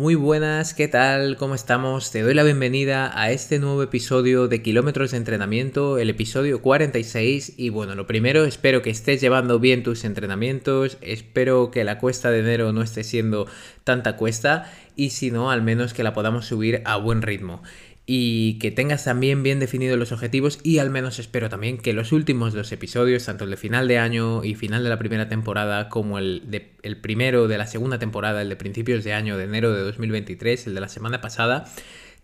Muy 0.00 0.14
buenas, 0.14 0.72
¿qué 0.72 0.88
tal? 0.88 1.36
¿Cómo 1.36 1.54
estamos? 1.54 2.10
Te 2.10 2.22
doy 2.22 2.32
la 2.32 2.42
bienvenida 2.42 3.12
a 3.14 3.32
este 3.32 3.58
nuevo 3.58 3.82
episodio 3.82 4.48
de 4.48 4.62
Kilómetros 4.62 5.10
de 5.10 5.18
Entrenamiento, 5.18 5.98
el 5.98 6.08
episodio 6.08 6.62
46. 6.62 7.52
Y 7.58 7.68
bueno, 7.68 7.94
lo 7.94 8.06
primero, 8.06 8.46
espero 8.46 8.80
que 8.80 8.88
estés 8.88 9.20
llevando 9.20 9.58
bien 9.58 9.82
tus 9.82 10.04
entrenamientos, 10.04 10.96
espero 11.02 11.70
que 11.70 11.84
la 11.84 11.98
cuesta 11.98 12.30
de 12.30 12.38
enero 12.38 12.72
no 12.72 12.80
esté 12.80 13.04
siendo 13.04 13.46
tanta 13.84 14.16
cuesta 14.16 14.72
y 14.96 15.10
si 15.10 15.30
no, 15.30 15.50
al 15.50 15.60
menos 15.60 15.92
que 15.92 16.02
la 16.02 16.14
podamos 16.14 16.46
subir 16.46 16.80
a 16.86 16.96
buen 16.96 17.20
ritmo 17.20 17.62
y 18.12 18.58
que 18.58 18.72
tengas 18.72 19.04
también 19.04 19.44
bien 19.44 19.60
definidos 19.60 19.96
los 19.96 20.10
objetivos 20.10 20.58
y 20.64 20.78
al 20.78 20.90
menos 20.90 21.20
espero 21.20 21.48
también 21.48 21.78
que 21.78 21.92
los 21.92 22.10
últimos 22.10 22.52
dos 22.52 22.72
episodios, 22.72 23.24
tanto 23.24 23.44
el 23.44 23.50
de 23.50 23.56
final 23.56 23.86
de 23.86 23.98
año 23.98 24.42
y 24.42 24.56
final 24.56 24.82
de 24.82 24.88
la 24.88 24.98
primera 24.98 25.28
temporada 25.28 25.88
como 25.88 26.18
el, 26.18 26.42
de, 26.50 26.72
el 26.82 27.00
primero 27.00 27.46
de 27.46 27.56
la 27.56 27.68
segunda 27.68 28.00
temporada, 28.00 28.42
el 28.42 28.48
de 28.48 28.56
principios 28.56 29.04
de 29.04 29.12
año 29.12 29.38
de 29.38 29.44
enero 29.44 29.72
de 29.72 29.82
2023, 29.82 30.66
el 30.66 30.74
de 30.74 30.80
la 30.80 30.88
semana 30.88 31.20
pasada, 31.20 31.66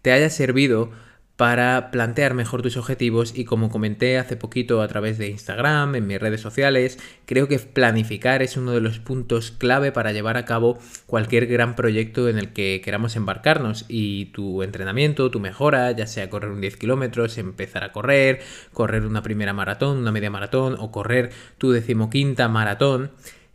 te 0.03 0.11
haya 0.11 0.29
servido 0.29 0.91
para 1.37 1.91
plantear 1.91 2.33
mejor 2.33 2.63
tus 2.63 2.79
objetivos 2.79 3.37
y 3.37 3.45
como 3.45 3.69
comenté 3.69 4.19
hace 4.19 4.37
poquito 4.37 4.81
a 4.81 4.89
través 4.89 5.19
de 5.19 5.29
Instagram, 5.29 5.95
en 5.95 6.07
mis 6.07 6.19
redes 6.19 6.41
sociales, 6.41 6.99
creo 7.27 7.47
que 7.47 7.59
planificar 7.59 8.43
es 8.43 8.57
uno 8.57 8.73
de 8.73 8.81
los 8.81 8.99
puntos 8.99 9.51
clave 9.51 9.93
para 9.93 10.13
llevar 10.13 10.39
a 10.39 10.47
cabo 10.47 10.79
cualquier 11.05 11.47
gran 11.47 11.77
proyecto 11.77 12.31
en 12.31 12.39
el 12.39 12.55
que 12.55 12.81
queramos 12.83 13.17
embarcarnos 13.17 13.85
y 13.89 14.27
tu 14.27 14.63
entrenamiento, 14.63 15.31
tu 15.31 15.39
mejora, 15.39 15.93
ya 15.93 16.07
sea 16.07 16.31
correr 16.31 16.51
un 16.51 16.63
10 16.63 16.77
kilómetros, 16.79 17.37
empezar 17.37 17.85
a 17.85 17.93
correr, 17.93 18.41
correr 18.73 19.05
una 19.05 19.23
primera 19.23 19.53
maratón, 19.53 19.99
una 19.99 20.13
media 20.13 20.31
maratón 20.31 20.77
o 20.79 20.91
correr 20.91 21.31
tu 21.59 21.71
decimoquinta 21.71 22.49
maratón, 22.49 23.11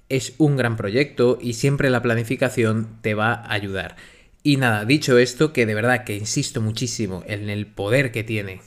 es 0.08 0.36
un 0.38 0.56
gran 0.56 0.78
proyecto 0.78 1.40
y 1.42 1.54
siempre 1.54 1.90
la 1.90 2.02
planificación 2.04 3.00
te 3.02 3.16
va 3.16 3.34
a 3.34 3.54
ayudar. 3.54 3.96
Y 4.44 4.58
nada, 4.58 4.86
dicho 4.86 5.18
esto, 5.18 5.54
que 5.54 5.66
de 5.66 5.76
verdad 5.76 6.04
que 6.04 6.16
insisto 6.16 6.62
muchísimo 6.62 7.24
en 7.28 7.50
el 7.50 7.68
poder 7.68 8.12
que 8.12 8.24
tiene 8.24 8.62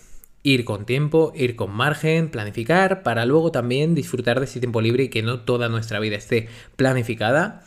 ir 0.45 0.65
con 0.65 0.85
tiempo, 0.85 1.33
ir 1.35 1.57
con 1.57 1.73
margen, 1.73 2.29
planificar, 2.29 3.03
para 3.03 3.25
luego 3.25 3.51
también 3.51 3.95
disfrutar 3.95 4.39
de 4.39 4.45
ese 4.45 4.61
tiempo 4.61 4.81
libre 4.81 5.05
y 5.05 5.09
que 5.09 5.23
no 5.23 5.41
toda 5.41 5.69
nuestra 5.69 5.99
vida 5.99 6.17
esté 6.17 6.49
planificada, 6.77 7.65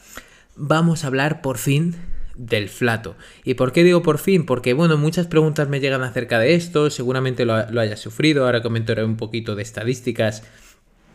vamos 0.56 1.04
a 1.04 1.08
hablar 1.08 1.42
por 1.42 1.58
fin 1.58 1.96
del 2.36 2.70
flato. 2.70 3.16
¿Y 3.44 3.56
por 3.56 3.74
qué 3.74 3.84
digo 3.84 4.04
por 4.04 4.20
fin? 4.20 4.46
Porque, 4.46 4.74
bueno, 4.74 4.96
muchas 4.96 5.26
preguntas 5.26 5.68
me 5.68 5.80
llegan 5.80 6.04
acerca 6.04 6.40
de 6.40 6.54
esto, 6.54 6.92
seguramente 6.92 7.46
lo, 7.46 7.70
lo 7.72 7.82
hayas 7.82 8.00
sufrido, 8.00 8.46
ahora 8.46 8.62
comentaré 8.62 9.04
un 9.04 9.18
poquito 9.18 9.56
de 9.56 9.64
estadísticas, 9.64 10.44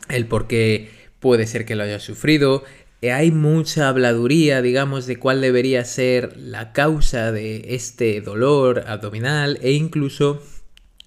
el 0.08 0.26
por 0.26 0.48
qué 0.48 0.90
puede 1.20 1.46
ser 1.46 1.64
que 1.64 1.76
lo 1.76 1.84
hayas 1.84 2.02
sufrido, 2.02 2.64
hay 3.10 3.32
mucha 3.32 3.88
habladuría, 3.88 4.62
digamos, 4.62 5.06
de 5.06 5.18
cuál 5.18 5.40
debería 5.40 5.84
ser 5.84 6.36
la 6.36 6.72
causa 6.72 7.32
de 7.32 7.74
este 7.74 8.20
dolor 8.20 8.84
abdominal 8.86 9.58
e 9.60 9.72
incluso 9.72 10.40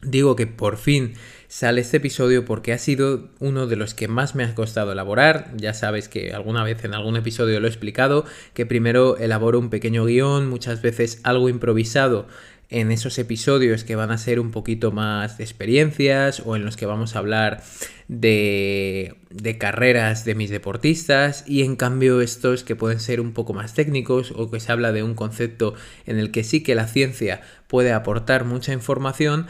digo 0.02 0.36
que 0.36 0.46
por 0.46 0.78
fin 0.78 1.14
sale 1.48 1.80
este 1.82 1.98
episodio 1.98 2.44
porque 2.44 2.74
ha 2.74 2.78
sido 2.78 3.30
uno 3.40 3.66
de 3.66 3.78
los 3.78 3.94
que 3.94 4.10
más 4.10 4.36
me 4.36 4.44
ha 4.44 4.54
costado 4.56 4.92
elaborar. 4.92 5.52
Ya 5.56 5.74
sabes 5.74 6.10
que 6.10 6.34
alguna 6.34 6.66
vez 6.66 6.84
en 6.84 6.94
algún 6.94 7.16
episodio 7.16 7.60
lo 7.62 7.68
he 7.68 7.70
explicado, 7.70 8.26
que 8.54 8.66
primero 8.66 9.18
elaboro 9.18 9.58
un 9.58 9.70
pequeño 9.70 10.06
guion, 10.06 10.50
muchas 10.50 10.82
veces 10.82 11.22
algo 11.24 11.48
improvisado 11.48 12.28
en 12.70 12.92
esos 12.92 13.18
episodios 13.20 13.84
que 13.84 13.96
van 13.96 14.12
a 14.12 14.18
ser 14.18 14.40
un 14.40 14.52
poquito 14.52 14.92
más 14.92 15.38
de 15.38 15.44
experiencias 15.44 16.42
o 16.46 16.56
en 16.56 16.66
los 16.66 16.78
que 16.78 16.86
vamos 16.86 17.16
a 17.16 17.20
hablar 17.20 17.64
de, 18.08 19.16
de, 19.30 19.58
carreras 19.58 20.26
de 20.26 20.36
mis 20.36 20.50
deportistas 20.50 21.44
y 21.48 21.64
en 21.64 21.76
cambio 21.76 22.22
estos 22.22 22.64
que 22.64 22.76
pueden 22.76 23.00
ser 23.00 23.22
un 23.22 23.34
poco 23.34 23.54
más 23.54 23.74
técnicos 23.74 24.34
o 24.36 24.50
que 24.50 24.60
se 24.60 24.72
habla 24.72 24.92
de 24.92 25.04
un 25.04 25.16
concepto 25.16 25.76
en 26.06 26.20
el 26.20 26.32
que 26.32 26.44
sí 26.44 26.64
que 26.64 26.76
la 26.76 26.88
ciencia 26.88 27.42
puede 27.68 27.92
aportar 27.92 28.46
mucha 28.46 28.74
información, 28.74 29.48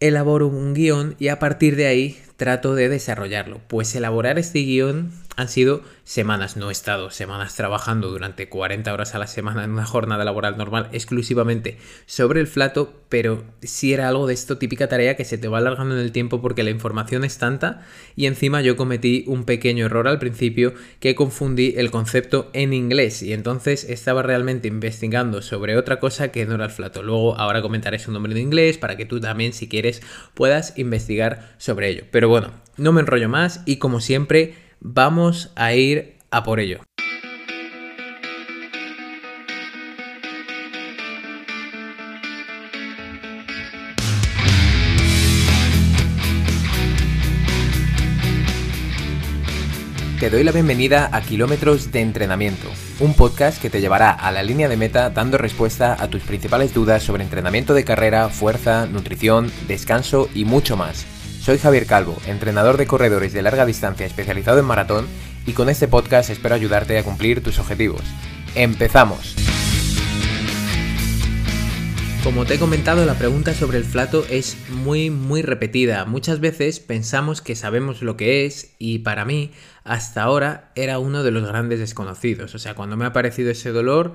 elaboro 0.00 0.48
un 0.48 0.74
guion 0.74 1.14
y 1.18 1.28
a 1.28 1.38
partir 1.38 1.76
de 1.76 1.86
ahí 1.86 2.18
trato 2.36 2.74
de 2.74 2.88
desarrollarlo. 2.88 3.60
Pues 3.68 3.94
elaborar 3.94 4.38
este 4.38 4.60
guion 4.60 5.12
han 5.36 5.48
sido 5.48 5.82
semanas, 6.04 6.56
no 6.56 6.68
he 6.68 6.72
estado 6.72 7.10
semanas 7.10 7.54
trabajando 7.54 8.10
durante 8.10 8.48
40 8.48 8.92
horas 8.92 9.14
a 9.14 9.18
la 9.18 9.26
semana 9.26 9.64
en 9.64 9.70
una 9.70 9.86
jornada 9.86 10.24
laboral 10.24 10.58
normal 10.58 10.88
exclusivamente 10.92 11.78
sobre 12.06 12.40
el 12.40 12.46
flato, 12.46 12.92
pero 13.08 13.44
sí 13.62 13.94
era 13.94 14.08
algo 14.08 14.26
de 14.26 14.34
esto 14.34 14.58
típica 14.58 14.88
tarea 14.88 15.16
que 15.16 15.24
se 15.24 15.38
te 15.38 15.48
va 15.48 15.58
alargando 15.58 15.94
en 15.94 16.00
el 16.00 16.12
tiempo 16.12 16.42
porque 16.42 16.62
la 16.62 16.70
información 16.70 17.24
es 17.24 17.38
tanta 17.38 17.86
y 18.14 18.26
encima 18.26 18.60
yo 18.60 18.76
cometí 18.76 19.24
un 19.26 19.44
pequeño 19.44 19.86
error 19.86 20.06
al 20.06 20.18
principio 20.18 20.74
que 21.00 21.14
confundí 21.14 21.74
el 21.76 21.90
concepto 21.90 22.50
en 22.52 22.72
inglés 22.72 23.22
y 23.22 23.32
entonces 23.32 23.84
estaba 23.84 24.22
realmente 24.22 24.68
investigando 24.68 25.40
sobre 25.40 25.76
otra 25.76 25.98
cosa 25.98 26.30
que 26.30 26.44
no 26.44 26.56
era 26.56 26.66
el 26.66 26.70
flato. 26.70 27.02
Luego 27.02 27.38
ahora 27.38 27.62
comentaré 27.62 27.98
su 27.98 28.12
nombre 28.12 28.32
en 28.32 28.38
inglés 28.38 28.76
para 28.76 28.96
que 28.96 29.06
tú 29.06 29.20
también 29.20 29.52
si 29.52 29.68
quieres 29.68 30.02
puedas 30.34 30.76
investigar 30.76 31.54
sobre 31.58 31.88
ello. 31.88 32.04
Pero 32.10 32.28
bueno, 32.28 32.50
no 32.76 32.92
me 32.92 33.00
enrollo 33.00 33.28
más 33.28 33.62
y 33.64 33.76
como 33.76 34.00
siempre 34.00 34.54
Vamos 34.84 35.52
a 35.54 35.74
ir 35.74 36.18
a 36.32 36.42
por 36.42 36.58
ello. 36.58 36.80
Te 50.18 50.30
doy 50.30 50.42
la 50.42 50.50
bienvenida 50.50 51.10
a 51.12 51.20
Kilómetros 51.20 51.92
de 51.92 52.00
Entrenamiento, 52.00 52.68
un 52.98 53.14
podcast 53.14 53.62
que 53.62 53.70
te 53.70 53.80
llevará 53.80 54.10
a 54.10 54.32
la 54.32 54.42
línea 54.42 54.68
de 54.68 54.76
meta 54.76 55.10
dando 55.10 55.38
respuesta 55.38 55.96
a 56.00 56.08
tus 56.08 56.22
principales 56.22 56.74
dudas 56.74 57.04
sobre 57.04 57.22
entrenamiento 57.22 57.72
de 57.72 57.84
carrera, 57.84 58.28
fuerza, 58.30 58.86
nutrición, 58.86 59.52
descanso 59.68 60.28
y 60.34 60.44
mucho 60.44 60.76
más. 60.76 61.11
Soy 61.42 61.58
Javier 61.58 61.86
Calvo, 61.86 62.16
entrenador 62.28 62.76
de 62.76 62.86
corredores 62.86 63.32
de 63.32 63.42
larga 63.42 63.66
distancia 63.66 64.06
especializado 64.06 64.60
en 64.60 64.64
maratón 64.64 65.08
y 65.44 65.54
con 65.54 65.68
este 65.68 65.88
podcast 65.88 66.30
espero 66.30 66.54
ayudarte 66.54 66.96
a 66.96 67.02
cumplir 67.02 67.42
tus 67.42 67.58
objetivos. 67.58 68.02
¡Empezamos! 68.54 69.34
Como 72.22 72.44
te 72.44 72.54
he 72.54 72.58
comentado, 72.60 73.04
la 73.04 73.18
pregunta 73.18 73.54
sobre 73.54 73.78
el 73.78 73.84
flato 73.84 74.24
es 74.30 74.56
muy, 74.70 75.10
muy 75.10 75.42
repetida. 75.42 76.04
Muchas 76.04 76.38
veces 76.38 76.78
pensamos 76.78 77.42
que 77.42 77.56
sabemos 77.56 78.02
lo 78.02 78.16
que 78.16 78.46
es 78.46 78.76
y 78.78 79.00
para 79.00 79.24
mí, 79.24 79.50
hasta 79.82 80.22
ahora, 80.22 80.70
era 80.76 81.00
uno 81.00 81.24
de 81.24 81.32
los 81.32 81.44
grandes 81.44 81.80
desconocidos. 81.80 82.54
O 82.54 82.60
sea, 82.60 82.74
cuando 82.74 82.96
me 82.96 83.04
ha 83.04 83.08
aparecido 83.08 83.50
ese 83.50 83.72
dolor, 83.72 84.12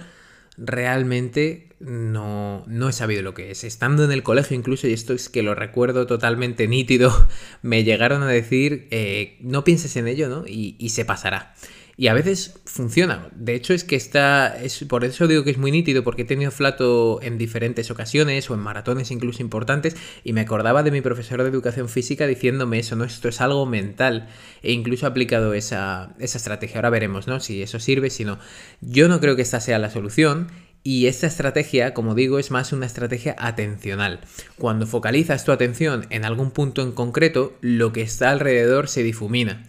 realmente 0.58 1.68
no, 1.80 2.64
no 2.68 2.90
he 2.90 2.94
sabido 2.94 3.22
lo 3.22 3.34
que 3.34 3.52
es. 3.52 3.64
Estando 3.64 4.04
en 4.04 4.12
el 4.12 4.24
colegio 4.24 4.58
incluso, 4.58 4.88
y 4.88 4.94
esto 4.94 5.14
es 5.14 5.30
que 5.30 5.44
lo 5.44 5.56
recuerdo 5.56 6.08
totalmente 6.08 6.68
nítido, 6.68 7.28
me 7.62 7.84
llegaron 7.84 8.24
a 8.24 8.28
decir, 8.28 8.88
eh, 8.92 9.38
no 9.42 9.64
pienses 9.64 9.96
en 9.96 10.08
ello, 10.08 10.30
¿no? 10.30 10.46
Y, 10.48 10.76
y 10.80 10.90
se 10.90 11.06
pasará. 11.06 11.54
Y 12.00 12.10
a 12.10 12.14
veces 12.14 12.60
funciona. 12.66 13.28
De 13.36 13.56
hecho, 13.56 13.74
es 13.74 13.84
que 13.84 13.96
está. 13.96 14.56
Es, 14.62 14.84
por 14.84 15.04
eso 15.04 15.28
digo 15.28 15.44
que 15.44 15.50
es 15.50 15.58
muy 15.58 15.72
nítido, 15.72 16.04
porque 16.04 16.22
he 16.22 16.26
tenido 16.26 16.52
flato 16.52 17.20
en 17.24 17.40
diferentes 17.40 17.90
ocasiones 17.90 18.48
o 18.52 18.54
en 18.54 18.60
maratones 18.60 19.10
incluso 19.10 19.42
importantes. 19.42 19.96
Y 20.24 20.34
me 20.34 20.42
acordaba 20.42 20.84
de 20.84 20.92
mi 20.92 21.02
profesor 21.02 21.42
de 21.42 21.50
educación 21.50 21.90
física 21.90 22.28
diciéndome 22.28 22.78
eso, 22.78 22.96
¿no? 22.96 23.04
Esto 23.04 23.30
es 23.30 23.42
algo 23.42 23.66
mental. 23.66 24.30
E 24.62 24.74
incluso 24.74 25.08
he 25.08 25.10
aplicado 25.10 25.56
esa, 25.56 26.14
esa 26.20 26.38
estrategia. 26.38 26.78
Ahora 26.78 26.92
veremos, 26.92 27.26
¿no? 27.26 27.40
Si 27.40 27.64
eso 27.64 27.80
sirve, 27.80 28.12
si 28.12 28.26
no. 28.26 28.38
Yo 28.80 29.08
no 29.08 29.20
creo 29.20 29.36
que 29.36 29.42
esta 29.42 29.60
sea 29.60 29.80
la 29.80 29.90
solución. 29.90 30.50
Y 30.84 31.08
esta 31.08 31.26
estrategia, 31.26 31.96
como 31.96 32.14
digo, 32.14 32.38
es 32.38 32.52
más 32.52 32.74
una 32.74 32.86
estrategia 32.86 33.36
atencional. 33.40 34.22
Cuando 34.60 34.86
focalizas 34.86 35.44
tu 35.44 35.52
atención 35.52 36.06
en 36.12 36.26
algún 36.26 36.52
punto 36.52 36.84
en 36.84 36.92
concreto, 36.92 37.58
lo 37.60 37.92
que 37.92 38.04
está 38.04 38.30
alrededor 38.30 38.88
se 38.88 39.02
difumina. 39.02 39.66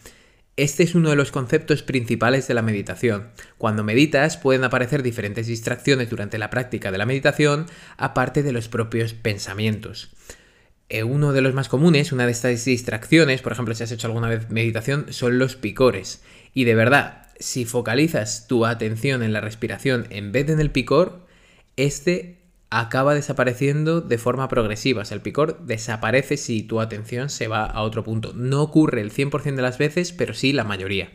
Este 0.58 0.82
es 0.82 0.96
uno 0.96 1.10
de 1.10 1.14
los 1.14 1.30
conceptos 1.30 1.84
principales 1.84 2.48
de 2.48 2.54
la 2.54 2.62
meditación. 2.62 3.28
Cuando 3.58 3.84
meditas 3.84 4.36
pueden 4.36 4.64
aparecer 4.64 5.04
diferentes 5.04 5.46
distracciones 5.46 6.10
durante 6.10 6.36
la 6.36 6.50
práctica 6.50 6.90
de 6.90 6.98
la 6.98 7.06
meditación, 7.06 7.66
aparte 7.96 8.42
de 8.42 8.50
los 8.50 8.66
propios 8.66 9.14
pensamientos. 9.14 10.10
Eh, 10.88 11.04
uno 11.04 11.32
de 11.32 11.42
los 11.42 11.54
más 11.54 11.68
comunes, 11.68 12.10
una 12.10 12.26
de 12.26 12.32
estas 12.32 12.64
distracciones, 12.64 13.40
por 13.40 13.52
ejemplo 13.52 13.72
si 13.72 13.84
has 13.84 13.92
hecho 13.92 14.08
alguna 14.08 14.28
vez 14.28 14.50
meditación, 14.50 15.06
son 15.12 15.38
los 15.38 15.54
picores. 15.54 16.24
Y 16.52 16.64
de 16.64 16.74
verdad, 16.74 17.28
si 17.38 17.64
focalizas 17.64 18.48
tu 18.48 18.66
atención 18.66 19.22
en 19.22 19.32
la 19.32 19.40
respiración 19.40 20.08
en 20.10 20.32
vez 20.32 20.48
de 20.48 20.54
en 20.54 20.60
el 20.60 20.72
picor, 20.72 21.24
este 21.76 22.37
acaba 22.70 23.14
desapareciendo 23.14 24.00
de 24.00 24.18
forma 24.18 24.48
progresiva. 24.48 25.02
O 25.02 25.04
sea, 25.04 25.14
el 25.14 25.22
picor 25.22 25.58
desaparece 25.64 26.36
si 26.36 26.62
tu 26.62 26.80
atención 26.80 27.30
se 27.30 27.48
va 27.48 27.64
a 27.64 27.82
otro 27.82 28.04
punto. 28.04 28.32
No 28.34 28.62
ocurre 28.62 29.00
el 29.00 29.12
100% 29.12 29.54
de 29.54 29.62
las 29.62 29.78
veces, 29.78 30.12
pero 30.12 30.34
sí 30.34 30.52
la 30.52 30.64
mayoría. 30.64 31.10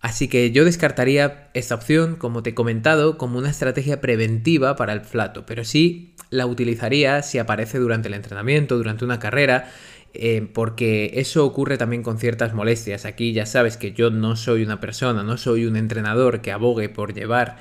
Así 0.00 0.28
que 0.28 0.50
yo 0.50 0.66
descartaría 0.66 1.48
esta 1.54 1.74
opción, 1.74 2.16
como 2.16 2.42
te 2.42 2.50
he 2.50 2.54
comentado, 2.54 3.16
como 3.16 3.38
una 3.38 3.48
estrategia 3.48 4.02
preventiva 4.02 4.76
para 4.76 4.92
el 4.92 5.00
flato, 5.00 5.46
pero 5.46 5.64
sí 5.64 6.12
la 6.28 6.44
utilizaría 6.44 7.22
si 7.22 7.38
aparece 7.38 7.78
durante 7.78 8.08
el 8.08 8.14
entrenamiento, 8.14 8.76
durante 8.76 9.06
una 9.06 9.18
carrera, 9.18 9.70
eh, 10.12 10.46
porque 10.52 11.12
eso 11.14 11.46
ocurre 11.46 11.78
también 11.78 12.02
con 12.02 12.18
ciertas 12.18 12.52
molestias. 12.52 13.06
Aquí 13.06 13.32
ya 13.32 13.46
sabes 13.46 13.78
que 13.78 13.92
yo 13.92 14.10
no 14.10 14.36
soy 14.36 14.62
una 14.62 14.78
persona, 14.78 15.22
no 15.22 15.38
soy 15.38 15.64
un 15.64 15.76
entrenador 15.76 16.42
que 16.42 16.52
abogue 16.52 16.90
por 16.90 17.14
llevar 17.14 17.56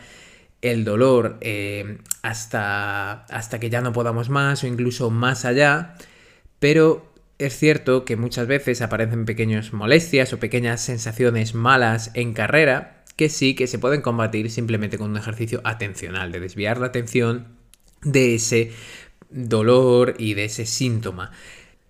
el 0.63 0.86
dolor 0.86 1.38
eh, 1.42 2.00
hasta, 2.24 3.25
hasta 3.25 3.60
que 3.60 3.69
ya 3.69 3.81
no 3.81 3.94
podamos 3.94 4.30
más 4.30 4.63
o 4.63 4.68
incluso 4.68 5.12
más 5.12 5.45
allá, 5.45 5.95
pero 6.60 7.13
es 7.38 7.57
cierto 7.57 8.06
que 8.06 8.15
muchas 8.15 8.48
veces 8.48 8.81
aparecen 8.81 9.25
pequeñas 9.25 9.74
molestias 9.74 10.31
o 10.31 10.39
pequeñas 10.39 10.81
sensaciones 10.81 11.54
malas 11.54 12.12
en 12.13 12.33
carrera 12.33 13.04
que 13.18 13.30
sí 13.30 13.56
que 13.56 13.68
se 13.68 13.77
pueden 13.77 14.01
combatir 14.01 14.50
simplemente 14.50 14.98
con 14.98 15.12
un 15.12 15.18
ejercicio 15.18 15.62
atencional, 15.65 16.31
de 16.31 16.39
desviar 16.39 16.80
la 16.80 16.88
atención 16.88 17.50
de 18.01 18.36
ese 18.36 18.71
dolor 19.30 20.15
y 20.18 20.33
de 20.33 20.45
ese 20.45 20.65
síntoma. 20.65 21.31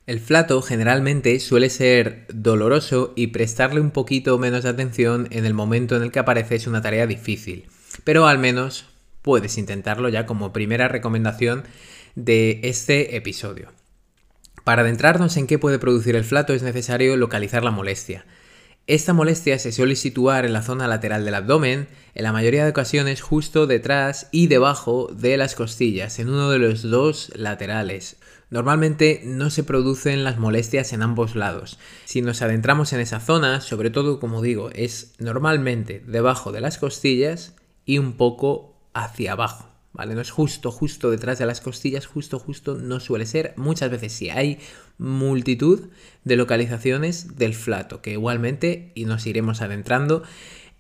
El 0.08 0.20
flato 0.20 0.62
generalmente 0.62 1.40
suele 1.40 1.70
ser 1.70 2.26
doloroso 2.34 3.14
y 3.16 3.28
prestarle 3.28 3.80
un 3.80 3.92
poquito 3.92 4.38
menos 4.38 4.64
de 4.64 4.70
atención 4.70 5.28
en 5.32 5.46
el 5.46 5.54
momento 5.54 5.96
en 5.96 6.04
el 6.04 6.12
que 6.12 6.20
aparece 6.20 6.56
es 6.56 6.68
una 6.68 6.82
tarea 6.82 7.08
difícil, 7.08 7.68
pero 8.04 8.28
al 8.28 8.40
menos 8.40 8.86
puedes 9.22 9.58
intentarlo 9.58 10.10
ya 10.10 10.26
como 10.26 10.54
primera 10.54 10.88
recomendación 10.88 11.64
de 12.16 12.60
este 12.64 13.16
episodio. 13.16 13.70
Para 14.64 14.84
adentrarnos 14.84 15.36
en 15.38 15.48
qué 15.48 15.60
puede 15.60 15.80
producir 15.80 16.16
el 16.16 16.24
flato 16.24 16.54
es 16.54 16.64
necesario 16.64 17.18
localizar 17.18 17.64
la 17.64 17.72
molestia. 17.72 18.26
Esta 18.86 19.14
molestia 19.14 19.60
se 19.60 19.72
suele 19.72 19.96
situar 19.96 20.46
en 20.46 20.52
la 20.52 20.62
zona 20.62 20.88
lateral 20.88 21.24
del 21.24 21.36
abdomen, 21.36 21.88
en 22.16 22.24
la 22.24 22.34
mayoría 22.34 22.66
de 22.66 22.72
ocasiones 22.72 23.22
justo 23.22 23.66
detrás 23.66 24.28
y 24.32 24.48
debajo 24.48 25.10
de 25.14 25.38
las 25.38 25.56
costillas, 25.56 26.20
en 26.20 26.30
uno 26.30 26.50
de 26.50 26.60
los 26.60 26.82
dos 26.82 27.32
laterales. 27.36 28.18
Normalmente 28.50 29.22
no 29.24 29.50
se 29.50 29.64
producen 29.64 30.26
las 30.26 30.38
molestias 30.38 30.92
en 30.92 31.02
ambos 31.02 31.36
lados. 31.36 31.80
Si 32.04 32.22
nos 32.22 32.42
adentramos 32.42 32.92
en 32.92 33.00
esa 33.00 33.22
zona, 33.22 33.62
sobre 33.62 33.90
todo 33.90 34.20
como 34.20 34.42
digo, 34.42 34.70
es 34.72 35.14
normalmente 35.18 36.04
debajo 36.06 36.52
de 36.52 36.62
las 36.62 36.78
costillas 36.78 37.54
y 37.86 37.98
un 37.98 38.14
poco 38.14 38.76
hacia 38.94 39.34
abajo. 39.34 39.70
¿Vale? 39.94 40.16
No 40.16 40.22
es 40.22 40.32
justo, 40.32 40.72
justo 40.72 41.12
detrás 41.12 41.38
de 41.38 41.46
las 41.46 41.62
costillas, 41.62 42.08
justo, 42.08 42.40
justo 42.40 42.76
no 42.76 43.00
suele 43.00 43.28
ser. 43.28 43.54
Muchas 43.58 43.92
veces 43.92 44.12
sí 44.12 44.32
hay 44.32 44.58
multitud 44.98 45.90
de 46.24 46.36
localizaciones 46.36 47.38
del 47.38 47.54
flato, 47.54 48.02
que 48.02 48.14
igualmente, 48.14 48.92
y 48.96 49.06
nos 49.06 49.28
iremos 49.28 49.62
adentrando 49.62 50.24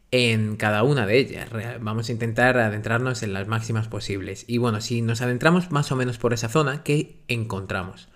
en 0.09 0.55
cada 0.55 0.81
una 0.81 1.05
de 1.05 1.19
ellas. 1.19 1.49
Vamos 1.79 2.09
a 2.09 2.11
intentar 2.11 2.57
adentrarnos 2.57 3.21
en 3.21 3.33
las 3.33 3.47
máximas 3.47 3.87
posibles. 3.87 4.45
Y 4.47 4.57
bueno, 4.57 4.81
si 4.81 5.03
nos 5.03 5.21
adentramos 5.21 5.69
más 5.69 5.91
o 5.91 5.95
menos 5.95 6.17
por 6.17 6.33
esa 6.33 6.49
zona, 6.49 6.83
¿qué 6.83 7.21
encontramos? 7.27 8.09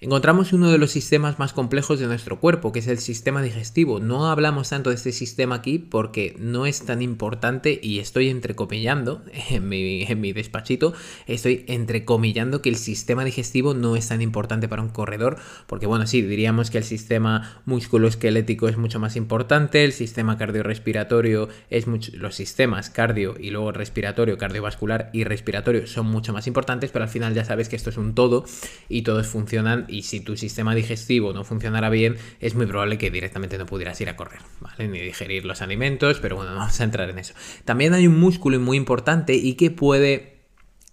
Encontramos 0.00 0.52
uno 0.52 0.70
de 0.70 0.78
los 0.78 0.92
sistemas 0.92 1.38
más 1.38 1.52
complejos 1.52 1.98
de 1.98 2.06
nuestro 2.06 2.38
cuerpo, 2.38 2.70
que 2.70 2.78
es 2.78 2.86
el 2.86 2.98
sistema 2.98 3.42
digestivo. 3.42 3.98
No 3.98 4.30
hablamos 4.30 4.68
tanto 4.68 4.90
de 4.90 4.96
este 4.96 5.12
sistema 5.12 5.56
aquí 5.56 5.78
porque 5.78 6.36
no 6.38 6.66
es 6.66 6.84
tan 6.84 7.02
importante 7.02 7.80
y 7.82 7.98
estoy 7.98 8.28
entrecomillando 8.28 9.22
en 9.50 9.68
mi, 9.68 10.32
despachito, 10.32 10.94
estoy 11.26 11.64
entrecomillando 11.66 12.62
que 12.62 12.68
el 12.68 12.76
sistema 12.76 13.24
digestivo 13.24 13.74
no 13.74 13.96
es 13.96 14.08
tan 14.08 14.22
importante 14.22 14.68
para 14.68 14.82
un 14.82 14.90
corredor, 14.90 15.38
porque 15.66 15.86
bueno, 15.86 16.06
sí, 16.06 16.22
diríamos 16.22 16.70
que 16.70 16.78
el 16.78 16.84
sistema 16.84 17.60
musculoesquelético 17.66 18.68
es 18.68 18.76
mucho 18.76 19.00
más 19.00 19.16
importante, 19.16 19.84
el 19.84 19.92
sistema 19.92 20.38
cardiorrespiratorio 20.38 21.48
es 21.70 21.86
mucho, 21.86 22.12
los 22.14 22.36
sistemas 22.36 22.90
cardio 22.90 23.34
y 23.38 23.50
luego 23.50 23.72
respiratorio, 23.72 24.38
cardiovascular 24.38 25.10
y 25.12 25.24
respiratorio 25.24 25.86
son 25.86 26.06
mucho 26.06 26.32
más 26.32 26.46
importantes, 26.46 26.90
pero 26.92 27.04
al 27.04 27.10
final 27.10 27.34
ya 27.34 27.44
sabes 27.44 27.68
que 27.68 27.76
esto 27.76 27.90
es 27.90 27.96
un 27.96 28.14
todo 28.14 28.44
y 28.88 29.02
todos 29.02 29.26
funcionan 29.26 29.87
y 29.88 30.02
si 30.02 30.20
tu 30.20 30.36
sistema 30.36 30.74
digestivo 30.74 31.32
no 31.32 31.44
funcionara 31.44 31.90
bien, 31.90 32.16
es 32.40 32.54
muy 32.54 32.66
probable 32.66 32.98
que 32.98 33.10
directamente 33.10 33.58
no 33.58 33.66
pudieras 33.66 34.00
ir 34.00 34.08
a 34.08 34.16
correr, 34.16 34.40
¿vale? 34.60 34.88
Ni 34.88 35.00
digerir 35.00 35.44
los 35.44 35.62
alimentos, 35.62 36.18
pero 36.20 36.36
bueno, 36.36 36.54
vamos 36.54 36.80
a 36.80 36.84
entrar 36.84 37.10
en 37.10 37.18
eso. 37.18 37.34
También 37.64 37.94
hay 37.94 38.06
un 38.06 38.18
músculo 38.18 38.58
muy 38.60 38.76
importante 38.76 39.34
y 39.34 39.54
que 39.54 39.70
puede 39.70 40.38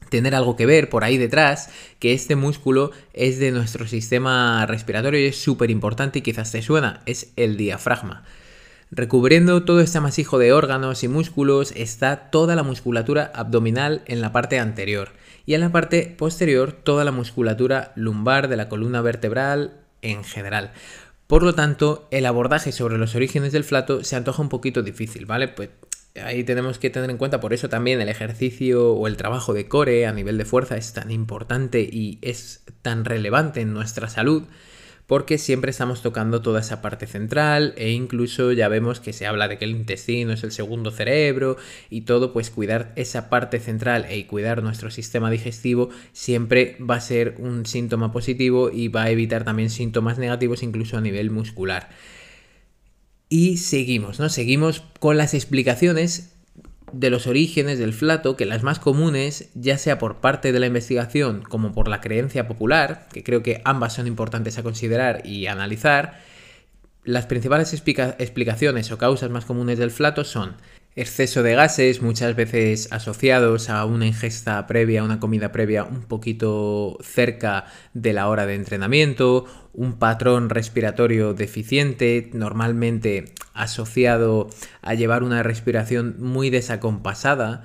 tener 0.10 0.36
algo 0.36 0.56
que 0.56 0.66
ver 0.66 0.90
por 0.90 1.04
ahí 1.04 1.18
detrás, 1.18 1.70
que 2.00 2.14
este 2.14 2.36
músculo 2.36 2.92
es 3.14 3.40
de 3.40 3.52
nuestro 3.52 3.88
sistema 3.88 4.66
respiratorio 4.66 5.20
y 5.20 5.26
es 5.26 5.38
súper 5.38 5.72
importante 5.72 6.20
y 6.20 6.22
quizás 6.22 6.52
te 6.52 6.62
suena, 6.62 7.02
es 7.06 7.34
el 7.36 7.58
diafragma. 7.58 8.24
Recubriendo 8.92 9.64
todo 9.64 9.82
este 9.82 9.98
amasijo 9.98 10.38
de 10.38 10.54
órganos 10.54 11.04
y 11.04 11.08
músculos 11.08 11.74
está 11.76 12.30
toda 12.30 12.56
la 12.56 12.64
musculatura 12.64 13.32
abdominal 13.34 14.04
en 14.06 14.22
la 14.22 14.32
parte 14.32 14.60
anterior 14.60 15.12
y 15.46 15.54
en 15.54 15.62
la 15.62 15.72
parte 15.72 16.14
posterior 16.18 16.72
toda 16.72 17.04
la 17.04 17.12
musculatura 17.12 17.92
lumbar 17.96 18.48
de 18.48 18.58
la 18.58 18.70
columna 18.70 19.02
vertebral 19.02 19.82
en 20.02 20.24
general. 20.24 20.72
Por 21.28 21.44
lo 21.44 21.56
tanto, 21.56 22.08
el 22.12 22.26
abordaje 22.26 22.72
sobre 22.72 22.98
los 22.98 23.16
orígenes 23.16 23.52
del 23.52 23.64
flato 23.64 24.04
se 24.04 24.16
antoja 24.16 24.42
un 24.42 24.50
poquito 24.50 24.84
difícil, 24.84 25.26
¿vale? 25.26 25.48
Pues 25.48 25.70
ahí 26.24 26.44
tenemos 26.44 26.78
que 26.78 26.90
tener 26.90 27.10
en 27.10 27.18
cuenta, 27.18 27.40
por 27.40 27.54
eso 27.54 27.68
también 27.68 28.00
el 28.00 28.10
ejercicio 28.10 28.94
o 28.94 29.08
el 29.08 29.18
trabajo 29.18 29.54
de 29.54 29.68
core 29.68 30.06
a 30.06 30.14
nivel 30.14 30.38
de 30.38 30.46
fuerza 30.46 30.78
es 30.78 30.94
tan 30.94 31.12
importante 31.12 31.82
y 31.82 32.20
es 32.22 32.64
tan 32.82 33.06
relevante 33.06 33.62
en 33.62 33.74
nuestra 33.74 34.08
salud 34.08 34.44
porque 35.08 35.38
siempre 35.38 35.72
estamos 35.72 36.02
tocando 36.02 36.42
toda 36.42 36.62
esa 36.62 36.82
parte 36.82 37.08
central 37.08 37.74
e 37.78 37.92
incluso 37.92 38.52
ya 38.52 38.68
vemos 38.68 39.00
que 39.00 39.14
se 39.14 39.28
habla 39.28 39.48
de 39.48 39.58
que 39.58 39.66
el 39.66 39.72
intestino 39.72 40.34
es 40.34 40.44
el 40.44 40.52
segundo 40.52 40.92
cerebro 40.92 41.58
y 41.90 42.02
todo, 42.02 42.34
pues 42.34 42.50
cuidar 42.50 42.92
esa 42.96 43.30
parte 43.30 43.60
central 43.60 44.06
e 44.10 44.26
cuidar 44.28 44.64
nuestro 44.64 44.90
sistema 44.90 45.30
digestivo 45.30 45.90
siempre 46.12 46.78
va 46.80 46.96
a 46.96 47.02
ser 47.02 47.36
un 47.38 47.66
síntoma 47.66 48.12
positivo 48.12 48.72
y 48.72 48.88
va 48.88 49.04
a 49.04 49.12
evitar 49.12 49.44
también 49.44 49.70
síntomas 49.70 50.18
negativos 50.18 50.64
incluso 50.64 50.98
a 50.98 51.02
nivel 51.02 51.30
muscular. 51.30 51.90
Y 53.30 53.58
seguimos, 53.58 54.20
¿no? 54.20 54.30
Seguimos 54.30 54.84
con 55.00 55.18
las 55.18 55.34
explicaciones 55.34 56.35
de 56.92 57.10
los 57.10 57.28
orígenes 57.28 57.80
del 57.80 57.94
flato, 57.94 58.36
que 58.36 58.46
las 58.46 58.64
más 58.64 58.80
comunes, 58.80 59.50
ya 59.54 59.78
sea 59.78 59.98
por 59.98 60.18
parte 60.18 60.52
de 60.52 60.60
la 60.60 60.68
investigación 60.68 61.42
como 61.42 61.74
por 61.74 61.88
la 61.88 62.02
creencia 62.02 62.48
popular, 62.48 63.08
que 63.12 63.24
creo 63.24 63.44
que 63.44 63.62
ambas 63.66 63.94
son 63.94 64.08
importantes 64.08 64.58
a 64.58 64.64
considerar 64.64 65.26
y 65.26 65.48
analizar, 65.48 66.22
las 67.04 67.28
principales 67.28 67.74
explicaciones 67.74 68.92
o 68.92 68.98
causas 68.98 69.30
más 69.30 69.46
comunes 69.46 69.78
del 69.78 69.92
flato 69.92 70.24
son 70.24 70.56
exceso 70.96 71.44
de 71.44 71.56
gases, 71.56 72.02
muchas 72.02 72.36
veces 72.36 72.92
asociados 72.92 73.70
a 73.70 73.86
una 73.86 74.08
ingesta 74.08 74.66
previa, 74.66 75.04
una 75.04 75.20
comida 75.20 75.52
previa 75.52 75.84
un 75.84 76.04
poquito 76.04 76.98
cerca 77.02 77.66
de 77.94 78.14
la 78.14 78.30
hora 78.30 78.46
de 78.46 78.56
entrenamiento, 78.56 79.46
un 79.74 80.00
patrón 80.00 80.50
respiratorio 80.50 81.34
deficiente, 81.34 82.30
normalmente 82.34 83.34
asociado 83.56 84.50
a 84.82 84.94
llevar 84.94 85.24
una 85.24 85.42
respiración 85.42 86.18
muy 86.20 86.50
desacompasada, 86.50 87.64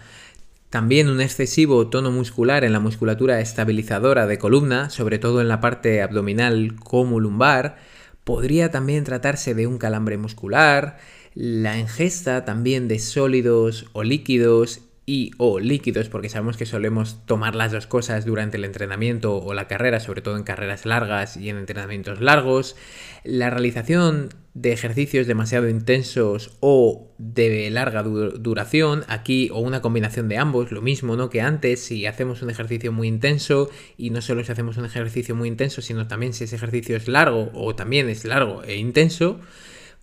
también 0.71 1.09
un 1.09 1.21
excesivo 1.21 1.89
tono 1.89 2.13
muscular 2.13 2.65
en 2.65 2.73
la 2.73 2.81
musculatura 2.81 3.41
estabilizadora 3.41 4.27
de 4.27 4.39
columna, 4.39 4.89
sobre 4.89 5.19
todo 5.19 5.41
en 5.41 5.49
la 5.49 5.61
parte 5.61 6.01
abdominal 6.01 6.77
como 6.77 7.21
lumbar, 7.21 7.77
podría 8.25 8.71
también 8.71 9.05
tratarse 9.05 9.55
de 9.55 9.67
un 9.67 9.79
calambre 9.79 10.17
muscular, 10.17 10.99
la 11.35 11.79
ingesta 11.79 12.45
también 12.45 12.87
de 12.87 12.99
sólidos 13.01 13.87
o 13.93 14.05
líquidos 14.05 14.83
y 15.11 15.33
o 15.39 15.59
líquidos, 15.59 16.09
porque 16.09 16.29
sabemos 16.29 16.57
que 16.57 16.67
solemos 16.67 17.27
tomar 17.27 17.57
las 17.57 17.73
dos 17.73 17.89
cosas 17.89 18.25
durante 18.25 18.59
el 18.59 18.65
entrenamiento 18.65 19.39
o 19.39 19.55
la 19.55 19.67
carrera, 19.67 19.99
sobre 19.99 20.23
todo 20.23 20.37
en 20.37 20.45
carreras 20.45 20.87
largas 20.87 21.37
y 21.37 21.49
en 21.49 21.57
entrenamientos 21.57 22.21
largos, 22.21 22.77
la 23.25 23.51
realización 23.51 24.29
de 24.55 24.71
ejercicios 24.71 25.27
demasiado 25.27 25.69
intensos 25.69 26.57
o 26.61 27.11
de 27.19 27.69
larga 27.71 28.05
duración, 28.05 29.03
aquí 29.09 29.51
o 29.53 29.59
una 29.59 29.83
combinación 29.83 30.29
de 30.29 30.39
ambos, 30.39 30.71
lo 30.71 30.81
mismo 30.81 31.17
¿no? 31.17 31.29
que 31.29 31.41
antes, 31.41 31.81
si 31.81 32.07
hacemos 32.07 32.43
un 32.43 32.51
ejercicio 32.51 32.93
muy 32.93 33.09
intenso 33.09 33.69
y 33.97 34.11
no 34.11 34.21
solo 34.21 34.45
si 34.45 34.53
hacemos 34.53 34.77
un 34.77 34.85
ejercicio 34.85 35.35
muy 35.35 35.49
intenso, 35.49 35.83
sino 35.83 36.07
también 36.07 36.35
si 36.35 36.45
ese 36.45 36.55
ejercicio 36.55 36.97
es 36.97 37.09
largo 37.09 37.51
o 37.55 37.75
también 37.75 38.09
es 38.09 38.25
largo 38.25 38.63
e 38.63 38.77
intenso, 38.77 39.41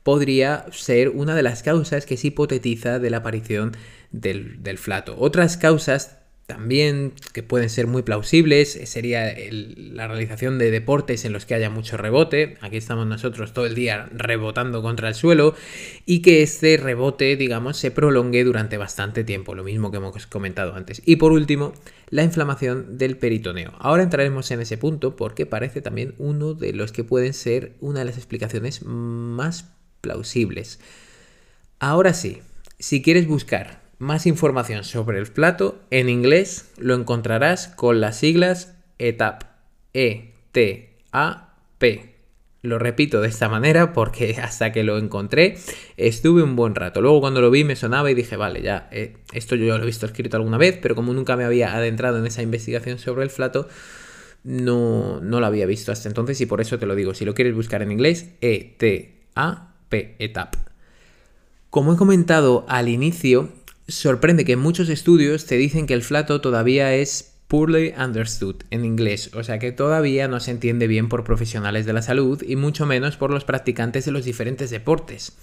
podría 0.04 0.66
ser 0.72 1.10
una 1.10 1.34
de 1.36 1.44
las 1.44 1.64
causas 1.64 2.06
que 2.06 2.18
se 2.18 2.28
hipotetiza 2.28 3.00
de 3.00 3.10
la 3.10 3.18
aparición 3.18 3.76
del, 4.12 4.78
flato. 4.78 5.16
Otras 5.18 5.58
causas 5.58 6.18
también 6.46 7.12
que 7.34 7.44
pueden 7.44 7.70
ser 7.70 7.88
muy 7.88 8.04
plausibles 8.04 8.80
sería 8.86 9.36
la 9.52 10.08
realización 10.08 10.58
de 10.58 10.72
deportes 10.72 11.26
en 11.26 11.34
los 11.34 11.46
que 11.46 11.56
haya 11.56 11.70
mucho 11.70 11.98
rebote. 11.98 12.58
Aquí 12.62 12.78
estamos 12.78 13.06
nosotros 13.06 13.52
todo 13.54 13.66
el 13.66 13.76
día 13.76 14.08
rebotando 14.14 14.82
contra 14.82 15.10
el 15.10 15.16
suelo 15.16 15.56
y 16.06 16.22
que 16.22 16.42
este 16.42 16.78
rebote, 16.78 17.36
digamos, 17.36 17.76
se 17.76 17.92
prolongue 17.92 18.46
durante 18.46 18.78
bastante 18.78 19.26
tiempo, 19.26 19.56
lo 19.56 19.66
mismo 19.66 19.92
que 19.92 19.98
hemos 19.98 20.26
comentado 20.28 20.74
antes. 20.74 21.02
Y 21.06 21.18
por 21.18 21.34
último, 21.34 21.74
la 22.10 22.24
inflamación 22.24 22.98
del 22.98 23.18
peritoneo. 23.18 23.74
Ahora 23.80 24.04
entraremos 24.04 24.50
en 24.52 24.62
ese 24.62 24.78
punto 24.78 25.18
porque 25.18 25.46
parece 25.46 25.82
también 25.82 26.16
uno 26.18 26.54
de 26.54 26.72
los 26.72 26.94
que 26.94 27.04
pueden 27.04 27.34
ser 27.34 27.74
una 27.82 28.00
de 28.00 28.06
las 28.06 28.18
explicaciones 28.18 28.84
más 28.84 29.66
plausibles. 30.00 30.80
Ahora 31.80 32.14
sí, 32.14 32.40
si 32.80 33.02
quieres 33.02 33.28
buscar 33.28 33.87
más 34.00 34.25
información 34.25 34.84
sobre 34.84 35.20
el 35.20 35.27
plato, 35.27 35.80
en 35.89 36.10
inglés 36.10 36.72
lo 36.77 36.94
encontrarás 36.96 37.68
con 37.68 38.01
las 38.01 38.18
siglas 38.18 38.75
ETAP. 39.00 39.44
E-T-A-P. 39.94 40.98
Lo 42.62 42.80
repito 42.80 43.22
de 43.22 43.27
esta 43.30 43.50
manera 43.50 43.94
porque 43.94 44.38
hasta 44.42 44.72
que 44.72 44.84
lo 44.84 44.98
encontré 44.98 45.58
estuve 45.96 46.44
un 46.44 46.56
buen 46.56 46.75
rato. 46.75 47.01
Luego 47.01 47.22
cuando 47.22 47.42
lo 47.42 47.50
vi 47.50 47.63
me 47.63 47.75
sonaba 47.75 48.12
y 48.12 48.13
dije, 48.13 48.36
vale, 48.36 48.62
ya, 48.62 48.88
eh, 48.92 49.18
esto 49.34 49.56
yo 49.56 49.77
lo 49.77 49.84
he 49.84 49.88
visto 49.88 50.06
escrito 50.06 50.38
alguna 50.38 50.58
vez, 50.58 50.77
pero 50.82 50.94
como 50.96 51.13
nunca 51.13 51.36
me 51.36 51.46
había 51.46 51.75
adentrado 51.75 52.20
en 52.20 52.27
esa 52.27 52.44
investigación 52.44 53.00
sobre 53.00 53.24
el 53.24 53.30
flato, 53.30 53.68
no, 54.44 55.20
no 55.22 55.39
lo 55.39 55.46
había 55.46 55.66
visto 55.66 55.92
hasta 55.92 56.08
entonces 56.08 56.39
y 56.42 56.46
por 56.46 56.62
eso 56.62 56.77
te 56.77 56.86
lo 56.86 56.96
digo. 56.96 57.13
Si 57.13 57.25
lo 57.25 57.34
quieres 57.34 57.56
buscar 57.56 57.82
en 57.82 57.92
inglés, 57.92 58.30
E-T-A-P, 58.42 60.16
ETAP. 60.20 60.56
Como 61.70 61.94
he 61.94 61.98
comentado 61.98 62.66
al 62.68 62.88
inicio, 62.89 63.50
sorprende 63.88 64.46
que 64.46 64.58
muchos 64.58 64.89
estudios 64.89 65.46
te 65.46 65.56
dicen 65.56 65.88
que 65.88 65.94
el 65.94 66.03
flato 66.03 66.41
todavía 66.41 66.94
es 66.94 67.34
poorly 67.48 67.94
understood 67.98 68.58
en 68.72 68.84
inglés, 68.84 69.32
o 69.34 69.44
sea 69.44 69.58
que 69.58 69.72
todavía 69.72 70.27
no 70.27 70.39
se 70.41 70.51
entiende 70.51 70.88
bien 70.88 71.08
por 71.08 71.24
profesionales 71.24 71.86
de 71.86 71.94
la 71.94 72.01
salud 72.01 72.44
y 72.46 72.58
mucho 72.58 72.86
menos 72.86 73.15
por 73.15 73.32
los 73.32 73.46
practicantes 73.46 74.06
de 74.06 74.12
los 74.12 74.25
diferentes 74.25 74.70
deportes. 74.70 75.38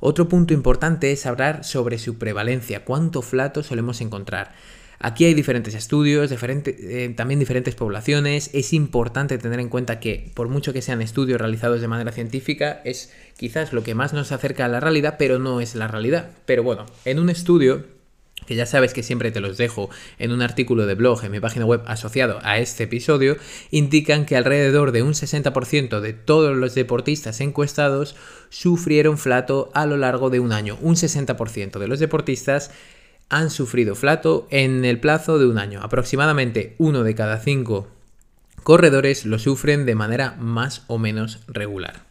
Otro 0.00 0.28
punto 0.28 0.54
importante 0.54 1.10
es 1.10 1.26
hablar 1.26 1.64
sobre 1.64 1.98
su 1.98 2.18
prevalencia, 2.18 2.84
cuánto 2.84 3.22
flato 3.22 3.64
solemos 3.64 4.00
encontrar. 4.00 4.54
Aquí 5.00 5.24
hay 5.24 5.34
diferentes 5.34 5.74
estudios, 5.74 6.32
eh, 6.32 7.14
también 7.16 7.38
diferentes 7.38 7.76
poblaciones. 7.76 8.50
Es 8.52 8.72
importante 8.72 9.38
tener 9.38 9.60
en 9.60 9.68
cuenta 9.68 10.00
que, 10.00 10.30
por 10.34 10.48
mucho 10.48 10.72
que 10.72 10.82
sean 10.82 11.02
estudios 11.02 11.40
realizados 11.40 11.80
de 11.80 11.88
manera 11.88 12.10
científica, 12.10 12.80
es 12.84 13.12
quizás 13.36 13.72
lo 13.72 13.84
que 13.84 13.94
más 13.94 14.12
nos 14.12 14.32
acerca 14.32 14.64
a 14.64 14.68
la 14.68 14.80
realidad, 14.80 15.14
pero 15.18 15.38
no 15.38 15.60
es 15.60 15.76
la 15.76 15.86
realidad. 15.86 16.30
Pero 16.46 16.64
bueno, 16.64 16.86
en 17.04 17.20
un 17.20 17.30
estudio 17.30 17.84
que 18.46 18.54
ya 18.54 18.66
sabes 18.66 18.94
que 18.94 19.02
siempre 19.02 19.30
te 19.30 19.40
los 19.40 19.58
dejo 19.58 19.90
en 20.18 20.32
un 20.32 20.42
artículo 20.42 20.86
de 20.86 20.94
blog 20.94 21.22
en 21.24 21.32
mi 21.32 21.40
página 21.40 21.66
web 21.66 21.82
asociado 21.86 22.38
a 22.42 22.58
este 22.58 22.84
episodio, 22.84 23.36
indican 23.70 24.24
que 24.24 24.36
alrededor 24.36 24.92
de 24.92 25.02
un 25.02 25.12
60% 25.12 26.00
de 26.00 26.12
todos 26.14 26.56
los 26.56 26.74
deportistas 26.74 27.40
encuestados 27.40 28.16
sufrieron 28.48 29.18
flato 29.18 29.70
a 29.74 29.86
lo 29.86 29.96
largo 29.96 30.30
de 30.30 30.40
un 30.40 30.52
año. 30.52 30.78
Un 30.80 30.94
60% 30.94 31.78
de 31.78 31.88
los 31.88 32.00
deportistas 32.00 32.70
han 33.28 33.50
sufrido 33.50 33.94
flato 33.94 34.46
en 34.50 34.84
el 34.84 35.00
plazo 35.00 35.38
de 35.38 35.46
un 35.46 35.58
año. 35.58 35.80
Aproximadamente 35.82 36.74
uno 36.78 37.02
de 37.02 37.14
cada 37.14 37.38
cinco 37.40 37.88
corredores 38.62 39.24
lo 39.24 39.38
sufren 39.38 39.86
de 39.86 39.94
manera 39.94 40.36
más 40.38 40.82
o 40.86 40.98
menos 40.98 41.40
regular. 41.46 42.08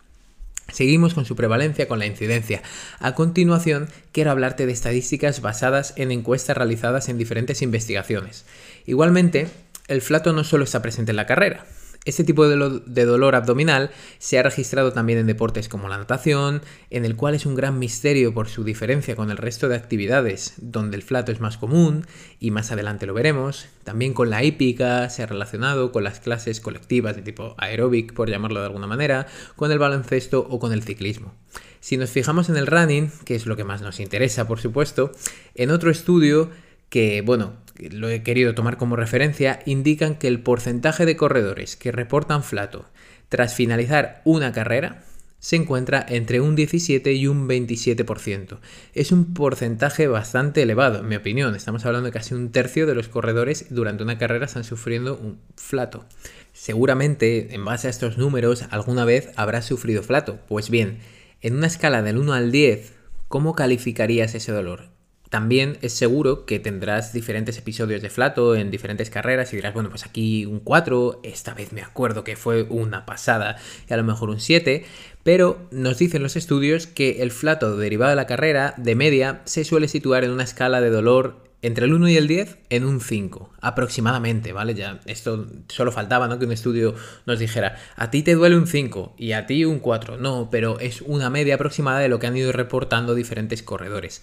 Seguimos 0.69 1.13
con 1.13 1.25
su 1.25 1.35
prevalencia, 1.35 1.87
con 1.87 1.99
la 1.99 2.05
incidencia. 2.05 2.61
A 2.99 3.15
continuación, 3.15 3.87
quiero 4.11 4.31
hablarte 4.31 4.65
de 4.65 4.73
estadísticas 4.73 5.41
basadas 5.41 5.93
en 5.95 6.11
encuestas 6.11 6.57
realizadas 6.57 7.07
en 7.07 7.17
diferentes 7.17 7.61
investigaciones. 7.61 8.45
Igualmente, 8.85 9.47
el 9.87 10.01
flato 10.01 10.33
no 10.33 10.43
solo 10.43 10.65
está 10.65 10.81
presente 10.81 11.11
en 11.11 11.15
la 11.15 11.25
carrera, 11.25 11.65
este 12.07 12.23
tipo 12.23 12.47
de, 12.47 13.05
dolor 13.05 13.35
abdominal 13.35 13.91
se 14.17 14.39
ha 14.39 14.43
registrado 14.43 14.93
también 14.93 15.19
en 15.19 15.27
deportes 15.27 15.67
como 15.67 15.89
la 15.89 15.97
natación, 15.97 16.61
en 16.89 17.05
el 17.05 17.15
cual 17.15 17.35
es 17.35 17.45
un 17.45 17.55
gran 17.55 17.77
misterio 17.79 18.33
por 18.33 18.47
su 18.47 18.63
diferencia 18.63 19.15
con 19.15 19.29
el 19.29 19.37
resto 19.37 19.67
de 19.67 19.75
actividades, 19.75 20.53
donde 20.57 20.95
el 20.95 21.03
flato 21.03 21.31
es 21.31 21.39
más 21.39 21.57
común, 21.57 22.07
y 22.39 22.51
más 22.51 22.71
adelante 22.71 23.05
lo 23.05 23.13
veremos. 23.13 23.67
También 23.83 24.13
con 24.13 24.29
la 24.29 24.43
hípica 24.43 25.09
se 25.09 25.23
ha 25.23 25.25
relacionado 25.25 25.91
con 25.91 26.03
las 26.03 26.19
clases 26.19 26.61
colectivas 26.61 27.15
de 27.15 27.21
tipo 27.21 27.55
aeróbic, 27.57 28.13
por 28.13 28.29
llamarlo 28.29 28.61
de 28.61 28.67
alguna 28.67 28.87
manera, 28.87 29.27
con 29.55 29.71
el 29.71 29.79
baloncesto 29.79 30.47
o 30.49 30.59
con 30.59 30.71
el 30.71 30.83
ciclismo. 30.83 31.33
Si 31.81 31.97
nos 31.97 32.09
fijamos 32.09 32.49
en 32.49 32.57
el 32.57 32.67
running, 32.67 33.11
que 33.25 33.35
es 33.35 33.45
lo 33.45 33.55
que 33.55 33.63
más 33.63 33.81
nos 33.81 33.99
interesa, 33.99 34.47
por 34.47 34.59
supuesto, 34.59 35.11
en 35.55 35.71
otro 35.71 35.91
estudio 35.91 36.49
que, 36.89 37.21
bueno, 37.21 37.53
lo 37.91 38.09
he 38.09 38.23
querido 38.23 38.55
tomar 38.55 38.77
como 38.77 38.95
referencia, 38.95 39.59
indican 39.65 40.15
que 40.15 40.27
el 40.27 40.39
porcentaje 40.39 41.05
de 41.05 41.17
corredores 41.17 41.75
que 41.75 41.91
reportan 41.91 42.43
flato 42.43 42.85
tras 43.29 43.53
finalizar 43.53 44.21
una 44.23 44.51
carrera 44.51 45.03
se 45.39 45.55
encuentra 45.55 46.03
entre 46.09 46.41
un 46.41 46.55
17 46.55 47.13
y 47.13 47.27
un 47.27 47.47
27%. 47.47 48.57
Es 48.93 49.11
un 49.11 49.33
porcentaje 49.33 50.07
bastante 50.07 50.63
elevado, 50.63 50.99
en 50.99 51.07
mi 51.07 51.15
opinión. 51.15 51.55
Estamos 51.55 51.85
hablando 51.85 52.07
de 52.07 52.11
casi 52.11 52.33
un 52.33 52.51
tercio 52.51 52.87
de 52.87 52.95
los 52.95 53.07
corredores 53.07 53.67
durante 53.69 54.03
una 54.03 54.17
carrera 54.17 54.45
están 54.45 54.63
sufriendo 54.63 55.15
un 55.15 55.39
flato. 55.55 56.05
Seguramente, 56.53 57.53
en 57.53 57.63
base 57.63 57.87
a 57.87 57.91
estos 57.91 58.17
números, 58.17 58.65
alguna 58.71 59.05
vez 59.05 59.29
habrás 59.35 59.65
sufrido 59.65 60.01
flato. 60.01 60.39
Pues 60.47 60.69
bien, 60.71 60.97
en 61.41 61.55
una 61.55 61.67
escala 61.67 62.01
del 62.01 62.17
1 62.17 62.33
al 62.33 62.51
10, 62.51 62.93
¿cómo 63.27 63.53
calificarías 63.53 64.33
ese 64.33 64.51
dolor? 64.51 64.96
También 65.29 65.77
es 65.81 65.93
seguro 65.93 66.45
que 66.45 66.59
tendrás 66.59 67.11
diferentes 67.11 67.57
episodios 67.57 68.01
de 68.01 68.09
flato 68.09 68.55
en 68.55 68.71
diferentes 68.71 69.09
carreras 69.09 69.51
y 69.51 69.57
dirás, 69.57 69.73
bueno, 69.73 69.89
pues 69.89 70.05
aquí 70.05 70.45
un 70.45 70.59
4, 70.59 71.19
esta 71.23 71.53
vez 71.53 71.73
me 71.73 71.81
acuerdo 71.81 72.23
que 72.23 72.35
fue 72.35 72.63
una 72.63 73.05
pasada 73.05 73.57
y 73.89 73.93
a 73.93 73.97
lo 73.97 74.03
mejor 74.03 74.29
un 74.29 74.39
7, 74.39 74.85
pero 75.23 75.67
nos 75.71 75.97
dicen 75.97 76.23
los 76.23 76.35
estudios 76.35 76.87
que 76.87 77.21
el 77.21 77.31
flato 77.31 77.75
derivado 77.75 78.11
de 78.11 78.15
la 78.15 78.27
carrera, 78.27 78.73
de 78.77 78.95
media, 78.95 79.41
se 79.45 79.65
suele 79.65 79.87
situar 79.87 80.23
en 80.23 80.31
una 80.31 80.43
escala 80.43 80.79
de 80.79 80.89
dolor 80.89 81.47
entre 81.63 81.85
el 81.85 81.93
1 81.93 82.09
y 82.09 82.17
el 82.17 82.27
10 82.27 82.57
en 82.69 82.85
un 82.85 83.01
5, 83.01 83.49
aproximadamente, 83.61 84.53
¿vale? 84.53 84.75
Ya 84.75 84.99
esto 85.05 85.47
solo 85.67 85.91
faltaba, 85.91 86.27
¿no? 86.27 86.37
Que 86.37 86.45
un 86.45 86.51
estudio 86.51 86.93
nos 87.25 87.39
dijera, 87.39 87.77
a 87.95 88.11
ti 88.11 88.21
te 88.21 88.35
duele 88.35 88.55
un 88.55 88.67
5 88.67 89.15
y 89.17 89.31
a 89.31 89.47
ti 89.47 89.65
un 89.65 89.79
4. 89.79 90.17
No, 90.17 90.49
pero 90.51 90.79
es 90.79 91.01
una 91.01 91.29
media 91.29 91.55
aproximada 91.55 91.99
de 91.99 92.09
lo 92.09 92.19
que 92.19 92.27
han 92.27 92.37
ido 92.37 92.51
reportando 92.51 93.15
diferentes 93.15 93.63
corredores. 93.63 94.21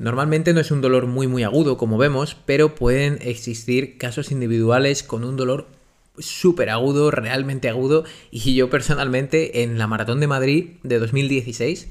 Normalmente 0.00 0.54
no 0.54 0.60
es 0.60 0.70
un 0.70 0.80
dolor 0.80 1.06
muy 1.06 1.26
muy 1.26 1.42
agudo 1.42 1.76
como 1.76 1.98
vemos, 1.98 2.34
pero 2.46 2.74
pueden 2.74 3.18
existir 3.20 3.98
casos 3.98 4.30
individuales 4.32 5.02
con 5.02 5.24
un 5.24 5.36
dolor 5.36 5.66
súper 6.18 6.70
agudo, 6.70 7.10
realmente 7.10 7.68
agudo, 7.68 8.04
y 8.30 8.54
yo 8.54 8.70
personalmente 8.70 9.62
en 9.62 9.76
la 9.76 9.86
Maratón 9.86 10.18
de 10.20 10.26
Madrid 10.26 10.70
de 10.84 10.98
2016 10.98 11.88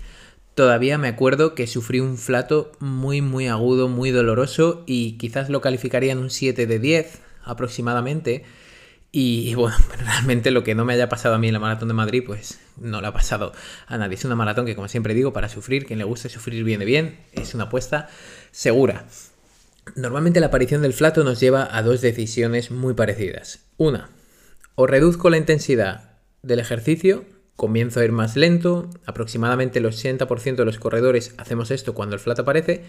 todavía 0.55 0.97
me 0.97 1.07
acuerdo 1.07 1.53
que 1.53 1.67
sufrí 1.67 1.99
un 1.99 2.17
flato 2.17 2.71
muy 2.79 3.21
muy 3.21 3.45
agudo, 3.45 3.87
muy 3.89 4.09
doloroso 4.09 4.83
y 4.87 5.19
quizás 5.19 5.51
lo 5.51 5.61
calificaría 5.61 6.13
en 6.13 6.17
un 6.17 6.31
7 6.31 6.65
de 6.65 6.79
10 6.79 7.21
aproximadamente 7.43 8.43
y 9.11 9.55
bueno, 9.55 9.75
realmente 10.05 10.51
lo 10.51 10.63
que 10.63 10.75
no 10.75 10.85
me 10.85 10.93
haya 10.93 11.09
pasado 11.09 11.35
a 11.35 11.39
mí 11.39 11.47
en 11.47 11.53
la 11.53 11.59
maratón 11.59 11.87
de 11.87 11.93
Madrid, 11.93 12.23
pues 12.25 12.59
no 12.77 13.01
le 13.01 13.07
ha 13.07 13.13
pasado 13.13 13.53
a 13.87 13.97
nadie. 13.97 14.15
Es 14.15 14.25
una 14.25 14.35
maratón 14.35 14.65
que, 14.65 14.75
como 14.75 14.87
siempre 14.87 15.13
digo, 15.13 15.33
para 15.33 15.49
sufrir, 15.49 15.85
quien 15.85 15.99
le 15.99 16.05
guste 16.05 16.29
sufrir 16.29 16.63
viene 16.63 16.85
bien, 16.85 17.19
es 17.33 17.53
una 17.53 17.65
apuesta 17.65 18.09
segura. 18.51 19.05
Normalmente 19.95 20.39
la 20.39 20.47
aparición 20.47 20.81
del 20.81 20.93
flato 20.93 21.23
nos 21.23 21.39
lleva 21.39 21.75
a 21.75 21.81
dos 21.81 22.01
decisiones 22.01 22.69
muy 22.69 22.93
parecidas. 22.93 23.61
Una, 23.77 24.09
o 24.75 24.85
reduzco 24.85 25.29
la 25.29 25.37
intensidad 25.37 26.19
del 26.43 26.59
ejercicio, 26.59 27.25
comienzo 27.55 27.99
a 27.99 28.05
ir 28.05 28.11
más 28.11 28.35
lento, 28.35 28.89
aproximadamente 29.05 29.79
el 29.79 29.85
80% 29.85 30.55
de 30.55 30.65
los 30.65 30.79
corredores 30.79 31.33
hacemos 31.37 31.71
esto 31.71 31.93
cuando 31.93 32.15
el 32.15 32.21
flato 32.21 32.43
aparece, 32.43 32.85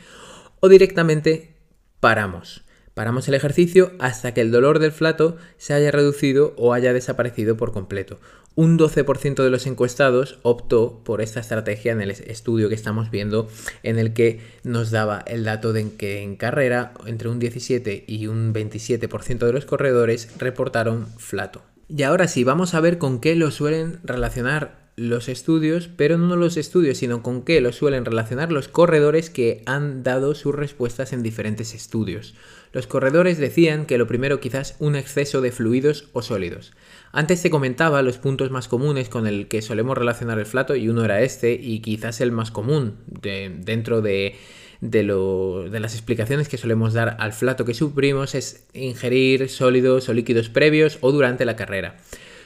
o 0.61 0.69
directamente 0.69 1.57
paramos. 2.01 2.63
Paramos 3.01 3.27
el 3.29 3.35
ejercicio 3.35 3.93
hasta 3.99 4.35
que 4.35 4.43
el 4.43 4.51
dolor 4.51 4.79
del 4.79 4.93
flato 4.93 5.39
se 5.57 5.73
haya 5.73 5.91
reducido 5.91 6.53
o 6.59 6.75
haya 6.75 6.93
desaparecido 6.93 7.57
por 7.57 7.73
completo. 7.73 8.19
Un 8.57 8.79
12% 8.79 9.43
de 9.43 9.49
los 9.49 9.67
encuestados 9.67 10.39
optó 10.43 11.01
por 11.03 11.23
esta 11.23 11.41
estrategia 11.41 11.93
en 11.93 12.03
el 12.03 12.11
estudio 12.11 12.69
que 12.69 12.75
estamos 12.75 13.11
viendo 13.11 13.49
en 13.83 13.99
el 13.99 14.13
que 14.13 14.41
nos 14.65 14.91
daba 14.91 15.25
el 15.27 15.45
dato 15.45 15.73
de 15.73 15.91
que 15.95 16.21
en 16.21 16.37
carrera 16.37 16.93
entre 17.07 17.31
un 17.31 17.39
17 17.39 18.05
y 18.07 18.27
un 18.27 18.53
27% 18.53 19.47
de 19.47 19.53
los 19.55 19.65
corredores 19.65 20.29
reportaron 20.37 21.07
flato. 21.17 21.63
Y 21.89 22.03
ahora 22.03 22.29
sí, 22.29 22.45
vamos 22.45 22.75
a 22.75 22.81
ver 22.81 22.99
con 22.99 23.19
qué 23.19 23.35
lo 23.35 23.51
suelen 23.51 23.99
relacionar 24.05 24.80
los 24.97 25.29
estudios, 25.29 25.89
pero 25.89 26.19
no 26.19 26.37
los 26.37 26.57
estudios, 26.57 26.99
sino 26.99 27.23
con 27.23 27.43
qué 27.43 27.61
lo 27.61 27.73
suelen 27.73 28.05
relacionar 28.05 28.53
los 28.53 28.69
corredores 28.69 29.31
que 29.31 29.63
han 29.67 30.03
dado 30.03 30.35
sus 30.35 30.55
respuestas 30.55 31.13
en 31.13 31.23
diferentes 31.23 31.75
estudios. 31.75 32.35
Los 32.73 32.87
corredores 32.87 33.39
decían 33.39 33.87
que 33.87 33.99
lo 33.99 34.07
primero 34.07 34.41
quizás 34.41 34.77
un 34.79 34.95
exceso 34.95 35.41
de 35.41 35.53
fluidos 35.53 36.09
o 36.13 36.23
sólidos. 36.23 36.73
Antes 37.13 37.43
te 37.43 37.51
comentaba 37.51 38.03
los 38.03 38.19
puntos 38.19 38.51
más 38.51 38.69
comunes 38.69 39.09
con 39.09 39.27
el 39.27 39.49
que 39.49 39.63
solemos 39.63 39.99
relacionar 39.99 40.39
el 40.39 40.47
flato 40.47 40.77
y 40.77 40.89
uno 40.89 41.05
era 41.05 41.23
este 41.23 41.55
y 41.55 41.81
quizás 41.81 42.21
el 42.21 42.31
más 42.31 42.53
común 42.53 42.99
dentro 43.07 44.03
de, 44.03 44.37
de, 44.81 45.03
de, 45.03 45.81
las 45.81 45.95
explicaciones 45.95 46.49
que 46.49 46.59
solemos 46.59 46.93
dar 46.93 47.17
al 47.19 47.33
flato 47.33 47.65
que 47.65 47.75
sufrimos 47.75 48.37
es 48.37 48.67
ingerir 48.73 49.49
sólidos 49.49 50.09
o 50.09 50.13
líquidos 50.13 50.49
previos 50.49 50.99
o 51.01 51.11
durante 51.11 51.45
la 51.45 51.57
carrera. 51.57 51.97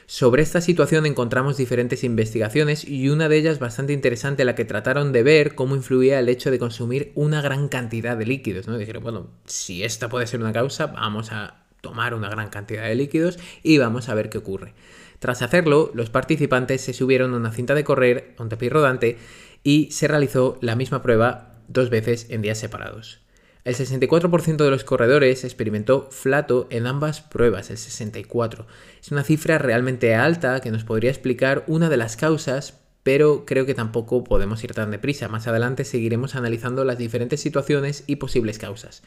Sobre 0.07 0.43
esta 0.43 0.61
situación 0.61 1.07
encontramos 1.07 1.57
diferentes 1.57 2.03
investigaciones 2.03 2.87
y 2.87 3.09
una 3.09 3.27
de 3.27 3.37
ellas 3.37 3.57
bastante 3.57 3.91
interesante 3.91 4.45
la 4.45 4.53
que 4.53 4.63
trataron 4.63 5.11
de 5.11 5.23
ver 5.23 5.55
cómo 5.55 5.75
influía 5.75 6.19
el 6.19 6.29
hecho 6.29 6.51
de 6.51 6.59
consumir 6.59 7.11
una 7.15 7.41
gran 7.41 7.69
cantidad 7.69 8.15
de 8.15 8.27
líquidos. 8.27 8.67
¿no? 8.67 8.77
Dijeron, 8.77 9.01
bueno, 9.01 9.27
si 9.45 9.83
esta 9.83 10.07
puede 10.07 10.27
ser 10.27 10.41
una 10.41 10.53
causa, 10.53 10.87
vamos 10.87 11.31
a 11.31 11.65
tomar 11.81 12.13
una 12.13 12.29
gran 12.29 12.49
cantidad 12.49 12.83
de 12.83 12.93
líquidos 12.93 13.39
y 13.63 13.79
vamos 13.79 14.07
a 14.07 14.13
ver 14.13 14.29
qué 14.29 14.37
ocurre. 14.37 14.73
Tras 15.17 15.41
hacerlo, 15.41 15.91
los 15.95 16.11
participantes 16.11 16.81
se 16.81 16.93
subieron 16.93 17.33
a 17.33 17.37
una 17.37 17.51
cinta 17.51 17.73
de 17.73 17.83
correr, 17.83 18.35
un 18.37 18.49
tapiz 18.49 18.71
rodante, 18.71 19.17
y 19.63 19.89
se 19.91 20.07
realizó 20.07 20.59
la 20.61 20.75
misma 20.75 21.01
prueba 21.01 21.55
dos 21.67 21.89
veces 21.89 22.27
en 22.29 22.43
días 22.43 22.59
separados. 22.59 23.24
El 23.65 23.73
64% 23.73 24.57
de 24.57 24.69
los 24.69 24.83
corredores 24.83 25.43
experimentó 25.43 26.07
flato 26.11 26.67
en 26.69 26.85
ambas 26.85 27.21
pruebas, 27.21 27.71
el 27.71 27.77
64%. 27.77 28.67
Es 29.01 29.11
una 29.11 29.23
cifra 29.23 29.57
realmente 29.57 30.13
alta 30.13 30.61
que 30.61 30.69
nos 30.69 30.83
podría 30.83 31.09
explicar 31.09 31.63
una 31.65 31.89
de 31.89 31.97
las 31.97 32.15
causas, 32.15 32.79
pero 33.01 33.43
creo 33.43 33.65
que 33.65 33.73
tampoco 33.73 34.23
podemos 34.23 34.63
ir 34.63 34.73
tan 34.73 34.91
deprisa. 34.91 35.29
Más 35.29 35.47
adelante 35.47 35.83
seguiremos 35.83 36.35
analizando 36.35 36.85
las 36.85 36.99
diferentes 36.99 37.41
situaciones 37.41 38.03
y 38.05 38.17
posibles 38.17 38.59
causas. 38.59 39.01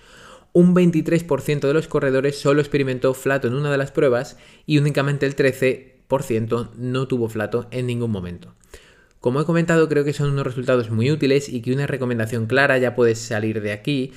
Un 0.52 0.74
23% 0.74 1.60
de 1.60 1.74
los 1.74 1.86
corredores 1.86 2.36
solo 2.36 2.60
experimentó 2.60 3.14
flato 3.14 3.46
en 3.46 3.54
una 3.54 3.70
de 3.70 3.78
las 3.78 3.92
pruebas 3.92 4.38
y 4.66 4.78
únicamente 4.78 5.24
el 5.26 5.36
13% 5.36 6.70
no 6.76 7.06
tuvo 7.06 7.28
flato 7.28 7.68
en 7.70 7.86
ningún 7.86 8.10
momento. 8.10 8.56
Como 9.20 9.40
he 9.40 9.44
comentado, 9.44 9.88
creo 9.88 10.04
que 10.04 10.12
son 10.12 10.30
unos 10.30 10.46
resultados 10.46 10.90
muy 10.90 11.12
útiles 11.12 11.48
y 11.48 11.60
que 11.62 11.72
una 11.72 11.86
recomendación 11.86 12.46
clara 12.46 12.76
ya 12.78 12.96
puede 12.96 13.14
salir 13.14 13.60
de 13.60 13.70
aquí 13.70 14.12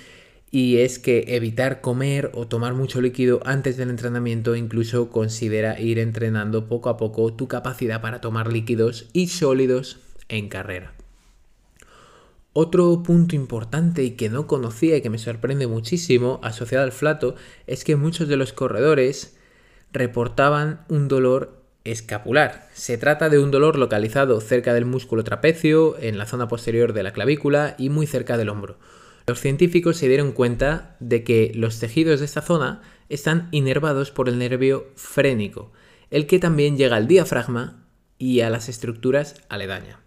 y 0.52 0.80
es 0.80 1.00
que 1.00 1.24
evitar 1.30 1.80
comer 1.80 2.30
o 2.34 2.46
tomar 2.46 2.74
mucho 2.74 3.00
líquido 3.00 3.40
antes 3.46 3.78
del 3.78 3.90
entrenamiento 3.90 4.58
incluso 4.58 5.10
considera 5.10 5.80
ir 5.80 5.98
entrenando 5.98 6.68
poco 6.68 6.90
a 6.90 6.98
poco 6.98 7.34
tu 7.34 7.48
capacidad 7.48 8.02
para 8.02 8.20
tomar 8.20 8.52
líquidos 8.52 9.08
y 9.14 9.28
sólidos 9.28 10.00
en 10.28 10.50
carrera. 10.50 10.94
Otro 12.54 13.02
punto 13.02 13.34
importante 13.34 14.04
y 14.04 14.12
que 14.12 14.28
no 14.28 14.46
conocía 14.46 14.98
y 14.98 15.02
que 15.02 15.10
me 15.10 15.18
sorprende 15.18 15.68
muchísimo 15.68 16.42
asociado 16.44 16.84
al 16.84 16.92
flato 16.92 17.36
es 17.66 17.86
que 17.86 17.96
muchos 17.96 18.28
de 18.28 18.36
los 18.36 18.52
corredores 18.52 19.38
reportaban 19.94 20.82
un 20.90 21.08
dolor 21.08 21.62
escapular. 21.86 22.68
Se 22.74 22.98
trata 22.98 23.30
de 23.30 23.40
un 23.40 23.52
dolor 23.52 23.78
localizado 23.78 24.42
cerca 24.42 24.74
del 24.74 24.86
músculo 24.86 25.24
trapecio, 25.24 25.98
en 25.98 26.18
la 26.18 26.26
zona 26.26 26.50
posterior 26.50 26.92
de 26.92 27.04
la 27.04 27.14
clavícula 27.14 27.76
y 27.78 27.88
muy 27.88 28.06
cerca 28.06 28.36
del 28.36 28.50
hombro 28.50 28.78
los 29.32 29.40
científicos 29.40 29.96
se 29.96 30.10
dieron 30.10 30.34
cuenta 30.34 30.98
de 31.00 31.24
que 31.24 31.54
los 31.56 31.80
tejidos 31.80 32.20
de 32.20 32.26
esta 32.26 32.42
zona 32.42 32.82
están 33.08 33.48
inervados 33.52 34.12
por 34.12 34.28
el 34.28 34.38
nervio 34.38 34.92
frénico, 34.98 35.72
el 36.10 36.28
que 36.28 36.38
también 36.38 36.76
llega 36.76 36.98
al 36.98 37.08
diafragma 37.08 37.86
y 38.18 38.42
a 38.42 38.50
las 38.50 38.68
estructuras 38.68 39.36
aledañas. 39.48 40.00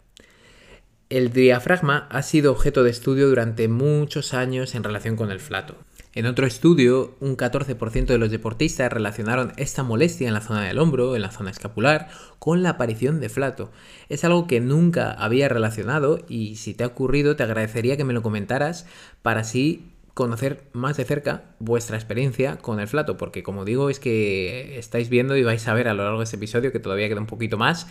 El 1.08 1.32
diafragma 1.32 2.06
ha 2.10 2.20
sido 2.20 2.52
objeto 2.52 2.84
de 2.84 2.90
estudio 2.90 3.26
durante 3.26 3.66
muchos 3.66 4.34
años 4.34 4.74
en 4.74 4.84
relación 4.84 5.16
con 5.16 5.30
el 5.30 5.40
flato. 5.40 5.74
En 6.14 6.26
otro 6.26 6.46
estudio, 6.46 7.16
un 7.18 7.36
14% 7.36 8.06
de 8.06 8.18
los 8.18 8.30
deportistas 8.30 8.92
relacionaron 8.92 9.52
esta 9.56 9.82
molestia 9.82 10.28
en 10.28 10.34
la 10.34 10.40
zona 10.40 10.62
del 10.62 10.78
hombro, 10.78 11.16
en 11.16 11.22
la 11.22 11.32
zona 11.32 11.50
escapular, 11.50 12.08
con 12.38 12.62
la 12.62 12.70
aparición 12.70 13.18
de 13.18 13.28
flato. 13.28 13.72
Es 14.08 14.22
algo 14.24 14.46
que 14.46 14.60
nunca 14.60 15.10
había 15.10 15.48
relacionado 15.48 16.20
y 16.28 16.54
si 16.54 16.72
te 16.72 16.84
ha 16.84 16.86
ocurrido 16.86 17.34
te 17.34 17.42
agradecería 17.42 17.96
que 17.96 18.04
me 18.04 18.12
lo 18.12 18.22
comentaras 18.22 18.86
para 19.22 19.40
así 19.40 19.90
conocer 20.14 20.68
más 20.72 20.96
de 20.96 21.04
cerca 21.04 21.56
vuestra 21.58 21.96
experiencia 21.96 22.58
con 22.58 22.78
el 22.78 22.86
flato, 22.86 23.16
porque 23.16 23.42
como 23.42 23.64
digo 23.64 23.90
es 23.90 23.98
que 23.98 24.78
estáis 24.78 25.08
viendo 25.08 25.36
y 25.36 25.42
vais 25.42 25.66
a 25.66 25.74
ver 25.74 25.88
a 25.88 25.94
lo 25.94 26.04
largo 26.04 26.20
de 26.20 26.24
este 26.24 26.36
episodio 26.36 26.70
que 26.70 26.78
todavía 26.78 27.08
queda 27.08 27.20
un 27.20 27.26
poquito 27.26 27.58
más 27.58 27.88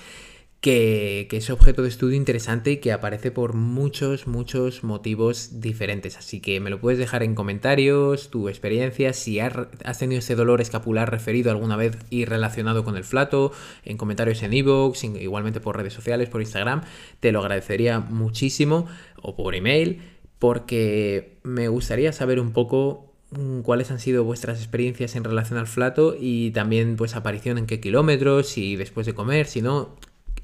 que, 0.64 1.28
es 1.30 1.50
objeto 1.50 1.82
de 1.82 1.90
estudio 1.90 2.16
interesante 2.16 2.72
y 2.72 2.78
que 2.78 2.94
aparece 2.94 3.32
por 3.32 3.54
muchos, 3.54 4.28
muchos 4.28 4.86
motivos 4.86 5.60
diferentes. 5.60 6.18
Así 6.18 6.40
que 6.40 6.62
me 6.62 6.70
lo 6.70 6.80
puedes 6.80 6.98
dejar 6.98 7.22
en 7.22 7.36
comentarios, 7.36 8.30
tu 8.30 8.48
experiencia, 8.48 9.12
si 9.12 9.42
has 9.42 10.00
tenido 10.00 10.20
ese 10.20 10.36
dolor 10.36 10.62
escapular 10.62 11.12
referido 11.12 11.52
alguna 11.52 11.76
vez 11.76 11.98
y 12.10 12.24
relacionado 12.24 12.86
con 12.86 12.96
el 12.96 13.04
flato, 13.04 13.52
en 13.84 13.98
comentarios 13.98 14.42
en 14.42 14.54
iVoox, 14.54 15.04
igualmente 15.04 15.60
por 15.60 15.76
redes 15.76 15.92
sociales, 15.92 16.30
por 16.30 16.40
Instagram, 16.40 16.84
te 17.20 17.34
lo 17.34 17.42
agradecería 17.42 18.00
muchísimo, 18.00 18.88
o 19.22 19.36
por 19.36 19.56
email, 19.56 20.02
porque 20.40 21.40
me 21.44 21.68
gustaría 21.68 22.14
saber 22.14 22.40
un 22.40 22.54
poco 22.54 23.14
mm, 23.32 23.64
cuáles 23.64 23.92
han 23.92 24.00
sido 24.00 24.24
vuestras 24.24 24.60
experiencias 24.60 25.18
en 25.18 25.26
relación 25.26 25.60
al 25.60 25.68
flato 25.68 26.16
y 26.18 26.52
también 26.52 26.96
pues 26.96 27.18
aparición 27.18 27.58
en 27.58 27.66
qué 27.66 27.82
kilómetros, 27.82 28.48
si 28.48 28.78
después 28.78 29.06
de 29.06 29.14
comer, 29.14 29.48
si 29.48 29.62
no, 29.62 29.98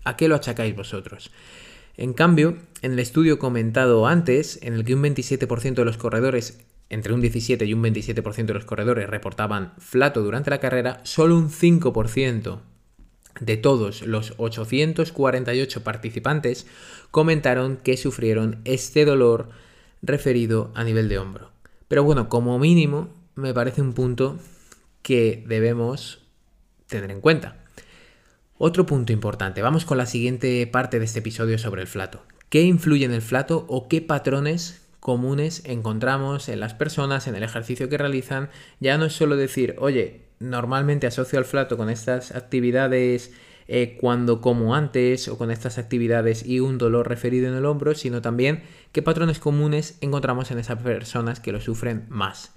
¿A 0.03 0.18
qué 0.18 0.27
lo 0.27 0.36
achacáis 0.36 0.75
vosotros? 0.75 1.32
En 1.98 2.13
cambio, 2.13 2.58
en 2.82 2.94
el 2.94 3.00
estudio 3.00 3.39
comentado 3.39 4.08
antes, 4.08 4.60
en 4.62 4.74
el 4.74 4.86
que 4.86 4.96
un 4.96 5.03
27% 5.03 5.74
de 5.74 5.86
los 5.86 5.98
corredores, 5.98 6.60
entre 6.89 7.13
un 7.13 7.22
17 7.22 7.65
y 7.65 7.74
un 7.74 7.84
27% 7.84 8.46
de 8.46 8.53
los 8.53 8.65
corredores 8.65 9.10
reportaban 9.10 9.74
flato 9.79 10.22
durante 10.22 10.50
la 10.50 10.60
carrera, 10.60 11.01
solo 11.03 11.38
un 11.38 11.50
5% 11.50 12.60
de 13.39 13.58
todos 13.58 14.02
los 14.02 14.34
848 14.38 15.84
participantes 15.84 16.67
comentaron 17.12 17.78
que 17.78 17.97
sufrieron 17.97 18.62
este 18.65 19.06
dolor 19.06 19.50
referido 20.02 20.71
a 20.76 20.84
nivel 20.84 21.10
de 21.10 21.19
hombro. 21.19 21.52
Pero 21.88 22.04
bueno, 22.04 22.30
como 22.30 22.60
mínimo, 22.60 23.10
me 23.36 23.54
parece 23.54 23.82
un 23.82 23.93
punto 23.93 24.39
que 25.02 25.43
debemos 25.47 26.19
tener 26.88 27.12
en 27.12 27.21
cuenta. 27.21 27.65
Otro 28.62 28.86
punto 28.86 29.13
importante, 29.13 29.62
vamos 29.62 29.86
con 29.86 29.98
la 29.98 30.06
siguiente 30.06 30.67
parte 30.67 31.00
de 31.00 31.06
este 31.06 31.19
episodio 31.19 31.58
sobre 31.58 31.82
el 31.82 31.88
flato. 31.88 32.24
¿Qué 32.50 32.63
influye 32.63 33.06
en 33.06 33.13
el 33.13 33.22
flato 33.22 33.65
o 33.69 33.88
qué 33.88 34.02
patrones 34.02 34.82
comunes 35.00 35.62
encontramos 35.63 36.50
en 36.50 36.60
las 36.60 36.74
personas, 36.74 37.28
en 37.28 37.36
el 37.36 37.43
ejercicio 37.43 37.88
que 37.88 37.98
realizan? 37.98 38.50
Ya 38.82 38.98
no 38.98 39.06
es 39.06 39.13
solo 39.13 39.38
decir, 39.38 39.76
oye, 39.80 40.24
normalmente 40.39 41.08
asocio 41.08 41.39
al 41.39 41.45
flato 41.45 41.78
con 41.78 41.89
estas 41.89 42.36
actividades 42.36 43.32
eh, 43.69 43.98
cuando 43.98 44.41
como 44.41 44.76
antes 44.76 45.30
o 45.30 45.38
con 45.38 45.52
estas 45.52 45.78
actividades 45.78 46.45
y 46.45 46.60
un 46.60 46.78
dolor 46.78 47.08
referido 47.08 47.48
en 47.48 47.56
el 47.56 47.65
hombro, 47.65 47.95
sino 47.95 48.22
también 48.22 48.63
qué 48.91 49.02
patrones 49.02 49.39
comunes 49.39 49.98
encontramos 50.02 50.52
en 50.52 50.60
esas 50.60 50.84
personas 50.84 51.39
que 51.39 51.54
lo 51.54 51.62
sufren 51.62 52.08
más. 52.10 52.52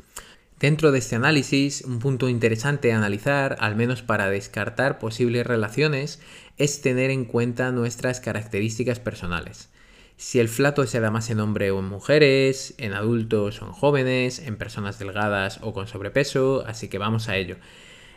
Dentro 0.63 0.93
de 0.93 1.01
este 1.01 1.17
análisis, 1.17 1.83
un 1.83 1.99
punto 1.99 2.29
interesante 2.29 2.93
a 2.93 2.97
analizar, 2.97 3.57
al 3.59 3.75
menos 3.75 4.03
para 4.03 4.31
descartar 4.31 5.01
posibles 5.01 5.45
relaciones, 5.45 6.23
es 6.57 6.81
tener 6.81 7.11
en 7.11 7.25
cuenta 7.25 7.73
nuestras 7.73 8.21
características 8.21 9.01
personales. 9.01 9.71
Si 10.17 10.39
el 10.39 10.49
flato 10.49 10.87
se 10.87 11.01
da 11.01 11.11
más 11.11 11.31
en 11.31 11.41
hombres 11.41 11.73
o 11.73 11.81
en 11.81 11.87
mujeres, 11.87 12.75
en 12.79 12.93
adultos 12.93 13.61
o 13.61 13.67
en 13.67 13.73
jóvenes, 13.73 14.39
en 14.39 14.57
personas 14.57 15.01
delgadas 15.01 15.59
o 15.63 15.75
con 15.75 15.89
sobrepeso, 15.89 16.65
así 16.65 16.87
que 16.87 16.99
vamos 16.99 17.29
a 17.29 17.37
ello. 17.37 17.57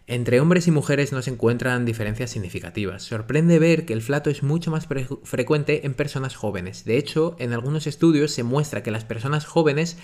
Entre 0.07 0.39
hombres 0.39 0.67
y 0.67 0.71
mujeres 0.71 1.11
no 1.11 1.23
se 1.23 1.31
encuentran 1.31 1.83
diferencias 1.83 2.29
significativas. 2.29 3.01
Sorprende 3.01 3.57
ver 3.57 3.85
que 3.85 3.93
el 3.93 4.03
flato 4.03 4.29
es 4.29 4.43
mucho 4.43 4.69
más 4.69 4.87
frecuente 5.23 5.87
en 5.87 5.95
personas 5.95 6.35
jóvenes. 6.35 6.85
De 6.85 6.97
hecho, 6.97 7.35
en 7.39 7.53
algunos 7.53 7.87
estudios 7.87 8.31
se 8.31 8.43
muestra 8.43 8.83
que 8.83 8.91
las 8.91 9.03
personas 9.03 9.45
jóvenes 9.45 9.97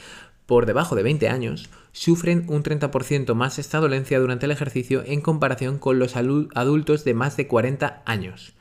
por 0.48 0.66
debajo 0.66 0.96
de 0.96 1.04
20 1.04 1.30
años 1.30 1.70
sufren 1.92 2.46
un 2.48 2.64
30% 2.64 3.36
más 3.36 3.60
esta 3.60 3.80
dolencia 3.80 4.20
durante 4.20 4.48
el 4.48 4.52
ejercicio 4.52 5.04
en 5.06 5.22
comparación 5.22 5.78
con 5.78 6.00
los 6.00 6.16
adultos 6.16 7.04
de 7.04 7.14
más 7.14 7.38
de 7.38 7.48
40 7.48 8.02
años. 8.06 8.54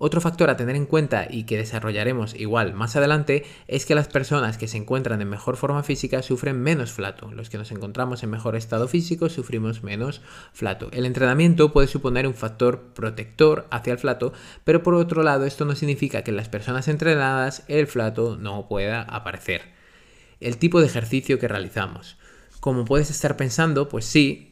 Otro 0.00 0.20
factor 0.20 0.48
a 0.48 0.56
tener 0.56 0.76
en 0.76 0.86
cuenta 0.86 1.26
y 1.28 1.42
que 1.42 1.56
desarrollaremos 1.56 2.36
igual 2.36 2.72
más 2.72 2.94
adelante 2.94 3.44
es 3.66 3.84
que 3.84 3.96
las 3.96 4.06
personas 4.06 4.56
que 4.56 4.68
se 4.68 4.76
encuentran 4.76 5.20
en 5.20 5.28
mejor 5.28 5.56
forma 5.56 5.82
física 5.82 6.22
sufren 6.22 6.60
menos 6.60 6.92
flato. 6.92 7.32
Los 7.32 7.50
que 7.50 7.58
nos 7.58 7.72
encontramos 7.72 8.22
en 8.22 8.30
mejor 8.30 8.54
estado 8.54 8.86
físico 8.86 9.28
sufrimos 9.28 9.82
menos 9.82 10.22
flato. 10.52 10.88
El 10.92 11.04
entrenamiento 11.04 11.72
puede 11.72 11.88
suponer 11.88 12.28
un 12.28 12.34
factor 12.34 12.92
protector 12.94 13.66
hacia 13.72 13.92
el 13.92 13.98
flato, 13.98 14.32
pero 14.62 14.84
por 14.84 14.94
otro 14.94 15.24
lado 15.24 15.46
esto 15.46 15.64
no 15.64 15.74
significa 15.74 16.22
que 16.22 16.30
en 16.30 16.36
las 16.36 16.48
personas 16.48 16.86
entrenadas 16.86 17.64
el 17.66 17.88
flato 17.88 18.36
no 18.36 18.68
pueda 18.68 19.02
aparecer. 19.02 19.62
El 20.38 20.58
tipo 20.58 20.80
de 20.80 20.86
ejercicio 20.86 21.40
que 21.40 21.48
realizamos. 21.48 22.18
Como 22.60 22.84
puedes 22.84 23.10
estar 23.10 23.36
pensando, 23.36 23.88
pues 23.88 24.04
sí, 24.04 24.47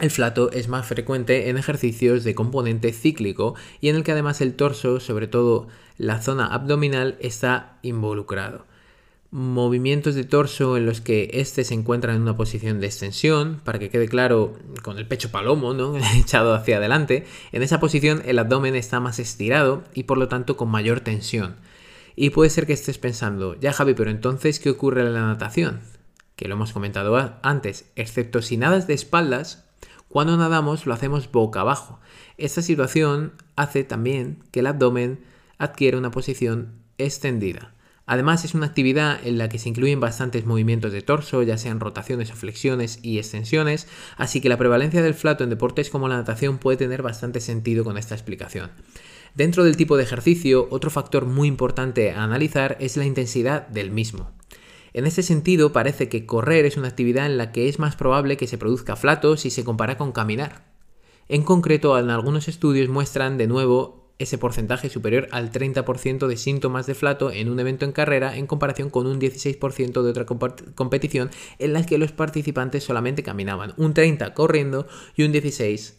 el 0.00 0.10
flato 0.10 0.50
es 0.50 0.68
más 0.68 0.86
frecuente 0.86 1.48
en 1.50 1.58
ejercicios 1.58 2.24
de 2.24 2.34
componente 2.34 2.92
cíclico 2.92 3.54
y 3.80 3.88
en 3.88 3.96
el 3.96 4.04
que 4.04 4.12
además 4.12 4.40
el 4.40 4.54
torso, 4.54 4.98
sobre 4.98 5.26
todo 5.26 5.68
la 5.98 6.22
zona 6.22 6.46
abdominal, 6.46 7.16
está 7.20 7.78
involucrado. 7.82 8.66
Movimientos 9.30 10.16
de 10.16 10.24
torso 10.24 10.76
en 10.76 10.86
los 10.86 11.00
que 11.00 11.30
éste 11.34 11.62
se 11.62 11.74
encuentra 11.74 12.14
en 12.14 12.22
una 12.22 12.36
posición 12.36 12.80
de 12.80 12.86
extensión, 12.86 13.60
para 13.62 13.78
que 13.78 13.90
quede 13.90 14.08
claro, 14.08 14.56
con 14.82 14.98
el 14.98 15.06
pecho 15.06 15.30
palomo, 15.30 15.72
¿no? 15.72 15.96
echado 16.16 16.54
hacia 16.54 16.78
adelante. 16.78 17.26
En 17.52 17.62
esa 17.62 17.78
posición 17.78 18.22
el 18.24 18.38
abdomen 18.38 18.74
está 18.74 18.98
más 18.98 19.18
estirado 19.18 19.84
y 19.94 20.04
por 20.04 20.18
lo 20.18 20.28
tanto 20.28 20.56
con 20.56 20.68
mayor 20.68 21.00
tensión. 21.00 21.56
Y 22.16 22.30
puede 22.30 22.50
ser 22.50 22.66
que 22.66 22.72
estés 22.72 22.98
pensando, 22.98 23.54
ya 23.60 23.72
Javi, 23.72 23.94
pero 23.94 24.10
entonces, 24.10 24.58
¿qué 24.58 24.70
ocurre 24.70 25.02
en 25.02 25.14
la 25.14 25.26
natación? 25.26 25.80
Que 26.34 26.48
lo 26.48 26.54
hemos 26.54 26.72
comentado 26.72 27.38
antes, 27.42 27.90
excepto 27.94 28.42
si 28.42 28.56
nadas 28.56 28.86
de 28.86 28.94
espaldas, 28.94 29.69
cuando 30.10 30.36
nadamos 30.36 30.86
lo 30.86 30.92
hacemos 30.92 31.30
boca 31.30 31.60
abajo. 31.60 32.00
Esta 32.36 32.62
situación 32.62 33.32
hace 33.54 33.84
también 33.84 34.38
que 34.50 34.60
el 34.60 34.66
abdomen 34.66 35.20
adquiera 35.56 35.96
una 35.98 36.10
posición 36.10 36.72
extendida. 36.98 37.74
Además 38.06 38.44
es 38.44 38.54
una 38.54 38.66
actividad 38.66 39.24
en 39.24 39.38
la 39.38 39.48
que 39.48 39.60
se 39.60 39.68
incluyen 39.68 40.00
bastantes 40.00 40.44
movimientos 40.44 40.90
de 40.90 41.00
torso, 41.00 41.44
ya 41.44 41.56
sean 41.56 41.78
rotaciones 41.78 42.32
o 42.32 42.34
flexiones 42.34 42.98
y 43.02 43.18
extensiones, 43.18 43.86
así 44.16 44.40
que 44.40 44.48
la 44.48 44.58
prevalencia 44.58 45.00
del 45.00 45.14
flato 45.14 45.44
en 45.44 45.50
deportes 45.50 45.90
como 45.90 46.08
la 46.08 46.16
natación 46.16 46.58
puede 46.58 46.76
tener 46.76 47.02
bastante 47.02 47.40
sentido 47.40 47.84
con 47.84 47.96
esta 47.96 48.16
explicación. 48.16 48.72
Dentro 49.36 49.62
del 49.62 49.76
tipo 49.76 49.96
de 49.96 50.02
ejercicio, 50.02 50.66
otro 50.72 50.90
factor 50.90 51.24
muy 51.24 51.46
importante 51.46 52.10
a 52.10 52.24
analizar 52.24 52.76
es 52.80 52.96
la 52.96 53.04
intensidad 53.04 53.68
del 53.68 53.92
mismo. 53.92 54.32
En 54.92 55.06
ese 55.06 55.22
sentido, 55.22 55.72
parece 55.72 56.08
que 56.08 56.26
correr 56.26 56.64
es 56.64 56.76
una 56.76 56.88
actividad 56.88 57.26
en 57.26 57.38
la 57.38 57.52
que 57.52 57.68
es 57.68 57.78
más 57.78 57.96
probable 57.96 58.36
que 58.36 58.46
se 58.46 58.58
produzca 58.58 58.96
flato 58.96 59.36
si 59.36 59.50
se 59.50 59.64
compara 59.64 59.96
con 59.96 60.12
caminar. 60.12 60.64
En 61.28 61.42
concreto, 61.42 61.98
en 61.98 62.10
algunos 62.10 62.48
estudios 62.48 62.88
muestran 62.88 63.38
de 63.38 63.46
nuevo 63.46 64.00
ese 64.20 64.36
porcentaje 64.36 64.90
superior 64.90 65.28
al 65.32 65.50
30% 65.50 66.26
de 66.26 66.36
síntomas 66.36 66.86
de 66.86 66.94
flato 66.94 67.32
en 67.32 67.48
un 67.48 67.58
evento 67.58 67.86
en 67.86 67.92
carrera 67.92 68.36
en 68.36 68.46
comparación 68.46 68.90
con 68.90 69.06
un 69.06 69.18
16% 69.18 70.02
de 70.02 70.10
otra 70.10 70.26
competición 70.26 71.30
en 71.58 71.72
la 71.72 71.86
que 71.86 71.96
los 71.96 72.12
participantes 72.12 72.84
solamente 72.84 73.22
caminaban, 73.22 73.72
un 73.78 73.94
30 73.94 74.34
corriendo 74.34 74.86
y 75.16 75.22
un 75.22 75.32
16 75.32 75.98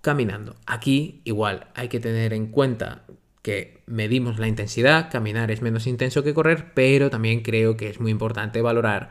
caminando. 0.00 0.56
Aquí 0.66 1.20
igual 1.24 1.68
hay 1.74 1.88
que 1.88 2.00
tener 2.00 2.32
en 2.32 2.46
cuenta 2.46 3.04
que 3.46 3.78
medimos 3.86 4.40
la 4.40 4.48
intensidad, 4.48 5.08
caminar 5.08 5.52
es 5.52 5.62
menos 5.62 5.86
intenso 5.86 6.24
que 6.24 6.34
correr, 6.34 6.72
pero 6.74 7.10
también 7.10 7.42
creo 7.42 7.76
que 7.76 7.88
es 7.88 8.00
muy 8.00 8.10
importante 8.10 8.60
valorar 8.60 9.10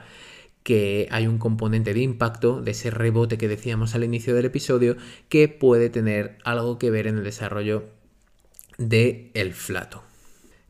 que 0.62 1.08
hay 1.10 1.26
un 1.26 1.38
componente 1.38 1.94
de 1.94 2.02
impacto 2.02 2.62
de 2.62 2.72
ese 2.72 2.92
rebote 2.92 3.38
que 3.38 3.48
decíamos 3.48 3.96
al 3.96 4.04
inicio 4.04 4.36
del 4.36 4.44
episodio 4.44 4.98
que 5.30 5.48
puede 5.48 5.90
tener 5.90 6.38
algo 6.44 6.78
que 6.78 6.92
ver 6.92 7.08
en 7.08 7.20
el 7.20 7.24
desarrollo 7.24 7.86
del 8.78 9.32
el 9.36 9.54
flato. 9.54 10.04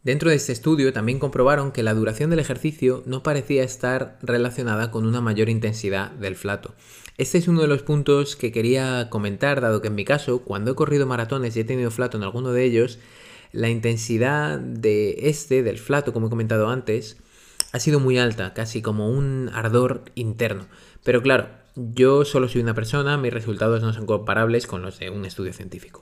Dentro 0.04 0.30
de 0.30 0.36
este 0.36 0.52
estudio 0.52 0.94
también 0.94 1.18
comprobaron 1.18 1.72
que 1.72 1.82
la 1.82 1.96
duración 1.96 2.30
del 2.30 2.42
ejercicio 2.42 3.02
no 3.08 3.24
parecía 3.24 3.64
estar 3.64 4.20
relacionada 4.22 4.92
con 4.92 5.08
una 5.08 5.22
mayor 5.22 5.50
intensidad 5.50 6.12
del 6.12 6.36
flato. 6.36 6.76
Este 7.18 7.40
es 7.40 7.48
uno 7.48 7.62
de 7.62 7.68
los 7.68 7.82
puntos 7.82 8.36
que 8.36 8.52
quería 8.52 9.10
comentar, 9.10 9.60
dado 9.60 9.82
que 9.82 9.88
en 9.88 9.96
mi 9.96 10.06
caso, 10.06 10.44
cuando 10.44 10.70
he 10.70 10.76
corrido 10.76 11.08
maratones 11.08 11.58
y 11.58 11.62
he 11.62 11.64
tenido 11.64 11.90
flato 11.90 12.18
en 12.18 12.24
alguno 12.24 12.52
de 12.52 12.64
ellos, 12.64 13.00
la 13.56 13.70
intensidad 13.70 14.60
de 14.60 15.30
este, 15.30 15.64
del 15.64 15.80
flato, 15.80 16.14
como 16.14 16.28
he 16.28 16.30
comentado 16.30 16.70
antes, 16.70 17.18
ha 17.72 17.80
sido 17.80 18.00
muy 18.00 18.18
alta, 18.18 18.54
casi 18.54 18.82
como 18.82 19.10
un 19.10 19.50
ardor 19.54 20.04
interno. 20.16 20.68
Pero 21.04 21.22
claro, 21.22 21.48
yo 21.76 22.26
solo 22.26 22.48
soy 22.48 22.62
una 22.62 22.74
persona, 22.74 23.18
mis 23.18 23.34
resultados 23.34 23.82
no 23.82 23.94
son 23.94 24.06
comparables 24.06 24.68
con 24.68 24.82
los 24.82 25.00
de 25.00 25.10
un 25.10 25.26
estudio 25.26 25.54
científico. 25.54 26.02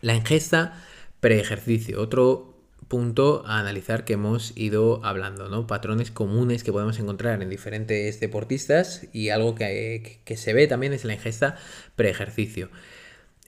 La 0.00 0.14
ingesta 0.14 0.82
pre-ejercicio, 1.20 2.00
otro 2.00 2.56
punto 2.88 3.44
a 3.46 3.58
analizar 3.58 4.04
que 4.04 4.14
hemos 4.14 4.56
ido 4.56 5.04
hablando, 5.04 5.48
¿no? 5.48 5.66
Patrones 5.66 6.10
comunes 6.10 6.64
que 6.64 6.72
podemos 6.72 6.98
encontrar 6.98 7.42
en 7.42 7.48
diferentes 7.48 8.20
deportistas 8.20 9.06
y 9.12 9.30
algo 9.30 9.54
que, 9.54 10.20
que 10.24 10.36
se 10.36 10.52
ve 10.52 10.66
también 10.66 10.92
es 10.92 11.04
la 11.04 11.14
ingesta 11.14 11.56
pre-ejercicio. 11.96 12.70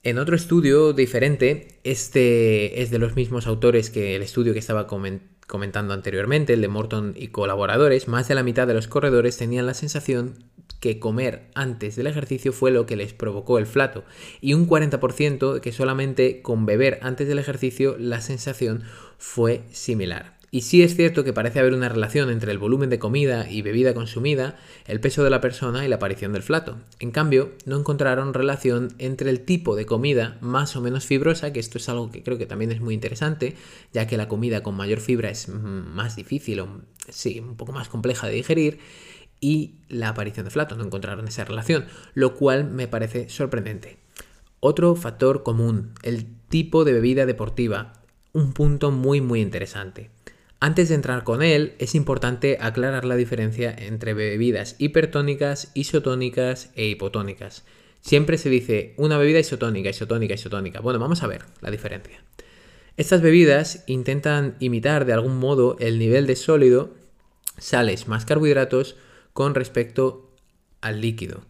En 0.07 0.19
otro 0.19 0.37
estudio 0.37 0.93
diferente, 0.93 1.79
este 1.83 2.83
es 2.83 2.91
de 2.91 2.99
los 2.99 3.17
mismos 3.17 3.47
autores 3.47 3.89
que 3.89 4.15
el 4.15 4.21
estudio 4.21 4.53
que 4.53 4.59
estaba 4.59 4.87
comentando 4.87 5.95
anteriormente, 5.95 6.53
el 6.53 6.61
de 6.61 6.69
Morton 6.69 7.15
y 7.17 7.29
colaboradores, 7.29 8.07
más 8.07 8.29
de 8.29 8.35
la 8.35 8.43
mitad 8.43 8.67
de 8.67 8.75
los 8.75 8.87
corredores 8.87 9.39
tenían 9.39 9.65
la 9.65 9.73
sensación 9.73 10.45
que 10.79 10.99
comer 10.99 11.49
antes 11.55 11.97
del 11.97 12.07
ejercicio 12.07 12.53
fue 12.53 12.71
lo 12.71 12.85
que 12.85 12.97
les 12.97 13.15
provocó 13.15 13.57
el 13.57 13.65
flato 13.65 14.05
y 14.43 14.53
un 14.53 14.69
40% 14.69 15.63
que 15.63 15.73
solamente 15.73 16.43
con 16.43 16.67
beber 16.67 16.99
antes 17.01 17.27
del 17.27 17.39
ejercicio 17.39 17.97
la 17.99 18.21
sensación 18.21 18.83
fue 19.17 19.63
similar. 19.73 20.37
Y 20.55 20.61
sí 20.61 20.85
es 20.85 20.95
cierto 20.95 21.25
que 21.25 21.33
parece 21.33 21.59
haber 21.59 21.75
una 21.75 21.89
relación 21.89 22.31
entre 22.31 22.53
el 22.53 22.59
volumen 22.59 22.89
de 22.89 23.01
comida 23.01 23.51
y 23.51 23.61
bebida 23.63 23.93
consumida, 23.93 24.57
el 24.87 25.01
peso 25.01 25.25
de 25.25 25.31
la 25.31 25.41
persona 25.41 25.85
y 25.85 25.89
la 25.89 25.97
aparición 25.97 26.33
del 26.33 26.45
flato. 26.45 26.77
En 27.01 27.11
cambio, 27.11 27.51
no 27.67 27.77
encontraron 27.77 28.33
relación 28.33 28.95
entre 28.99 29.31
el 29.31 29.41
tipo 29.41 29.75
de 29.75 29.85
comida 29.85 30.39
más 30.41 30.77
o 30.77 30.81
menos 30.81 31.07
fibrosa, 31.07 31.53
que 31.53 31.59
esto 31.59 31.79
es 31.79 31.89
algo 31.89 32.13
que 32.13 32.23
creo 32.23 32.39
que 32.39 32.47
también 32.47 32.71
es 32.71 32.81
muy 32.81 32.95
interesante, 32.95 33.57
ya 33.93 34.07
que 34.07 34.17
la 34.17 34.29
comida 34.29 34.63
con 34.63 34.77
mayor 34.77 35.01
fibra 35.01 35.29
es 35.29 35.49
más 35.49 36.15
difícil 36.15 36.61
o 36.61 36.83
sí, 37.09 37.41
un 37.41 37.57
poco 37.57 37.73
más 37.73 37.89
compleja 37.89 38.29
de 38.29 38.35
digerir, 38.35 38.79
y 39.41 39.81
la 39.89 40.11
aparición 40.11 40.45
de 40.45 40.53
flato. 40.53 40.77
No 40.77 40.85
encontraron 40.85 41.27
esa 41.27 41.45
relación, 41.45 41.87
lo 42.15 42.37
cual 42.37 42.71
me 42.71 42.87
parece 42.87 43.29
sorprendente. 43.29 43.97
Otro 44.61 44.95
factor 44.95 45.43
común, 45.43 45.95
el 46.05 46.27
tipo 46.49 46.85
de 46.85 46.93
bebida 46.93 47.27
deportiva. 47.27 47.95
Un 48.33 48.53
punto 48.53 48.93
muy 48.93 49.21
muy 49.21 49.41
interesante. 49.41 50.14
Antes 50.65 50.89
de 50.89 50.95
entrar 50.95 51.25
con 51.25 51.43
él, 51.43 51.75
es 51.79 51.95
importante 51.95 52.57
aclarar 52.59 53.05
la 53.05 53.17
diferencia 53.17 53.77
entre 53.79 54.15
bebidas 54.15 54.77
hipertónicas, 54.79 55.71
isotónicas 55.75 56.71
e 56.75 56.87
hipotónicas. 56.87 57.65
Siempre 58.01 58.39
se 58.39 58.49
dice 58.49 58.95
una 58.97 59.19
bebida 59.19 59.41
isotónica, 59.41 59.91
isotónica, 59.91 60.33
isotónica. 60.33 60.81
Bueno, 60.81 60.99
vamos 60.99 61.23
a 61.23 61.27
ver 61.27 61.43
la 61.61 61.71
diferencia. 61.71 62.25
Estas 62.97 63.21
bebidas 63.21 63.85
intentan 63.89 64.57
imitar 64.59 65.05
de 65.05 65.13
algún 65.13 65.37
modo 65.37 65.77
el 65.81 65.99
nivel 65.99 66.27
de 66.27 66.35
sólido, 66.35 66.95
sales 67.59 68.09
más 68.09 68.25
carbohidratos 68.25 68.97
con 69.35 69.55
respecto 69.55 70.33
al 70.81 71.03
líquido. 71.03 71.43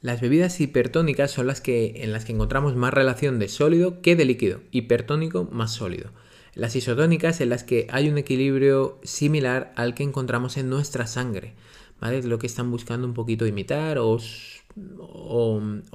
Las 0.00 0.22
bebidas 0.22 0.62
hipertónicas 0.62 1.30
son 1.30 1.46
las 1.46 1.60
que 1.60 2.02
en 2.04 2.10
las 2.10 2.24
que 2.24 2.32
encontramos 2.32 2.74
más 2.74 2.94
relación 2.94 3.38
de 3.38 3.50
sólido 3.50 4.00
que 4.00 4.16
de 4.16 4.24
líquido, 4.24 4.62
hipertónico 4.70 5.46
más 5.52 5.72
sólido 5.72 6.10
las 6.54 6.76
isotónicas 6.76 7.40
en 7.40 7.48
las 7.48 7.64
que 7.64 7.86
hay 7.90 8.08
un 8.08 8.18
equilibrio 8.18 8.98
similar 9.02 9.72
al 9.76 9.94
que 9.94 10.02
encontramos 10.02 10.56
en 10.56 10.68
nuestra 10.68 11.06
sangre, 11.06 11.54
¿vale? 12.00 12.22
Lo 12.22 12.38
que 12.38 12.46
están 12.46 12.70
buscando 12.70 13.06
un 13.06 13.14
poquito 13.14 13.46
imitar 13.46 13.98
o, 13.98 14.18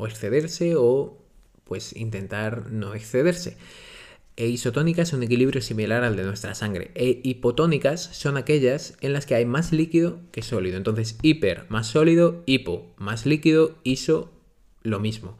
excederse 0.08 0.76
o 0.76 1.18
pues 1.64 1.96
intentar 1.96 2.72
no 2.72 2.96
excederse. 2.96 3.58
E 4.36 4.48
isotónicas 4.48 5.14
un 5.14 5.24
equilibrio 5.24 5.62
similar 5.62 6.04
al 6.04 6.16
de 6.16 6.24
nuestra 6.24 6.54
sangre. 6.54 6.92
E 6.94 7.22
hipotónicas 7.24 8.04
son 8.04 8.38
aquellas 8.38 8.96
en 9.02 9.14
las 9.14 9.26
que 9.26 9.34
hay 9.34 9.46
más 9.46 9.74
líquido 9.74 10.20
que 10.32 10.44
sólido. 10.44 10.78
Entonces, 10.78 11.18
hiper 11.24 11.66
más 11.70 11.88
sólido, 11.88 12.44
hipo 12.46 12.86
más 12.98 13.26
líquido, 13.26 13.76
iso 13.84 14.32
lo 14.84 15.00
mismo. 15.00 15.38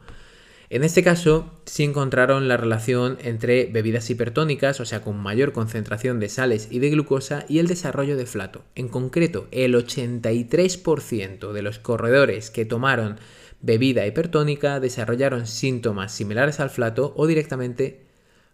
En 0.70 0.84
este 0.84 1.02
caso, 1.02 1.50
sí 1.64 1.84
encontraron 1.84 2.46
la 2.46 2.58
relación 2.58 3.16
entre 3.22 3.66
bebidas 3.66 4.10
hipertónicas, 4.10 4.80
o 4.80 4.84
sea, 4.84 5.00
con 5.00 5.16
mayor 5.16 5.52
concentración 5.52 6.20
de 6.20 6.28
sales 6.28 6.68
y 6.70 6.78
de 6.78 6.90
glucosa, 6.90 7.46
y 7.48 7.58
el 7.58 7.68
desarrollo 7.68 8.18
de 8.18 8.26
flato. 8.26 8.64
En 8.74 8.88
concreto, 8.88 9.48
el 9.50 9.74
83% 9.74 11.52
de 11.52 11.62
los 11.62 11.78
corredores 11.78 12.50
que 12.50 12.66
tomaron 12.66 13.18
bebida 13.60 14.06
hipertónica 14.06 14.78
desarrollaron 14.78 15.46
síntomas 15.46 16.12
similares 16.12 16.60
al 16.60 16.68
flato 16.68 17.14
o 17.16 17.26
directamente 17.26 18.06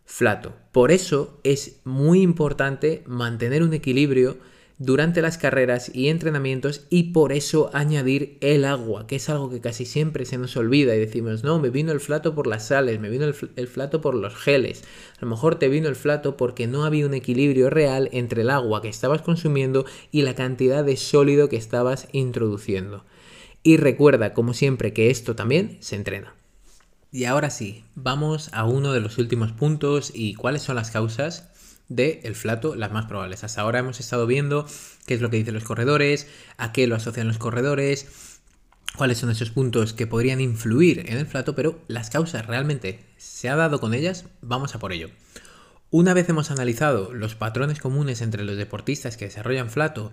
flato. 0.05 0.55
Por 0.71 0.93
eso 0.93 1.41
es 1.43 1.81
muy 1.85 2.23
importante 2.23 3.03
mantener 3.07 3.65
un 3.65 3.75
equilibrio 3.75 4.39
durante 4.79 5.23
las 5.23 5.39
carreras 5.39 5.91
y 5.95 6.09
entrenamientos 6.09 6.87
y 6.91 7.13
por 7.13 7.33
eso 7.33 7.71
añadir 7.73 8.39
el 8.41 8.65
agua, 8.65 9.07
que 9.07 9.17
es 9.17 9.29
algo 9.29 9.51
que 9.51 9.61
casi 9.61 9.85
siempre 9.85 10.25
se 10.25 10.37
nos 10.37 10.57
olvida 10.57 10.97
y 10.97 10.99
decimos, 10.99 11.45
no, 11.45 11.61
me 11.61 11.71
vino 11.71 11.93
el 11.93 12.01
flato 12.01 12.35
por 12.35 12.47
las 12.47 12.67
sales, 12.67 12.99
me 12.99 13.09
vino 13.09 13.25
el, 13.25 13.69
flato 13.69 14.01
por 14.01 14.15
los 14.15 14.35
geles, 14.35 14.83
a 15.19 15.25
lo 15.25 15.31
mejor 15.31 15.59
te 15.59 15.69
vino 15.69 15.89
el 15.89 15.97
flato 15.97 16.37
porque 16.37 16.67
no 16.67 16.85
había 16.85 17.07
un 17.07 17.15
equilibrio 17.15 17.71
real 17.71 18.09
entre 18.13 18.43
el 18.43 18.51
agua 18.51 18.83
que 18.83 18.89
estabas 18.89 19.23
consumiendo 19.23 19.85
y 20.11 20.23
la 20.23 20.35
cantidad 20.35 20.85
de 20.85 20.97
sólido 20.97 21.49
que 21.49 21.57
estabas 21.57 22.09
introduciendo. 22.13 23.05
Y 23.63 23.79
recuerda, 23.79 24.35
como 24.35 24.53
siempre, 24.53 24.93
que 24.93 25.11
esto 25.11 25.35
también 25.35 25.79
se 25.81 25.97
entrena. 25.97 26.35
Y 27.11 27.27
ahora 27.27 27.49
sí, 27.49 27.85
vamos 27.95 28.51
a 28.53 28.65
uno 28.65 28.93
de 28.93 29.01
los 29.01 29.19
últimos 29.19 29.53
puntos 29.53 30.11
y 30.13 30.35
cuáles 30.35 30.63
son 30.63 30.75
las 30.75 30.91
causas 30.91 31.54
del 31.89 32.21
el 32.23 32.35
flato, 32.35 32.75
las 32.75 32.93
más 32.93 33.07
probables. 33.07 33.45
Hasta 33.45 33.61
ahora 33.61 33.79
hemos 33.79 34.01
estado 34.01 34.27
viendo 34.27 34.67
qué 35.07 35.15
es 35.15 35.21
lo 35.21 35.31
que 35.31 35.37
dicen 35.37 35.55
los 35.55 35.65
corredores, 35.65 36.27
a 36.57 36.73
qué 36.73 36.87
lo 36.87 36.97
asocian 36.97 37.29
los 37.29 37.39
corredores, 37.39 38.07
cuáles 38.97 39.19
son 39.19 39.31
esos 39.31 39.51
puntos 39.51 39.93
que 39.93 40.07
podrían 40.07 40.41
influir 40.41 41.01
en 41.11 41.19
el 41.19 41.27
flato, 41.27 41.55
pero 41.55 41.81
las 41.89 42.11
causas 42.11 42.47
realmente 42.47 43.01
se 43.17 43.49
ha 43.49 43.57
dado 43.57 43.81
con 43.81 43.95
ellas, 43.95 44.27
vamos 44.41 44.75
a 44.75 44.79
por 44.79 44.93
ello. 44.93 45.11
Una 45.91 46.15
vez 46.15 46.29
hemos 46.29 46.51
analizado 46.51 47.13
los 47.13 47.35
patrones 47.35 47.79
comunes 47.79 48.21
entre 48.21 48.45
los 48.45 48.57
deportistas 48.57 49.17
que 49.17 49.27
desarrollan 49.27 49.71
flato, 49.71 50.13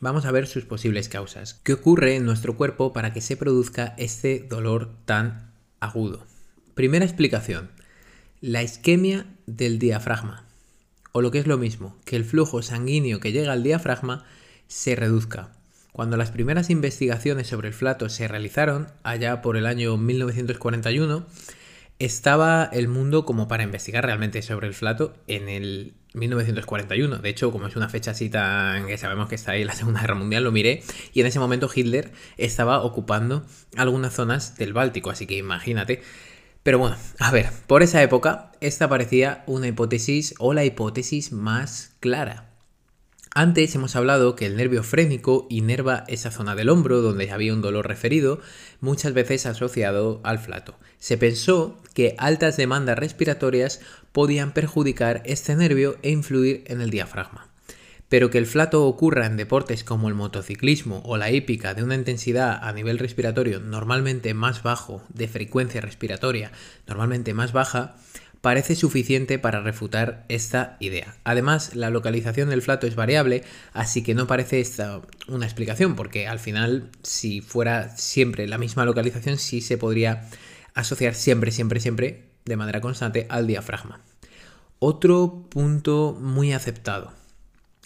vamos 0.00 0.24
a 0.24 0.30
ver 0.30 0.46
sus 0.46 0.64
posibles 0.64 1.08
causas. 1.08 1.60
¿Qué 1.64 1.72
ocurre 1.72 2.16
en 2.16 2.24
nuestro 2.24 2.56
cuerpo 2.56 2.92
para 2.92 3.12
que 3.12 3.20
se 3.20 3.36
produzca 3.36 3.94
este 3.96 4.46
dolor 4.48 4.90
tan 5.04 5.52
agudo? 5.80 6.24
Primera 6.74 7.04
explicación, 7.04 7.70
la 8.40 8.62
isquemia 8.62 9.26
del 9.46 9.78
diafragma 9.78 10.45
o 11.16 11.22
lo 11.22 11.30
que 11.30 11.38
es 11.38 11.46
lo 11.46 11.56
mismo, 11.56 11.96
que 12.04 12.14
el 12.14 12.26
flujo 12.26 12.60
sanguíneo 12.60 13.20
que 13.20 13.32
llega 13.32 13.50
al 13.50 13.62
diafragma 13.62 14.26
se 14.66 14.94
reduzca. 14.96 15.48
Cuando 15.90 16.18
las 16.18 16.30
primeras 16.30 16.68
investigaciones 16.68 17.46
sobre 17.46 17.68
el 17.68 17.72
flato 17.72 18.10
se 18.10 18.28
realizaron, 18.28 18.88
allá 19.02 19.40
por 19.40 19.56
el 19.56 19.64
año 19.64 19.96
1941, 19.96 21.24
estaba 21.98 22.68
el 22.70 22.88
mundo 22.88 23.24
como 23.24 23.48
para 23.48 23.62
investigar 23.62 24.04
realmente 24.04 24.42
sobre 24.42 24.66
el 24.66 24.74
flato 24.74 25.14
en 25.26 25.48
el 25.48 25.94
1941. 26.12 27.16
De 27.16 27.30
hecho, 27.30 27.50
como 27.50 27.66
es 27.66 27.76
una 27.76 27.88
fecha 27.88 28.10
así 28.10 28.28
tan 28.28 28.86
que 28.86 28.98
sabemos 28.98 29.30
que 29.30 29.36
está 29.36 29.52
ahí 29.52 29.64
la 29.64 29.74
Segunda 29.74 30.02
Guerra 30.02 30.16
Mundial, 30.16 30.44
lo 30.44 30.52
miré 30.52 30.82
y 31.14 31.22
en 31.22 31.26
ese 31.28 31.38
momento 31.38 31.70
Hitler 31.74 32.12
estaba 32.36 32.82
ocupando 32.82 33.46
algunas 33.74 34.12
zonas 34.12 34.58
del 34.58 34.74
Báltico, 34.74 35.08
así 35.08 35.26
que 35.26 35.38
imagínate 35.38 36.02
pero 36.66 36.80
bueno, 36.80 36.96
a 37.20 37.30
ver, 37.30 37.48
por 37.68 37.84
esa 37.84 38.02
época, 38.02 38.50
esta 38.60 38.88
parecía 38.88 39.44
una 39.46 39.68
hipótesis 39.68 40.34
o 40.40 40.52
la 40.52 40.64
hipótesis 40.64 41.30
más 41.30 41.92
clara. 42.00 42.50
Antes 43.32 43.72
hemos 43.76 43.94
hablado 43.94 44.34
que 44.34 44.46
el 44.46 44.56
nervio 44.56 44.82
frénico 44.82 45.46
inerva 45.48 46.02
esa 46.08 46.32
zona 46.32 46.56
del 46.56 46.68
hombro 46.68 47.02
donde 47.02 47.30
había 47.30 47.52
un 47.52 47.62
dolor 47.62 47.86
referido, 47.86 48.40
muchas 48.80 49.12
veces 49.12 49.46
asociado 49.46 50.20
al 50.24 50.40
flato. 50.40 50.76
Se 50.98 51.16
pensó 51.16 51.80
que 51.94 52.16
altas 52.18 52.56
demandas 52.56 52.98
respiratorias 52.98 53.80
podían 54.10 54.52
perjudicar 54.52 55.22
este 55.24 55.54
nervio 55.54 55.98
e 56.02 56.10
influir 56.10 56.64
en 56.66 56.80
el 56.80 56.90
diafragma. 56.90 57.48
Pero 58.08 58.30
que 58.30 58.38
el 58.38 58.46
flato 58.46 58.86
ocurra 58.86 59.26
en 59.26 59.36
deportes 59.36 59.82
como 59.82 60.08
el 60.08 60.14
motociclismo 60.14 61.02
o 61.04 61.16
la 61.16 61.30
hípica 61.30 61.74
de 61.74 61.82
una 61.82 61.96
intensidad 61.96 62.58
a 62.62 62.72
nivel 62.72 62.98
respiratorio 62.98 63.60
normalmente 63.60 64.32
más 64.32 64.62
bajo, 64.62 65.02
de 65.08 65.26
frecuencia 65.26 65.80
respiratoria 65.80 66.52
normalmente 66.86 67.34
más 67.34 67.52
baja, 67.52 67.96
parece 68.46 68.76
suficiente 68.76 69.40
para 69.40 69.60
refutar 69.60 70.24
esta 70.28 70.76
idea. 70.78 71.16
Además, 71.24 71.74
la 71.74 71.90
localización 71.90 72.48
del 72.48 72.62
flato 72.62 72.86
es 72.86 72.94
variable, 72.94 73.42
así 73.72 74.04
que 74.04 74.14
no 74.14 74.28
parece 74.28 74.60
esta 74.60 75.00
una 75.26 75.46
explicación, 75.46 75.96
porque 75.96 76.28
al 76.28 76.38
final, 76.38 76.90
si 77.02 77.40
fuera 77.40 77.96
siempre 77.96 78.46
la 78.46 78.56
misma 78.56 78.84
localización, 78.84 79.38
sí 79.38 79.60
se 79.60 79.78
podría 79.78 80.28
asociar 80.74 81.16
siempre, 81.16 81.50
siempre, 81.50 81.80
siempre, 81.80 82.22
de 82.44 82.56
manera 82.56 82.80
constante, 82.80 83.26
al 83.30 83.48
diafragma. 83.48 84.00
Otro 84.78 85.46
punto 85.50 86.16
muy 86.20 86.52
aceptado 86.52 87.12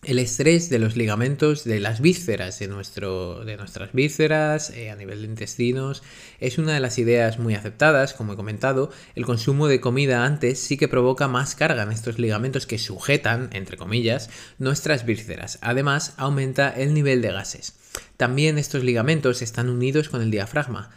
el 0.03 0.19
estrés 0.19 0.71
de 0.71 0.79
los 0.79 0.97
ligamentos 0.97 1.65
de 1.65 1.79
las 1.79 2.01
vísceras, 2.01 2.59
de, 2.59 2.69
nuestro, 2.69 3.45
de 3.45 3.57
nuestras 3.59 3.93
vísceras, 3.93 4.71
eh, 4.71 4.91
a 4.91 4.97
nivel 4.97 5.21
de 5.21 5.29
intestinos, 5.29 6.03
es 6.39 6.57
una 6.57 6.73
de 6.73 6.81
las 6.81 6.99
ideas 6.99 7.39
muy 7.39 7.55
aceptadas, 7.55 8.15
como 8.15 8.33
he 8.33 8.37
comentado. 8.37 8.91
El 9.15 9.27
consumo 9.27 9.69
de 9.69 9.81
comida 9.81 10.25
antes 10.25 10.59
sí 10.59 10.79
que 10.79 10.89
provoca 10.89 11.29
más 11.29 11.55
carga 11.55 11.83
en 11.83 11.93
estos 11.93 12.19
ligamentos 12.19 12.67
que 12.67 12.79
sujetan, 12.79 13.51
entre 13.53 13.77
comillas, 13.77 14.31
nuestras 14.59 15.05
vísceras. 15.05 15.59
Además, 15.61 16.15
aumenta 16.17 16.71
el 16.71 16.95
nivel 16.95 17.21
de 17.21 17.33
gases. 17.33 17.75
También 18.17 18.57
estos 18.57 18.85
ligamentos 18.85 19.43
están 19.43 19.69
unidos 19.69 20.09
con 20.09 20.23
el 20.23 20.31
diafragma. 20.31 20.91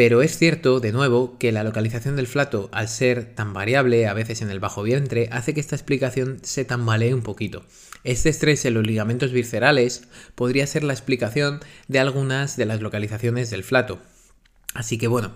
Pero 0.00 0.22
es 0.22 0.38
cierto, 0.38 0.80
de 0.80 0.92
nuevo, 0.92 1.36
que 1.36 1.52
la 1.52 1.62
localización 1.62 2.16
del 2.16 2.26
flato, 2.26 2.70
al 2.72 2.88
ser 2.88 3.34
tan 3.34 3.52
variable, 3.52 4.06
a 4.06 4.14
veces 4.14 4.40
en 4.40 4.48
el 4.48 4.58
bajo 4.58 4.82
vientre, 4.82 5.28
hace 5.30 5.52
que 5.52 5.60
esta 5.60 5.76
explicación 5.76 6.38
se 6.40 6.64
tambalee 6.64 7.12
un 7.12 7.20
poquito. 7.20 7.66
Este 8.02 8.30
estrés 8.30 8.64
en 8.64 8.72
los 8.72 8.86
ligamentos 8.86 9.30
viscerales 9.30 10.04
podría 10.34 10.66
ser 10.66 10.84
la 10.84 10.94
explicación 10.94 11.60
de 11.86 11.98
algunas 11.98 12.56
de 12.56 12.64
las 12.64 12.80
localizaciones 12.80 13.50
del 13.50 13.62
flato. 13.62 14.00
Así 14.72 14.96
que 14.96 15.06
bueno, 15.06 15.34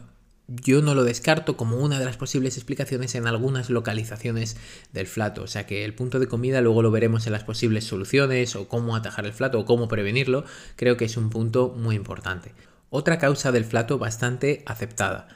yo 0.48 0.81
no 0.81 0.94
lo 0.94 1.05
descarto 1.05 1.59
como 1.59 1.77
una 1.77 1.98
de 1.98 2.07
las 2.07 2.16
posibles 2.16 2.57
explicaciones 2.57 3.14
en 3.16 3.27
algunas 3.27 3.68
localizaciones 3.68 4.57
del 4.94 5.07
flato. 5.07 5.42
O 5.42 5.46
sea 5.46 5.66
que 5.66 5.85
el 5.85 5.94
punto 5.94 6.20
de 6.20 6.27
comida 6.27 6.62
luego 6.62 6.81
lo 6.81 6.90
veremos 6.90 7.27
en 7.27 7.35
las 7.35 7.44
posibles 7.44 7.85
soluciones 7.85 8.57
o 8.57 8.66
cómo 8.66 8.96
atajar 8.96 9.27
el 9.27 9.35
flato 9.35 9.61
o 9.61 9.66
cómo 9.66 9.88
prevenirlo. 9.88 10.46
Creo 10.77 10.96
que 10.96 11.05
es 11.05 11.18
un 11.18 11.29
punto 11.29 11.68
muy 11.77 11.96
importante. 11.96 12.53
Otra 12.90 13.18
causa 13.18 13.53
del 13.53 13.64
flato 13.64 13.99
bastante 13.99 14.62
aceptada 14.66 15.29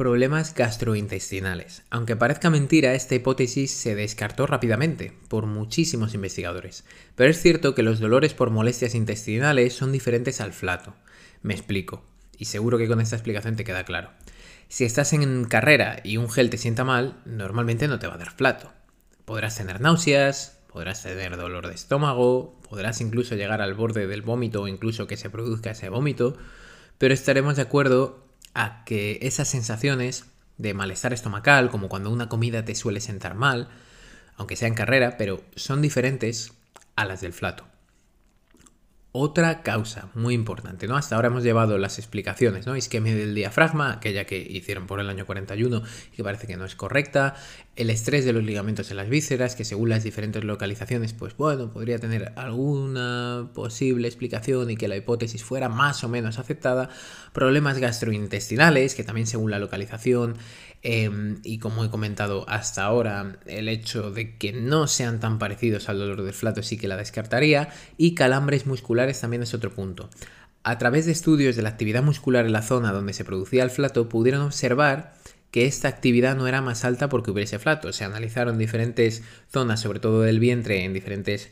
problemas 0.00 0.54
gastrointestinales. 0.54 1.82
Aunque 1.90 2.16
parezca 2.16 2.48
mentira, 2.48 2.94
esta 2.94 3.16
hipótesis 3.16 3.70
se 3.70 3.94
descartó 3.94 4.46
rápidamente 4.46 5.12
por 5.28 5.44
muchísimos 5.44 6.14
investigadores. 6.14 6.86
Pero 7.16 7.28
es 7.28 7.42
cierto 7.42 7.74
que 7.74 7.82
los 7.82 8.00
dolores 8.00 8.32
por 8.32 8.48
molestias 8.48 8.94
intestinales 8.94 9.74
son 9.74 9.92
diferentes 9.92 10.40
al 10.40 10.54
flato. 10.54 10.94
Me 11.42 11.52
explico, 11.52 12.02
y 12.38 12.46
seguro 12.46 12.78
que 12.78 12.88
con 12.88 13.02
esta 13.02 13.16
explicación 13.16 13.56
te 13.56 13.64
queda 13.64 13.84
claro. 13.84 14.08
Si 14.68 14.86
estás 14.86 15.12
en 15.12 15.44
carrera 15.44 16.00
y 16.02 16.16
un 16.16 16.30
gel 16.30 16.48
te 16.48 16.56
sienta 16.56 16.82
mal, 16.82 17.20
normalmente 17.26 17.86
no 17.86 17.98
te 17.98 18.06
va 18.06 18.14
a 18.14 18.18
dar 18.18 18.30
flato. 18.30 18.72
Podrás 19.26 19.58
tener 19.58 19.82
náuseas, 19.82 20.62
podrás 20.72 21.02
tener 21.02 21.36
dolor 21.36 21.68
de 21.68 21.74
estómago, 21.74 22.58
podrás 22.70 23.02
incluso 23.02 23.34
llegar 23.34 23.60
al 23.60 23.74
borde 23.74 24.06
del 24.06 24.22
vómito 24.22 24.62
o 24.62 24.66
incluso 24.66 25.06
que 25.06 25.18
se 25.18 25.28
produzca 25.28 25.72
ese 25.72 25.90
vómito, 25.90 26.38
pero 27.00 27.14
estaremos 27.14 27.56
de 27.56 27.62
acuerdo 27.62 28.22
a 28.52 28.84
que 28.84 29.20
esas 29.22 29.48
sensaciones 29.48 30.26
de 30.58 30.74
malestar 30.74 31.14
estomacal, 31.14 31.70
como 31.70 31.88
cuando 31.88 32.10
una 32.10 32.28
comida 32.28 32.66
te 32.66 32.74
suele 32.74 33.00
sentar 33.00 33.34
mal, 33.34 33.70
aunque 34.36 34.54
sea 34.54 34.68
en 34.68 34.74
carrera, 34.74 35.16
pero 35.16 35.40
son 35.56 35.80
diferentes 35.80 36.52
a 36.96 37.06
las 37.06 37.22
del 37.22 37.32
flato. 37.32 37.64
Otra 39.12 39.64
causa 39.64 40.08
muy 40.14 40.34
importante, 40.34 40.86
¿no? 40.86 40.96
Hasta 40.96 41.16
ahora 41.16 41.26
hemos 41.26 41.42
llevado 41.42 41.78
las 41.78 41.98
explicaciones, 41.98 42.66
¿no? 42.66 42.76
Isquemia 42.76 43.12
del 43.12 43.34
diafragma, 43.34 43.94
aquella 43.94 44.24
que 44.24 44.38
hicieron 44.38 44.86
por 44.86 45.00
el 45.00 45.10
año 45.10 45.26
41 45.26 45.82
y 46.12 46.16
que 46.16 46.22
parece 46.22 46.46
que 46.46 46.56
no 46.56 46.64
es 46.64 46.76
correcta, 46.76 47.34
el 47.74 47.90
estrés 47.90 48.24
de 48.24 48.32
los 48.32 48.44
ligamentos 48.44 48.88
en 48.92 48.98
las 48.98 49.08
vísceras, 49.08 49.56
que 49.56 49.64
según 49.64 49.88
las 49.88 50.04
diferentes 50.04 50.44
localizaciones, 50.44 51.12
pues 51.12 51.36
bueno, 51.36 51.72
podría 51.72 51.98
tener 51.98 52.32
alguna 52.36 53.50
posible 53.52 54.06
explicación 54.06 54.70
y 54.70 54.76
que 54.76 54.86
la 54.86 54.96
hipótesis 54.96 55.42
fuera 55.42 55.68
más 55.68 56.04
o 56.04 56.08
menos 56.08 56.38
aceptada, 56.38 56.88
problemas 57.32 57.78
gastrointestinales, 57.78 58.94
que 58.94 59.02
también 59.02 59.26
según 59.26 59.50
la 59.50 59.58
localización, 59.58 60.36
Em, 60.82 61.40
y 61.44 61.58
como 61.58 61.84
he 61.84 61.90
comentado 61.90 62.48
hasta 62.48 62.84
ahora, 62.84 63.38
el 63.44 63.68
hecho 63.68 64.10
de 64.10 64.38
que 64.38 64.54
no 64.54 64.86
sean 64.86 65.20
tan 65.20 65.38
parecidos 65.38 65.90
al 65.90 65.98
dolor 65.98 66.22
del 66.22 66.32
flato 66.32 66.62
sí 66.62 66.78
que 66.78 66.88
la 66.88 66.96
descartaría. 66.96 67.68
Y 67.98 68.14
calambres 68.14 68.66
musculares 68.66 68.99
también 69.20 69.42
es 69.42 69.54
otro 69.54 69.70
punto. 69.70 70.10
A 70.62 70.78
través 70.78 71.06
de 71.06 71.12
estudios 71.12 71.56
de 71.56 71.62
la 71.62 71.70
actividad 71.70 72.02
muscular 72.02 72.44
en 72.46 72.52
la 72.52 72.62
zona 72.62 72.92
donde 72.92 73.12
se 73.12 73.24
producía 73.24 73.62
el 73.62 73.70
flato, 73.70 74.08
pudieron 74.08 74.42
observar 74.42 75.14
que 75.50 75.66
esta 75.66 75.88
actividad 75.88 76.36
no 76.36 76.46
era 76.46 76.62
más 76.62 76.84
alta 76.84 77.08
porque 77.08 77.30
hubiese 77.30 77.58
flato. 77.58 77.92
Se 77.92 78.04
analizaron 78.04 78.58
diferentes 78.58 79.22
zonas, 79.48 79.80
sobre 79.80 80.00
todo 80.00 80.22
del 80.22 80.38
vientre, 80.38 80.84
en 80.84 80.92
diferentes 80.92 81.50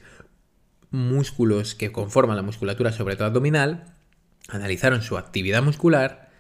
músculos 0.91 1.75
que 1.75 1.93
conforman 1.93 2.37
la 2.37 2.43
musculatura, 2.43 2.93
sobre 2.93 3.17
todo 3.17 3.27
abdominal, 3.27 3.95
analizaron 4.49 5.03
su 5.03 5.19
actividad 5.19 5.63
muscular 5.63 6.31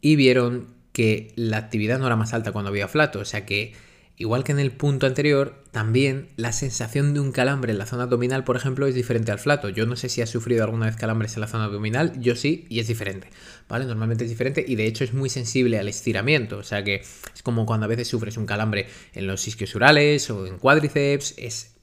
y 0.00 0.16
vieron 0.16 0.74
que 0.92 1.32
la 1.36 1.58
actividad 1.58 1.98
no 1.98 2.06
era 2.06 2.16
más 2.16 2.32
alta 2.32 2.52
cuando 2.52 2.70
había 2.70 2.88
flato, 2.88 3.20
o 3.20 3.24
sea 3.24 3.46
que 3.46 3.74
igual 4.18 4.42
que 4.44 4.52
en 4.52 4.58
el 4.58 4.72
punto 4.72 5.06
anterior, 5.06 5.62
también 5.70 6.28
la 6.36 6.52
sensación 6.52 7.14
de 7.14 7.20
un 7.20 7.30
calambre 7.30 7.72
en 7.72 7.78
la 7.78 7.86
zona 7.86 8.02
abdominal, 8.02 8.44
por 8.44 8.56
ejemplo, 8.56 8.86
es 8.86 8.94
diferente 8.94 9.30
al 9.30 9.38
flato. 9.38 9.68
Yo 9.68 9.86
no 9.86 9.94
sé 9.96 10.08
si 10.08 10.20
has 10.20 10.28
sufrido 10.28 10.64
alguna 10.64 10.86
vez 10.86 10.96
calambres 10.96 11.34
en 11.34 11.40
la 11.40 11.46
zona 11.46 11.64
abdominal, 11.64 12.20
yo 12.20 12.34
sí, 12.34 12.66
y 12.68 12.80
es 12.80 12.88
diferente, 12.88 13.30
¿vale? 13.68 13.84
Normalmente 13.86 14.24
es 14.24 14.30
diferente 14.30 14.64
y 14.66 14.74
de 14.74 14.86
hecho 14.86 15.04
es 15.04 15.14
muy 15.14 15.30
sensible 15.30 15.78
al 15.78 15.88
estiramiento, 15.88 16.58
o 16.58 16.64
sea 16.64 16.82
que 16.82 16.96
es 16.96 17.42
como 17.42 17.64
cuando 17.64 17.84
a 17.84 17.88
veces 17.88 18.08
sufres 18.08 18.36
un 18.36 18.46
calambre 18.46 18.88
en 19.14 19.26
los 19.26 19.46
isquiosurales 19.46 20.28
o 20.30 20.46
en 20.46 20.58
cuádriceps, 20.58 21.34
es 21.38 21.76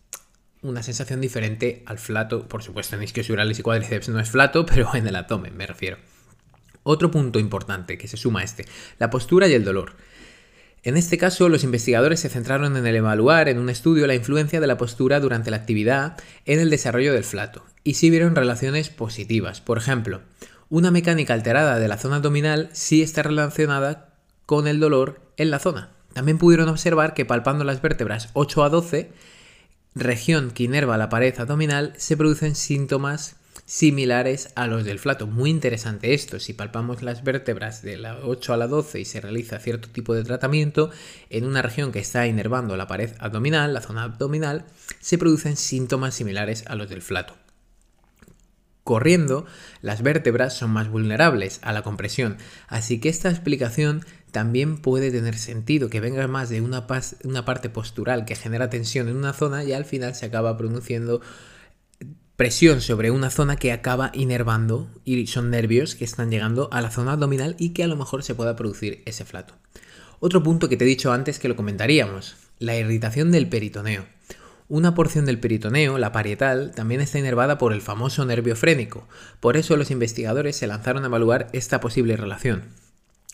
una 0.61 0.83
sensación 0.83 1.21
diferente 1.21 1.83
al 1.85 1.99
flato, 1.99 2.47
por 2.47 2.63
supuesto 2.63 2.95
en 2.95 3.03
isquiosurales 3.03 3.59
y 3.59 3.61
cuádriceps 3.61 4.09
no 4.09 4.19
es 4.19 4.29
flato, 4.29 4.65
pero 4.67 4.93
en 4.93 5.07
el 5.07 5.15
abdomen 5.15 5.55
me 5.55 5.67
refiero. 5.67 5.97
Otro 6.83 7.09
punto 7.09 7.39
importante 7.39 7.97
que 7.97 8.07
se 8.07 8.17
suma 8.17 8.41
a 8.41 8.43
este, 8.43 8.65
la 8.99 9.09
postura 9.09 9.47
y 9.47 9.53
el 9.53 9.63
dolor. 9.63 9.93
En 10.85 10.97
este 10.97 11.17
caso, 11.17 11.49
los 11.49 11.63
investigadores 11.63 12.19
se 12.19 12.29
centraron 12.29 12.77
en 12.77 12.85
el 12.85 12.95
evaluar 12.95 13.49
en 13.49 13.57
un 13.57 13.71
estudio 13.71 14.05
la 14.05 14.13
influencia 14.13 14.59
de 14.59 14.67
la 14.67 14.77
postura 14.77 15.19
durante 15.19 15.49
la 15.49 15.57
actividad 15.57 16.15
en 16.45 16.59
el 16.59 16.69
desarrollo 16.69 17.11
del 17.11 17.23
flato, 17.23 17.65
y 17.83 17.95
sí 17.95 18.11
vieron 18.11 18.35
relaciones 18.35 18.91
positivas. 18.91 19.61
Por 19.61 19.79
ejemplo, 19.79 20.21
una 20.69 20.91
mecánica 20.91 21.33
alterada 21.33 21.79
de 21.79 21.87
la 21.87 21.97
zona 21.97 22.17
abdominal 22.17 22.69
sí 22.71 23.01
está 23.01 23.23
relacionada 23.23 24.13
con 24.45 24.67
el 24.67 24.79
dolor 24.79 25.21
en 25.37 25.49
la 25.49 25.57
zona. 25.57 25.89
También 26.13 26.37
pudieron 26.37 26.69
observar 26.69 27.15
que 27.15 27.25
palpando 27.25 27.63
las 27.63 27.81
vértebras 27.81 28.29
8 28.33 28.63
a 28.63 28.69
12, 28.69 29.09
región 29.95 30.51
que 30.51 30.65
inerva 30.65 30.99
la 30.99 31.09
pared 31.09 31.33
abdominal, 31.39 31.93
se 31.97 32.15
producen 32.15 32.53
síntomas 32.53 33.37
similares 33.65 34.49
a 34.55 34.67
los 34.67 34.85
del 34.85 34.99
flato. 34.99 35.27
Muy 35.27 35.49
interesante 35.49 36.13
esto. 36.13 36.39
Si 36.39 36.53
palpamos 36.53 37.01
las 37.01 37.23
vértebras 37.23 37.81
de 37.81 37.97
la 37.97 38.19
8 38.23 38.53
a 38.53 38.57
la 38.57 38.67
12 38.67 38.99
y 38.99 39.05
se 39.05 39.21
realiza 39.21 39.59
cierto 39.59 39.89
tipo 39.89 40.13
de 40.13 40.23
tratamiento, 40.23 40.91
en 41.29 41.45
una 41.45 41.61
región 41.61 41.91
que 41.91 41.99
está 41.99 42.27
inervando 42.27 42.77
la 42.77 42.87
pared 42.87 43.11
abdominal, 43.19 43.73
la 43.73 43.81
zona 43.81 44.03
abdominal, 44.03 44.65
se 44.99 45.17
producen 45.17 45.57
síntomas 45.57 46.13
similares 46.13 46.63
a 46.67 46.75
los 46.75 46.89
del 46.89 47.01
flato. 47.01 47.35
Corriendo, 48.83 49.47
las 49.81 50.03
vértebras 50.03 50.55
son 50.55 50.69
más 50.69 50.89
vulnerables 50.89 51.59
a 51.63 51.73
la 51.73 51.81
compresión, 51.81 52.37
así 52.67 52.99
que 52.99 53.09
esta 53.09 53.31
explicación 53.31 54.05
también 54.29 54.77
puede 54.77 55.09
tener 55.09 55.39
sentido, 55.39 55.89
que 55.89 56.01
venga 56.01 56.27
más 56.27 56.49
de 56.49 56.61
una, 56.61 56.85
una 57.23 57.45
parte 57.45 57.69
postural 57.71 58.25
que 58.25 58.35
genera 58.35 58.69
tensión 58.69 59.07
en 59.07 59.15
una 59.15 59.33
zona 59.33 59.63
y 59.63 59.73
al 59.73 59.85
final 59.85 60.13
se 60.13 60.27
acaba 60.27 60.55
produciendo 60.55 61.19
presión 62.35 62.81
sobre 62.81 63.11
una 63.11 63.29
zona 63.29 63.55
que 63.55 63.71
acaba 63.71 64.11
inervando 64.13 64.89
y 65.05 65.27
son 65.27 65.49
nervios 65.49 65.95
que 65.95 66.03
están 66.03 66.31
llegando 66.31 66.67
a 66.71 66.81
la 66.81 66.91
zona 66.91 67.13
abdominal 67.13 67.55
y 67.57 67.69
que 67.69 67.83
a 67.83 67.87
lo 67.87 67.95
mejor 67.95 68.23
se 68.23 68.35
pueda 68.35 68.55
producir 68.55 69.01
ese 69.05 69.25
flato. 69.25 69.55
Otro 70.19 70.43
punto 70.43 70.67
que 70.67 70.77
te 70.77 70.85
he 70.85 70.87
dicho 70.87 71.13
antes 71.13 71.39
que 71.39 71.47
lo 71.47 71.55
comentaríamos, 71.55 72.35
la 72.59 72.75
irritación 72.75 73.31
del 73.31 73.47
peritoneo. 73.47 74.05
Una 74.67 74.95
porción 74.95 75.25
del 75.25 75.39
peritoneo, 75.39 75.97
la 75.97 76.11
parietal, 76.11 76.71
también 76.75 76.99
está 76.99 77.19
inervada 77.19 77.57
por 77.57 77.71
el 77.71 77.81
famoso 77.81 78.25
nervio 78.25 78.55
frénico. 78.55 79.07
Por 79.39 79.57
eso 79.57 79.77
los 79.77 79.91
investigadores 79.91 80.55
se 80.55 80.67
lanzaron 80.67 81.03
a 81.03 81.07
evaluar 81.07 81.47
esta 81.53 81.79
posible 81.79 82.17
relación. 82.17 82.63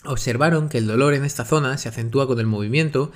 Observaron 0.04 0.68
que 0.68 0.80
el 0.80 0.88
dolor 0.88 1.14
en 1.14 1.24
esta 1.24 1.46
zona 1.46 1.78
se 1.78 1.88
acentúa 1.88 2.28
con 2.28 2.40
el 2.40 2.48
movimiento 2.48 3.12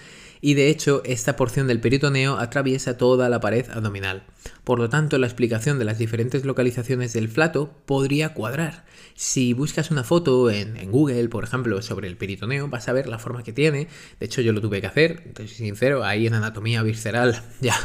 y 0.45 0.53
de 0.53 0.69
hecho 0.69 1.01
esta 1.05 1.35
porción 1.35 1.65
del 1.65 1.79
peritoneo 1.79 2.37
atraviesa 2.37 2.99
toda 2.99 3.29
la 3.29 3.39
pared 3.39 3.67
abdominal. 3.71 4.25
Por 4.63 4.77
lo 4.77 4.89
tanto, 4.89 5.17
la 5.17 5.25
explicación 5.25 5.79
de 5.79 5.85
las 5.85 5.97
diferentes 5.97 6.45
localizaciones 6.45 7.13
del 7.13 7.29
flato 7.29 7.73
podría 7.87 8.35
cuadrar. 8.35 8.85
Si 9.15 9.53
buscas 9.53 9.89
una 9.89 10.03
foto 10.03 10.51
en, 10.51 10.91
Google, 10.91 11.29
por 11.29 11.45
ejemplo, 11.45 11.81
sobre 11.81 12.07
el 12.07 12.15
peritoneo, 12.15 12.67
vas 12.67 12.87
a 12.87 12.93
ver 12.93 13.07
la 13.07 13.17
forma 13.17 13.41
que 13.41 13.53
tiene. 13.53 13.87
De 14.19 14.27
hecho, 14.27 14.41
yo 14.41 14.53
lo 14.53 14.61
tuve 14.61 14.81
que 14.81 14.87
hacer, 14.87 15.31
soy 15.35 15.47
sincero, 15.47 16.03
ahí 16.03 16.27
en 16.27 16.35
anatomía 16.35 16.83
visceral 16.83 17.41
ya 17.61 17.75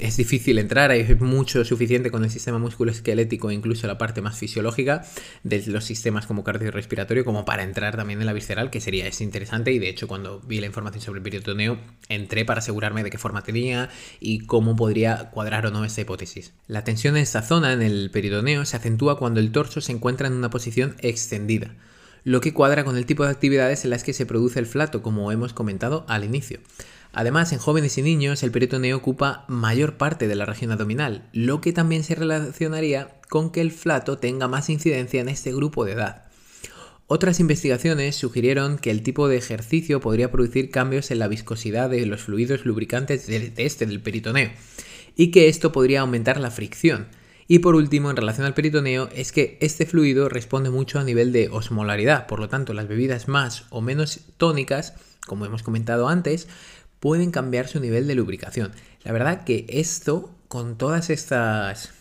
es 0.00 0.16
difícil 0.16 0.58
entrar, 0.58 0.90
hay 0.90 1.04
mucho 1.16 1.64
suficiente 1.64 2.10
con 2.10 2.24
el 2.24 2.30
sistema 2.30 2.58
musculoesquelético, 2.58 3.50
incluso 3.50 3.86
la 3.86 3.98
parte 3.98 4.20
más 4.20 4.38
fisiológica 4.38 5.04
de 5.42 5.64
los 5.66 5.84
sistemas 5.84 6.26
como 6.26 6.44
cardiorrespiratorio, 6.44 7.24
como 7.24 7.44
para 7.44 7.62
entrar 7.62 7.96
también 7.96 8.20
en 8.20 8.26
la 8.26 8.32
visceral, 8.32 8.70
que 8.70 8.80
sería 8.80 9.06
es 9.06 9.20
interesante. 9.20 9.72
Y 9.72 9.78
de 9.78 9.88
hecho, 9.88 10.08
cuando 10.08 10.40
vi 10.40 10.60
la 10.60 10.66
información 10.66 11.02
sobre 11.02 11.18
el 11.18 11.24
peritoneo, 11.24 11.55
entré 12.08 12.44
para 12.44 12.58
asegurarme 12.58 13.02
de 13.02 13.10
qué 13.10 13.18
forma 13.18 13.42
tenía 13.42 13.88
y 14.20 14.40
cómo 14.40 14.76
podría 14.76 15.30
cuadrar 15.30 15.66
o 15.66 15.70
no 15.70 15.84
esta 15.84 16.00
hipótesis. 16.00 16.52
La 16.66 16.84
tensión 16.84 17.16
en 17.16 17.22
esta 17.22 17.42
zona, 17.42 17.72
en 17.72 17.82
el 17.82 18.10
peritoneo, 18.10 18.64
se 18.64 18.76
acentúa 18.76 19.18
cuando 19.18 19.40
el 19.40 19.52
torso 19.52 19.80
se 19.80 19.92
encuentra 19.92 20.28
en 20.28 20.34
una 20.34 20.50
posición 20.50 20.96
extendida 21.00 21.74
lo 22.26 22.40
que 22.40 22.52
cuadra 22.52 22.82
con 22.82 22.96
el 22.96 23.06
tipo 23.06 23.24
de 23.24 23.30
actividades 23.30 23.84
en 23.84 23.90
las 23.90 24.02
que 24.02 24.12
se 24.12 24.26
produce 24.26 24.58
el 24.58 24.66
flato, 24.66 25.00
como 25.00 25.30
hemos 25.30 25.52
comentado 25.52 26.04
al 26.08 26.24
inicio. 26.24 26.58
Además, 27.12 27.52
en 27.52 27.60
jóvenes 27.60 27.96
y 27.98 28.02
niños 28.02 28.42
el 28.42 28.50
peritoneo 28.50 28.96
ocupa 28.96 29.44
mayor 29.46 29.96
parte 29.96 30.26
de 30.26 30.34
la 30.34 30.44
región 30.44 30.72
abdominal, 30.72 31.28
lo 31.32 31.60
que 31.60 31.72
también 31.72 32.02
se 32.02 32.16
relacionaría 32.16 33.20
con 33.28 33.52
que 33.52 33.60
el 33.60 33.70
flato 33.70 34.18
tenga 34.18 34.48
más 34.48 34.68
incidencia 34.70 35.20
en 35.20 35.28
este 35.28 35.54
grupo 35.54 35.84
de 35.84 35.92
edad. 35.92 36.25
Otras 37.08 37.38
investigaciones 37.38 38.16
sugirieron 38.16 38.78
que 38.78 38.90
el 38.90 39.02
tipo 39.02 39.28
de 39.28 39.36
ejercicio 39.36 40.00
podría 40.00 40.32
producir 40.32 40.70
cambios 40.70 41.12
en 41.12 41.20
la 41.20 41.28
viscosidad 41.28 41.88
de 41.88 42.04
los 42.04 42.22
fluidos 42.22 42.64
lubricantes 42.64 43.28
de 43.28 43.52
este 43.58 43.86
del 43.86 44.00
peritoneo 44.00 44.50
y 45.14 45.30
que 45.30 45.48
esto 45.48 45.70
podría 45.70 46.00
aumentar 46.00 46.40
la 46.40 46.50
fricción. 46.50 47.06
Y 47.46 47.60
por 47.60 47.76
último, 47.76 48.10
en 48.10 48.16
relación 48.16 48.44
al 48.44 48.54
peritoneo, 48.54 49.08
es 49.14 49.30
que 49.30 49.56
este 49.60 49.86
fluido 49.86 50.28
responde 50.28 50.70
mucho 50.70 50.98
a 50.98 51.04
nivel 51.04 51.32
de 51.32 51.48
osmolaridad, 51.48 52.26
por 52.26 52.40
lo 52.40 52.48
tanto 52.48 52.74
las 52.74 52.88
bebidas 52.88 53.28
más 53.28 53.66
o 53.70 53.80
menos 53.80 54.20
tónicas, 54.36 54.94
como 55.26 55.46
hemos 55.46 55.62
comentado 55.62 56.08
antes, 56.08 56.48
pueden 56.98 57.30
cambiar 57.30 57.68
su 57.68 57.78
nivel 57.78 58.08
de 58.08 58.16
lubricación. 58.16 58.72
La 59.04 59.12
verdad 59.12 59.44
que 59.44 59.64
esto, 59.68 60.34
con 60.48 60.76
todas 60.76 61.08
estas 61.08 61.92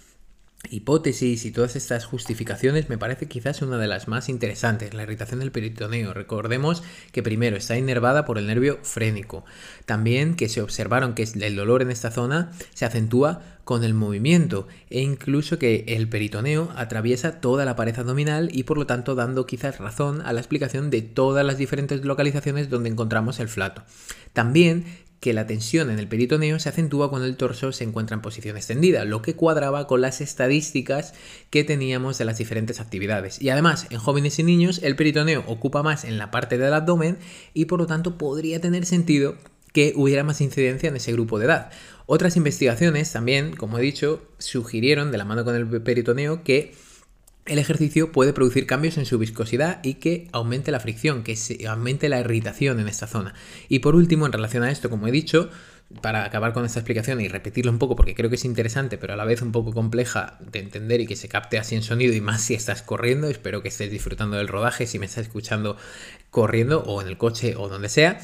hipótesis 0.70 1.46
y 1.46 1.52
todas 1.52 1.76
estas 1.76 2.06
justificaciones 2.06 2.90
me 2.90 2.98
parece 2.98 3.28
quizás 3.28 3.62
una 3.62 3.78
de 3.78 3.88
las 3.88 4.08
más 4.08 4.30
interesantes, 4.30 4.94
la 4.94 5.04
irritación 5.04 5.40
del 5.40 5.52
peritoneo. 5.52 6.14
Recordemos 6.14 6.84
que 7.12 7.24
primero 7.24 7.58
está 7.58 7.78
inervada 7.78 8.26
por 8.26 8.38
el 8.38 8.48
nervio 8.48 8.80
frénico. 8.84 9.46
También 9.86 10.36
que 10.36 10.50
se 10.50 10.62
observaron 10.62 11.14
que 11.14 11.24
el 11.24 11.56
dolor 11.56 11.82
en 11.82 11.92
esta 11.92 12.12
zona 12.12 12.52
se 12.74 12.86
acentúa 12.86 13.42
con 13.66 13.84
el 13.84 13.94
movimiento 13.94 14.68
e 14.90 15.02
incluso 15.02 15.58
que 15.60 15.84
el 15.88 16.08
peritoneo 16.08 16.72
atraviesa 16.76 17.42
toda 17.42 17.66
la 17.66 17.76
pared 17.76 17.98
abdominal 17.98 18.50
y 18.54 18.64
por 18.64 18.78
lo 18.78 18.86
tanto 18.86 19.16
dando 19.16 19.46
quizás 19.46 19.80
razón 19.80 20.22
a 20.22 20.32
la 20.34 20.40
explicación 20.40 20.90
de 20.92 21.02
todas 21.02 21.46
las 21.46 21.58
diferentes 21.58 22.06
localizaciones 22.06 22.70
donde 22.70 22.90
encontramos 22.90 23.40
el 23.40 23.50
flato. 23.50 23.84
También 24.34 24.86
que 25.26 25.34
la 25.34 25.48
tensión 25.48 25.90
en 25.90 25.98
el 25.98 26.08
peritoneo 26.08 26.60
se 26.60 26.70
acentúa 26.70 27.10
cuando 27.10 27.26
el 27.28 27.36
torso 27.36 27.72
se 27.72 27.84
encuentra 27.84 28.14
en 28.14 28.22
posición 28.22 28.58
extendida, 28.58 29.06
lo 29.06 29.24
que 29.24 29.34
cuadraba 29.34 29.88
con 29.88 30.00
las 30.00 30.22
estadísticas 30.22 31.16
que 31.50 31.64
teníamos 31.64 32.20
de 32.20 32.26
las 32.26 32.38
diferentes 32.38 32.80
actividades. 32.80 33.42
Y 33.42 33.50
además, 33.50 33.88
en 33.90 33.98
jóvenes 33.98 34.38
y 34.38 34.44
niños, 34.44 34.82
el 34.84 34.96
peritoneo 34.96 35.44
ocupa 35.48 35.82
más 35.82 36.04
en 36.04 36.20
la 36.20 36.30
parte 36.30 36.60
del 36.60 36.72
abdomen 36.72 37.18
y 37.56 37.66
por 37.66 37.80
lo 37.80 37.88
tanto 37.88 38.20
podría 38.20 38.62
tener 38.62 38.86
sentido 38.86 39.34
que 39.74 39.94
hubiera 39.96 40.24
más 40.24 40.42
incidencia 40.42 40.90
en 40.90 40.96
ese 40.96 41.12
grupo 41.14 41.40
de 41.40 41.46
edad. 41.46 41.72
Otras 42.06 42.38
investigaciones 42.38 43.12
también, 43.12 43.56
como 43.56 43.80
he 43.80 43.82
dicho, 43.82 44.22
sugirieron 44.38 45.12
de 45.12 45.18
la 45.18 45.26
mano 45.26 45.44
con 45.44 45.56
el 45.56 45.82
peritoneo 45.82 46.44
que 46.44 46.76
el 47.46 47.60
ejercicio 47.60 48.12
puede 48.12 48.34
producir 48.34 48.66
cambios 48.66 48.98
en 48.98 49.06
su 49.06 49.20
viscosidad 49.20 49.80
y 49.84 49.96
que 49.96 50.28
aumente 50.32 50.72
la 50.72 50.80
fricción, 50.80 51.24
que 51.24 51.36
se 51.36 51.68
aumente 51.68 52.10
la 52.10 52.20
irritación 52.20 52.80
en 52.80 52.88
esta 52.88 53.08
zona. 53.08 53.36
Y 53.70 53.80
por 53.80 53.96
último, 53.96 54.26
en 54.26 54.32
relación 54.32 54.64
a 54.64 54.72
esto, 54.72 54.90
como 54.90 55.08
he 55.08 55.12
dicho, 55.12 55.50
para 56.02 56.26
acabar 56.26 56.54
con 56.54 56.66
esta 56.66 56.80
explicación 56.80 57.22
y 57.22 57.28
repetirlo 57.28 57.72
un 57.72 57.78
poco 57.78 57.96
porque 57.96 58.16
creo 58.16 58.30
que 58.30 58.38
es 58.38 58.46
interesante, 58.46 58.98
pero 58.98 59.14
a 59.14 59.16
la 59.16 59.26
vez 59.26 59.44
un 59.44 59.52
poco 59.52 59.72
compleja 59.72 60.40
de 60.40 60.60
entender 60.60 61.02
y 61.02 61.08
que 61.08 61.16
se 61.16 61.30
capte 61.30 61.60
así 61.60 61.76
en 61.76 61.84
sonido 61.84 62.14
y 62.14 62.22
más 62.22 62.42
si 62.42 62.56
estás 62.56 62.82
corriendo, 62.82 63.30
espero 63.30 63.62
que 63.62 63.68
estés 63.68 63.92
disfrutando 63.92 64.38
del 64.38 64.48
rodaje, 64.48 64.88
si 64.88 64.98
me 64.98 65.06
estás 65.06 65.28
escuchando 65.28 65.78
corriendo 66.32 66.82
o 66.82 67.02
en 67.02 67.08
el 67.08 67.18
coche 67.18 67.56
o 67.56 67.70
donde 67.70 67.90
sea. 67.90 68.20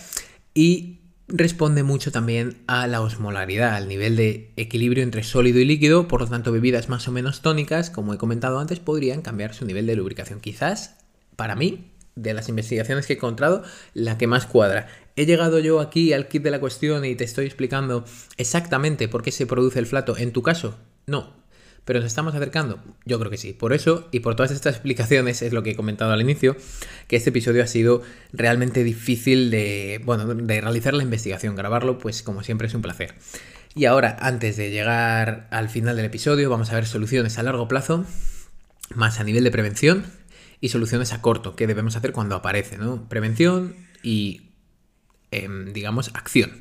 Y 0.56 1.01
responde 1.32 1.84
mucho 1.84 2.12
también 2.12 2.58
a 2.68 2.88
la 2.88 3.02
osmolaridad, 3.02 3.76
al 3.76 3.88
nivel 3.88 4.16
de 4.16 4.52
equilibrio 4.58 5.04
entre 5.04 5.24
sólido 5.24 5.60
y 5.60 5.66
líquido, 5.66 6.08
por 6.08 6.22
lo 6.22 6.28
tanto 6.28 6.52
bebidas 6.52 6.90
más 6.90 7.08
o 7.08 7.12
menos 7.12 7.42
tónicas, 7.42 7.90
como 7.90 8.14
he 8.14 8.18
comentado 8.18 8.60
antes, 8.60 8.80
podrían 8.80 9.22
cambiar 9.22 9.54
su 9.54 9.66
nivel 9.66 9.88
de 9.88 9.96
lubricación. 9.96 10.42
Quizás, 10.42 10.98
para 11.36 11.56
mí, 11.56 11.92
de 12.16 12.34
las 12.34 12.50
investigaciones 12.50 13.08
que 13.08 13.14
he 13.14 13.16
encontrado, 13.16 13.64
la 13.94 14.18
que 14.18 14.28
más 14.28 14.46
cuadra. 14.46 14.88
He 15.16 15.26
llegado 15.26 15.60
yo 15.60 15.80
aquí 15.80 16.14
al 16.14 16.28
kit 16.28 16.44
de 16.44 16.52
la 16.52 16.60
cuestión 16.60 17.06
y 17.06 17.16
te 17.16 17.24
estoy 17.24 17.46
explicando 17.46 18.06
exactamente 18.38 19.08
por 19.08 19.24
qué 19.24 19.32
se 19.32 19.46
produce 19.46 19.80
el 19.80 19.86
flato. 19.86 20.18
En 20.18 20.34
tu 20.34 20.42
caso, 20.42 20.78
no, 21.06 21.41
pero 21.86 22.00
nos 22.00 22.08
estamos 22.08 22.36
acercando. 22.36 22.80
Yo 23.06 23.20
creo 23.20 23.32
que 23.32 23.38
sí. 23.38 23.54
Por 23.54 23.74
eso 23.74 24.08
y 24.12 24.20
por 24.20 24.36
todas 24.36 24.52
estas 24.52 24.76
explicaciones 24.76 25.42
es 25.42 25.54
lo 25.54 25.64
que 25.64 25.72
he 25.72 25.76
comentado 25.76 26.12
al 26.12 26.22
inicio, 26.22 26.56
que 27.08 27.16
este 27.16 27.32
episodio 27.32 27.64
ha 27.64 27.68
sido 27.68 28.02
realmente 28.34 28.84
difícil 28.84 29.50
de, 29.52 30.02
bueno, 30.06 30.34
de 30.34 30.62
realizar 30.62 30.94
la 30.94 31.04
investigación. 31.04 31.56
Grabarlo, 31.56 31.98
pues 31.98 32.24
como 32.24 32.44
siempre 32.44 32.68
es 32.68 32.74
un 32.74 32.82
placer. 32.82 33.16
Y 33.74 33.86
ahora, 33.86 34.18
antes 34.20 34.58
de 34.58 34.70
llegar 34.70 35.48
al 35.50 35.70
final 35.70 35.96
del 35.96 36.06
episodio, 36.06 36.50
vamos 36.50 36.72
a 36.72 36.76
ver 36.76 36.86
soluciones 36.86 37.38
a 37.38 37.44
largo 37.44 37.68
plazo, 37.68 38.06
más 38.94 39.20
a 39.20 39.24
nivel 39.24 39.44
de 39.44 39.52
prevención 39.52 40.06
y 40.60 40.70
soluciones 40.70 41.14
a 41.14 41.22
corto, 41.22 41.56
que 41.56 41.68
debemos 41.68 41.96
hacer 41.96 42.12
cuando 42.12 42.36
aparece, 42.36 42.78
¿no? 42.78 43.08
Prevención 43.08 43.76
y, 44.04 44.52
em, 45.32 45.72
digamos, 45.74 46.12
acción. 46.14 46.52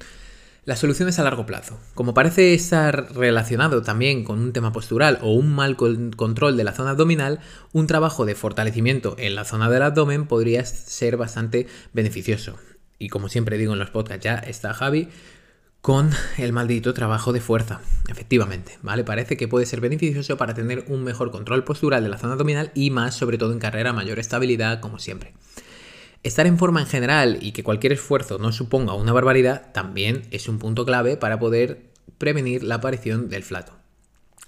Las 0.67 0.79
soluciones 0.79 1.19
a 1.19 1.25
largo 1.25 1.47
plazo. 1.47 1.79
Como 1.95 2.13
parece 2.13 2.53
estar 2.53 3.15
relacionado 3.15 3.81
también 3.81 4.25
con 4.25 4.39
un 4.39 4.53
tema 4.53 4.73
postural 4.73 5.19
o 5.23 5.33
un 5.33 5.51
mal 5.51 5.77
control 5.77 6.59
de 6.59 6.65
la 6.65 6.73
zona 6.73 6.91
abdominal, 6.91 7.41
un 7.73 7.87
trabajo 7.87 8.27
de 8.27 8.35
fortalecimiento 8.35 9.17
en 9.19 9.35
la 9.35 9.47
zona 9.47 9.71
del 9.71 9.83
abdomen 9.83 10.27
podría 10.27 10.65
ser 10.67 11.17
bastante 11.17 11.67
beneficioso. 11.95 12.57
Y 12.99 13.09
como 13.09 13.31
siempre 13.31 13.57
digo 13.57 13.73
en 13.73 13.79
los 13.79 13.89
podcasts, 13.89 14.23
ya 14.23 14.35
está 14.35 14.75
Javi 14.75 15.09
con 15.81 16.11
el 16.37 16.53
maldito 16.53 16.93
trabajo 16.93 17.33
de 17.33 17.41
fuerza. 17.41 17.81
Efectivamente, 18.09 18.79
¿vale? 18.83 19.03
Parece 19.03 19.39
que 19.39 19.49
puede 19.49 19.65
ser 19.65 19.81
beneficioso 19.81 20.37
para 20.37 20.53
tener 20.53 20.85
un 20.89 21.05
mejor 21.05 21.31
control 21.31 21.65
postural 21.65 22.03
de 22.03 22.11
la 22.11 22.19
zona 22.19 22.35
abdominal 22.35 22.71
y 22.75 22.91
más, 22.91 23.15
sobre 23.15 23.39
todo 23.39 23.55
en 23.55 23.61
carrera, 23.61 23.95
mayor 23.95 24.19
estabilidad, 24.19 24.81
como 24.81 24.99
siempre. 24.99 25.33
Estar 26.23 26.47
en 26.47 26.59
forma 26.59 26.81
en 26.81 26.87
general 26.87 27.39
y 27.41 27.53
que 27.53 27.65
cualquier 27.65 27.95
esfuerzo 27.95 28.39
no 28.39 28.53
suponga 28.53 28.93
una 28.93 29.15
barbaridad 29.15 29.73
también 29.73 30.23
es 30.31 30.49
un 30.49 30.59
punto 30.59 30.85
clave 30.85 31.17
para 31.17 31.39
poder 31.39 31.91
prevenir 32.19 32.63
la 32.63 32.75
aparición 32.75 33.31
del 33.31 33.43
flato. 33.43 33.73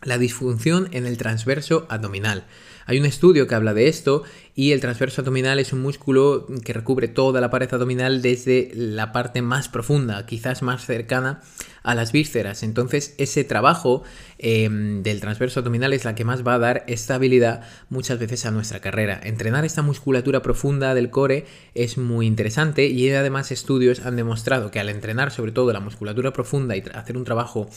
La 0.02 0.18
disfunción 0.18 0.90
en 0.92 1.06
el 1.06 1.16
transverso 1.16 1.86
abdominal. 1.88 2.44
Hay 2.86 2.98
un 2.98 3.06
estudio 3.06 3.46
que 3.46 3.54
habla 3.54 3.74
de 3.74 3.88
esto 3.88 4.22
y 4.54 4.72
el 4.72 4.80
transverso 4.80 5.22
abdominal 5.22 5.58
es 5.58 5.72
un 5.72 5.80
músculo 5.80 6.46
que 6.64 6.72
recubre 6.72 7.08
toda 7.08 7.40
la 7.40 7.50
pared 7.50 7.72
abdominal 7.72 8.22
desde 8.22 8.70
la 8.74 9.12
parte 9.12 9.40
más 9.42 9.68
profunda, 9.68 10.26
quizás 10.26 10.62
más 10.62 10.84
cercana 10.84 11.40
a 11.82 11.94
las 11.94 12.12
vísceras. 12.12 12.62
Entonces 12.62 13.14
ese 13.18 13.44
trabajo 13.44 14.02
em, 14.38 15.02
del 15.02 15.20
transverso 15.20 15.60
abdominal 15.60 15.92
es 15.92 16.04
la 16.04 16.14
que 16.14 16.24
más 16.24 16.46
va 16.46 16.54
a 16.54 16.58
dar 16.58 16.84
estabilidad 16.86 17.62
muchas 17.88 18.18
veces 18.18 18.46
a 18.46 18.50
nuestra 18.50 18.80
carrera. 18.80 19.20
Entrenar 19.22 19.64
esta 19.64 19.82
musculatura 19.82 20.42
profunda 20.42 20.94
del 20.94 21.10
core 21.10 21.46
es 21.74 21.98
muy 21.98 22.26
interesante 22.26 22.86
y 22.86 23.10
además 23.10 23.50
estudios 23.52 24.00
han 24.00 24.16
demostrado 24.16 24.70
que 24.70 24.80
al 24.80 24.88
entrenar 24.88 25.30
sobre 25.30 25.52
todo 25.52 25.72
la 25.72 25.80
musculatura 25.80 26.32
profunda 26.32 26.76
y 26.76 26.82
hacer 26.94 27.16
un 27.16 27.24
trabajo 27.24 27.68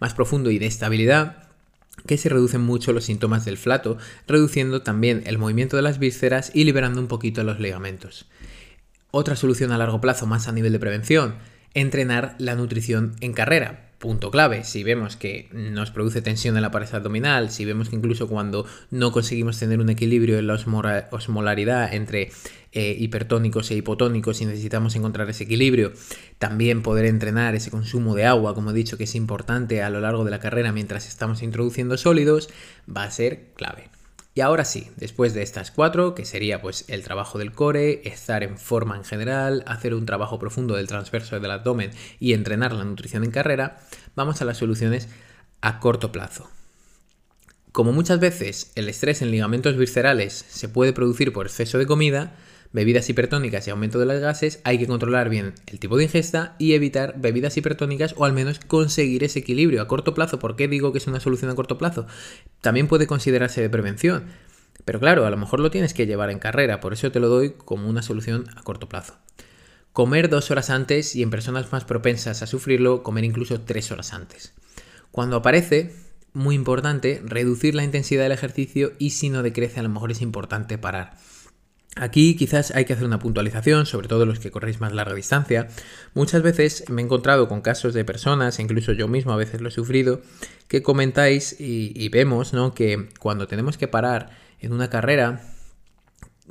más 0.00 0.14
profundo 0.14 0.50
y 0.50 0.58
de 0.58 0.66
estabilidad, 0.66 1.53
que 2.06 2.18
se 2.18 2.28
reducen 2.28 2.60
mucho 2.60 2.92
los 2.92 3.04
síntomas 3.04 3.44
del 3.44 3.56
flato, 3.56 3.98
reduciendo 4.26 4.82
también 4.82 5.22
el 5.26 5.38
movimiento 5.38 5.76
de 5.76 5.82
las 5.82 5.98
vísceras 5.98 6.50
y 6.54 6.64
liberando 6.64 7.00
un 7.00 7.08
poquito 7.08 7.44
los 7.44 7.60
ligamentos. 7.60 8.26
Otra 9.10 9.36
solución 9.36 9.72
a 9.72 9.78
largo 9.78 10.00
plazo, 10.00 10.26
más 10.26 10.48
a 10.48 10.52
nivel 10.52 10.72
de 10.72 10.80
prevención, 10.80 11.36
entrenar 11.72 12.34
la 12.38 12.54
nutrición 12.54 13.16
en 13.20 13.32
carrera 13.32 13.83
punto 14.04 14.30
clave. 14.30 14.64
Si 14.64 14.84
vemos 14.84 15.16
que 15.16 15.48
nos 15.52 15.90
produce 15.90 16.20
tensión 16.20 16.56
en 16.56 16.62
la 16.62 16.70
pared 16.70 16.92
abdominal, 16.92 17.50
si 17.50 17.64
vemos 17.64 17.88
que 17.88 17.96
incluso 17.96 18.28
cuando 18.28 18.66
no 18.90 19.12
conseguimos 19.12 19.58
tener 19.58 19.80
un 19.80 19.88
equilibrio 19.88 20.38
en 20.38 20.46
la 20.46 20.58
osmolaridad 21.10 21.94
entre 21.94 22.30
eh, 22.72 22.94
hipertónicos 22.98 23.70
e 23.70 23.76
hipotónicos 23.76 24.42
y 24.42 24.44
necesitamos 24.44 24.94
encontrar 24.94 25.30
ese 25.30 25.44
equilibrio, 25.44 25.94
también 26.38 26.82
poder 26.82 27.06
entrenar 27.06 27.54
ese 27.54 27.70
consumo 27.70 28.14
de 28.14 28.26
agua, 28.26 28.54
como 28.54 28.72
he 28.72 28.74
dicho 28.74 28.98
que 28.98 29.04
es 29.04 29.14
importante 29.14 29.82
a 29.82 29.88
lo 29.88 30.00
largo 30.00 30.22
de 30.26 30.32
la 30.32 30.38
carrera 30.38 30.70
mientras 30.70 31.08
estamos 31.08 31.42
introduciendo 31.42 31.96
sólidos, 31.96 32.50
va 32.86 33.04
a 33.04 33.10
ser 33.10 33.52
clave. 33.56 33.93
Y 34.36 34.40
ahora 34.40 34.64
sí, 34.64 34.90
después 34.96 35.32
de 35.32 35.42
estas 35.42 35.70
cuatro, 35.70 36.16
que 36.16 36.24
sería 36.24 36.60
pues 36.60 36.84
el 36.88 37.04
trabajo 37.04 37.38
del 37.38 37.52
core, 37.52 38.02
estar 38.08 38.42
en 38.42 38.58
forma 38.58 38.96
en 38.96 39.04
general, 39.04 39.62
hacer 39.68 39.94
un 39.94 40.06
trabajo 40.06 40.40
profundo 40.40 40.74
del 40.74 40.88
transverso 40.88 41.38
del 41.38 41.50
abdomen 41.52 41.92
y 42.18 42.32
entrenar 42.32 42.72
la 42.72 42.84
nutrición 42.84 43.22
en 43.22 43.30
carrera, 43.30 43.78
vamos 44.16 44.42
a 44.42 44.44
las 44.44 44.58
soluciones 44.58 45.08
a 45.60 45.78
corto 45.78 46.10
plazo. 46.10 46.50
Como 47.70 47.92
muchas 47.92 48.18
veces 48.18 48.72
el 48.74 48.88
estrés 48.88 49.22
en 49.22 49.30
ligamentos 49.30 49.76
viscerales 49.76 50.44
se 50.48 50.68
puede 50.68 50.92
producir 50.92 51.32
por 51.32 51.46
exceso 51.46 51.78
de 51.78 51.86
comida, 51.86 52.34
bebidas 52.74 53.08
hipertónicas 53.08 53.66
y 53.66 53.70
aumento 53.70 54.00
de 54.00 54.04
las 54.04 54.20
gases, 54.20 54.60
hay 54.64 54.78
que 54.78 54.88
controlar 54.88 55.28
bien 55.28 55.54
el 55.68 55.78
tipo 55.78 55.96
de 55.96 56.04
ingesta 56.04 56.56
y 56.58 56.74
evitar 56.74 57.14
bebidas 57.16 57.56
hipertónicas 57.56 58.14
o 58.18 58.24
al 58.24 58.32
menos 58.32 58.58
conseguir 58.58 59.22
ese 59.22 59.38
equilibrio 59.38 59.80
a 59.80 59.86
corto 59.86 60.12
plazo. 60.12 60.40
¿Por 60.40 60.56
qué 60.56 60.66
digo 60.66 60.90
que 60.90 60.98
es 60.98 61.06
una 61.06 61.20
solución 61.20 61.52
a 61.52 61.54
corto 61.54 61.78
plazo? 61.78 62.08
También 62.60 62.88
puede 62.88 63.06
considerarse 63.06 63.62
de 63.62 63.70
prevención. 63.70 64.24
Pero 64.84 64.98
claro, 64.98 65.24
a 65.24 65.30
lo 65.30 65.36
mejor 65.36 65.60
lo 65.60 65.70
tienes 65.70 65.94
que 65.94 66.06
llevar 66.06 66.30
en 66.30 66.40
carrera, 66.40 66.80
por 66.80 66.92
eso 66.92 67.12
te 67.12 67.20
lo 67.20 67.28
doy 67.28 67.52
como 67.52 67.88
una 67.88 68.02
solución 68.02 68.46
a 68.56 68.62
corto 68.64 68.88
plazo. 68.88 69.14
Comer 69.92 70.28
dos 70.28 70.50
horas 70.50 70.68
antes 70.68 71.14
y 71.14 71.22
en 71.22 71.30
personas 71.30 71.70
más 71.70 71.84
propensas 71.84 72.42
a 72.42 72.48
sufrirlo, 72.48 73.04
comer 73.04 73.22
incluso 73.22 73.60
tres 73.60 73.92
horas 73.92 74.12
antes. 74.12 74.52
Cuando 75.12 75.36
aparece, 75.36 75.94
muy 76.32 76.56
importante, 76.56 77.22
reducir 77.24 77.76
la 77.76 77.84
intensidad 77.84 78.24
del 78.24 78.32
ejercicio 78.32 78.94
y 78.98 79.10
si 79.10 79.30
no 79.30 79.44
decrece, 79.44 79.78
a 79.78 79.84
lo 79.84 79.90
mejor 79.90 80.10
es 80.10 80.20
importante 80.20 80.76
parar. 80.76 81.14
Aquí 81.96 82.34
quizás 82.34 82.72
hay 82.72 82.84
que 82.84 82.92
hacer 82.92 83.06
una 83.06 83.20
puntualización, 83.20 83.86
sobre 83.86 84.08
todo 84.08 84.26
los 84.26 84.40
que 84.40 84.50
corréis 84.50 84.80
más 84.80 84.92
larga 84.92 85.14
distancia. 85.14 85.68
Muchas 86.12 86.42
veces 86.42 86.84
me 86.88 87.00
he 87.00 87.04
encontrado 87.04 87.46
con 87.46 87.60
casos 87.60 87.94
de 87.94 88.04
personas, 88.04 88.58
incluso 88.58 88.92
yo 88.92 89.06
mismo 89.06 89.32
a 89.32 89.36
veces 89.36 89.60
lo 89.60 89.68
he 89.68 89.72
sufrido, 89.72 90.20
que 90.66 90.82
comentáis 90.82 91.54
y, 91.58 92.08
vemos 92.08 92.52
¿no? 92.52 92.74
que 92.74 93.08
cuando 93.20 93.46
tenemos 93.46 93.78
que 93.78 93.86
parar 93.86 94.30
en 94.60 94.72
una 94.72 94.90
carrera, 94.90 95.42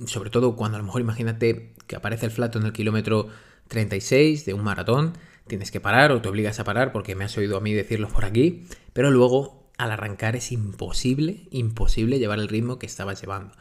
sobre 0.06 0.30
todo 0.30 0.56
cuando 0.56 0.78
a 0.78 0.80
lo 0.80 0.86
mejor 0.86 1.02
imagínate 1.02 1.74
que 1.88 1.98
aparece 1.98 2.26
el 2.26 2.32
flato 2.32 2.58
en 2.58 2.66
el 2.66 2.72
kilómetro 2.72 3.28
36 3.68 4.46
de 4.46 4.54
un 4.54 4.64
maratón, 4.64 5.14
tienes 5.48 5.72
que 5.72 5.82
parar 5.82 6.14
o 6.14 6.22
te 6.22 6.30
obligas 6.30 6.62
a 6.62 6.64
parar 6.64 6.94
porque 6.94 7.16
me 7.16 7.26
has 7.26 7.38
oído 7.38 7.58
a 7.58 7.62
mí 7.62 7.74
decirlo 7.74 8.08
por 8.08 8.24
aquí, 8.24 8.66
pero 8.94 9.12
luego 9.12 9.70
al 9.78 9.92
arrancar 9.92 10.38
es 10.38 10.54
imposible, 10.54 11.48
imposible 11.52 12.20
llevar 12.20 12.40
el 12.40 12.48
ritmo 12.48 12.80
que 12.80 12.86
estabas 12.86 13.20
llevando. 13.20 13.54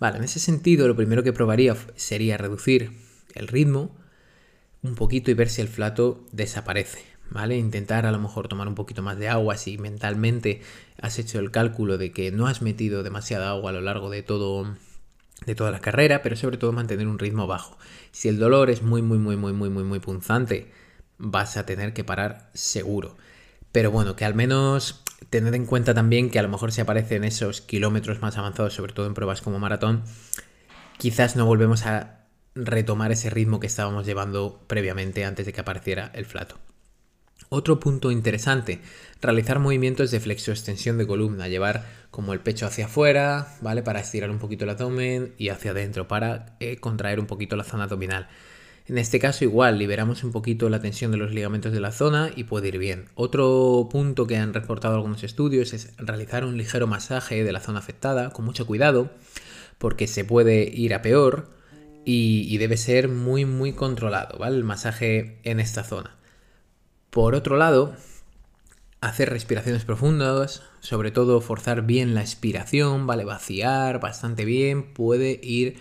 Vale, 0.00 0.16
en 0.16 0.24
ese 0.24 0.40
sentido 0.40 0.88
lo 0.88 0.96
primero 0.96 1.22
que 1.22 1.34
probaría 1.34 1.76
sería 1.94 2.38
reducir 2.38 2.90
el 3.34 3.48
ritmo 3.48 3.94
un 4.82 4.94
poquito 4.94 5.30
y 5.30 5.34
ver 5.34 5.50
si 5.50 5.60
el 5.60 5.68
flato 5.68 6.26
desaparece. 6.32 7.04
¿Vale? 7.30 7.56
Intentar 7.56 8.06
a 8.06 8.10
lo 8.10 8.18
mejor 8.18 8.48
tomar 8.48 8.66
un 8.66 8.74
poquito 8.74 9.02
más 9.02 9.16
de 9.16 9.28
agua 9.28 9.56
si 9.56 9.78
mentalmente 9.78 10.62
has 11.00 11.16
hecho 11.20 11.38
el 11.38 11.52
cálculo 11.52 11.96
de 11.96 12.10
que 12.10 12.32
no 12.32 12.48
has 12.48 12.60
metido 12.60 13.04
demasiada 13.04 13.50
agua 13.50 13.70
a 13.70 13.72
lo 13.72 13.82
largo 13.82 14.10
de 14.10 14.24
todo 14.24 14.74
de 15.46 15.54
toda 15.54 15.70
la 15.70 15.78
carrera, 15.78 16.22
pero 16.22 16.34
sobre 16.34 16.56
todo 16.56 16.72
mantener 16.72 17.06
un 17.06 17.20
ritmo 17.20 17.46
bajo. 17.46 17.78
Si 18.10 18.28
el 18.28 18.40
dolor 18.40 18.68
es 18.68 18.82
muy 18.82 19.00
muy 19.00 19.18
muy 19.18 19.36
muy 19.36 19.52
muy 19.52 19.70
muy 19.70 19.84
muy 19.84 20.00
punzante, 20.00 20.72
vas 21.18 21.56
a 21.56 21.66
tener 21.66 21.92
que 21.92 22.02
parar 22.02 22.50
seguro. 22.52 23.16
Pero 23.70 23.92
bueno, 23.92 24.16
que 24.16 24.24
al 24.24 24.34
menos 24.34 25.04
tened 25.28 25.54
en 25.54 25.66
cuenta 25.66 25.94
también 25.94 26.30
que 26.30 26.38
a 26.38 26.42
lo 26.42 26.48
mejor 26.48 26.72
si 26.72 26.80
aparecen 26.80 27.24
esos 27.24 27.60
kilómetros 27.60 28.22
más 28.22 28.38
avanzados, 28.38 28.74
sobre 28.74 28.92
todo 28.92 29.06
en 29.06 29.14
pruebas 29.14 29.42
como 29.42 29.58
maratón, 29.58 30.02
quizás 30.98 31.36
no 31.36 31.46
volvemos 31.46 31.86
a 31.86 32.26
retomar 32.54 33.12
ese 33.12 33.30
ritmo 33.30 33.60
que 33.60 33.66
estábamos 33.66 34.06
llevando 34.06 34.64
previamente 34.66 35.24
antes 35.24 35.46
de 35.46 35.52
que 35.52 35.60
apareciera 35.60 36.10
el 36.14 36.26
flato. 36.26 36.58
Otro 37.48 37.80
punto 37.80 38.12
interesante, 38.12 38.80
realizar 39.20 39.58
movimientos 39.58 40.10
de 40.10 40.20
flexo-extensión 40.20 40.98
de 40.98 41.06
columna, 41.06 41.48
llevar 41.48 41.84
como 42.10 42.32
el 42.32 42.40
pecho 42.40 42.66
hacia 42.66 42.86
afuera, 42.86 43.56
¿vale? 43.60 43.82
Para 43.82 44.00
estirar 44.00 44.30
un 44.30 44.38
poquito 44.38 44.64
el 44.64 44.70
abdomen 44.70 45.34
y 45.36 45.48
hacia 45.48 45.72
adentro 45.72 46.06
para 46.06 46.56
eh, 46.60 46.76
contraer 46.76 47.18
un 47.18 47.26
poquito 47.26 47.56
la 47.56 47.64
zona 47.64 47.84
abdominal. 47.84 48.28
En 48.86 48.98
este 48.98 49.18
caso 49.18 49.44
igual, 49.44 49.78
liberamos 49.78 50.24
un 50.24 50.32
poquito 50.32 50.68
la 50.68 50.80
tensión 50.80 51.12
de 51.12 51.16
los 51.16 51.32
ligamentos 51.32 51.72
de 51.72 51.80
la 51.80 51.92
zona 51.92 52.30
y 52.34 52.44
puede 52.44 52.68
ir 52.68 52.78
bien. 52.78 53.06
Otro 53.14 53.88
punto 53.90 54.26
que 54.26 54.36
han 54.36 54.52
reportado 54.52 54.96
algunos 54.96 55.22
estudios 55.22 55.72
es 55.72 55.92
realizar 55.96 56.44
un 56.44 56.56
ligero 56.56 56.86
masaje 56.86 57.44
de 57.44 57.52
la 57.52 57.60
zona 57.60 57.78
afectada 57.78 58.30
con 58.30 58.44
mucho 58.44 58.66
cuidado 58.66 59.10
porque 59.78 60.06
se 60.06 60.24
puede 60.24 60.64
ir 60.64 60.92
a 60.94 61.02
peor 61.02 61.48
y, 62.04 62.58
debe 62.58 62.76
ser 62.76 63.08
muy 63.08 63.44
muy 63.44 63.72
controlado, 63.72 64.38
¿vale? 64.38 64.56
El 64.56 64.64
masaje 64.64 65.38
en 65.44 65.60
esta 65.60 65.84
zona. 65.84 66.16
Por 67.10 67.34
otro 67.34 67.56
lado, 67.56 67.94
hacer 69.00 69.30
respiraciones 69.30 69.84
profundas, 69.84 70.62
sobre 70.80 71.10
todo 71.10 71.40
forzar 71.40 71.82
bien 71.82 72.14
la 72.14 72.20
expiración, 72.22 73.06
¿vale? 73.06 73.24
Vaciar 73.24 74.00
bastante 74.00 74.44
bien, 74.44 74.92
puede 74.92 75.40
ir 75.42 75.78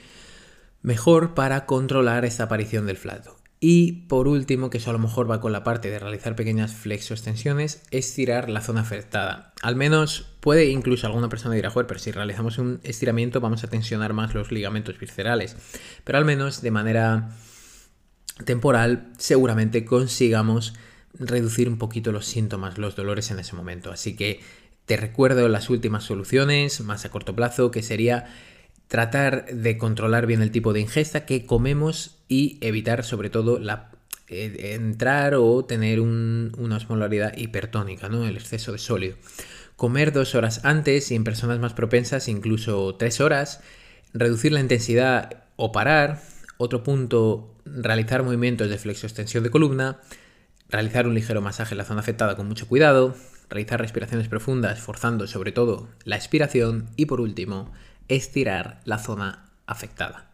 mejor 0.81 1.33
para 1.33 1.65
controlar 1.65 2.25
esta 2.25 2.43
aparición 2.43 2.85
del 2.85 2.97
flato. 2.97 3.39
Y 3.61 4.03
por 4.07 4.29
último, 4.29 4.69
que 4.69 4.77
eso 4.77 4.89
a 4.89 4.93
lo 4.93 4.99
mejor 4.99 5.29
va 5.29 5.41
con 5.41 5.51
la 5.51 5.65
parte 5.65 5.89
de 5.89 5.99
realizar 5.99 6.35
pequeñas 6.35 6.73
flexo-extensiones, 6.73 7.81
estirar 7.91 8.49
la 8.49 8.61
zona 8.61 8.81
afectada. 8.81 9.53
Al 9.61 9.75
menos 9.75 10.31
puede 10.39 10.65
incluso 10.67 11.07
alguna 11.07 11.27
persona 11.27 11.55
dirá, 11.55 11.69
joder, 11.69 11.85
pero 11.85 11.99
si 11.99 12.11
realizamos 12.11 12.57
un 12.57 12.79
estiramiento 12.83 13.41
vamos 13.41 13.65
a 13.65 13.67
tensionar 13.69 14.13
más 14.13 14.33
los 14.33 14.51
ligamentos 14.51 14.97
viscerales. 14.97 15.57
Pero 16.05 16.17
al 16.17 16.25
menos 16.25 16.61
de 16.61 16.71
manera 16.71 17.31
temporal 18.45 19.11
seguramente 19.17 19.83
consigamos 19.83 20.73
reducir 21.13 21.67
un 21.67 21.77
poquito 21.77 22.13
los 22.13 22.25
síntomas, 22.25 22.77
los 22.77 22.95
dolores 22.95 23.29
en 23.31 23.39
ese 23.39 23.57
momento. 23.57 23.91
Así 23.91 24.15
que 24.15 24.39
te 24.85 24.95
recuerdo 24.95 25.49
las 25.49 25.69
últimas 25.69 26.05
soluciones 26.05 26.79
más 26.81 27.03
a 27.03 27.11
corto 27.11 27.35
plazo, 27.35 27.71
que 27.71 27.83
sería 27.83 28.27
tratar 28.89 29.45
de 29.45 29.77
controlar 29.77 30.25
bien 30.25 30.41
el 30.41 30.51
tipo 30.51 30.73
de 30.73 30.81
ingesta 30.81 31.25
que 31.25 31.45
comemos 31.45 32.17
y 32.27 32.57
evitar 32.59 33.05
sobre 33.05 33.29
todo 33.29 33.59
la, 33.59 33.91
eh, 34.27 34.73
entrar 34.73 35.35
o 35.35 35.63
tener 35.63 36.01
una 36.01 36.75
osmolaridad 36.75 37.37
hipertónica, 37.37 38.09
¿no? 38.09 38.27
el 38.27 38.35
exceso 38.35 38.73
de 38.73 38.79
sólido. 38.79 39.15
Comer 39.75 40.11
dos 40.11 40.35
horas 40.35 40.65
antes 40.65 41.09
y 41.11 41.15
en 41.15 41.23
personas 41.23 41.59
más 41.59 41.73
propensas 41.73 42.27
incluso 42.27 42.95
tres 42.95 43.21
horas. 43.21 43.61
Reducir 44.13 44.51
la 44.51 44.59
intensidad 44.59 45.43
o 45.55 45.71
parar. 45.71 46.21
Otro 46.57 46.83
punto, 46.83 47.55
realizar 47.63 48.23
movimientos 48.23 48.69
de 48.69 48.77
flexo-extensión 48.77 49.43
de 49.43 49.51
columna. 49.51 50.01
Realizar 50.67 51.07
un 51.07 51.13
ligero 51.13 51.41
masaje 51.41 51.75
en 51.75 51.77
la 51.77 51.85
zona 51.85 52.01
afectada 52.01 52.35
con 52.35 52.47
mucho 52.47 52.67
cuidado. 52.67 53.15
Realizar 53.49 53.79
respiraciones 53.79 54.27
profundas 54.27 54.79
forzando 54.79 55.27
sobre 55.27 55.53
todo 55.53 55.87
la 56.03 56.17
expiración. 56.17 56.89
Y 56.97 57.05
por 57.05 57.21
último, 57.21 57.71
estirar 58.09 58.81
la 58.83 58.99
zona 58.99 59.45
afectada. 59.65 60.29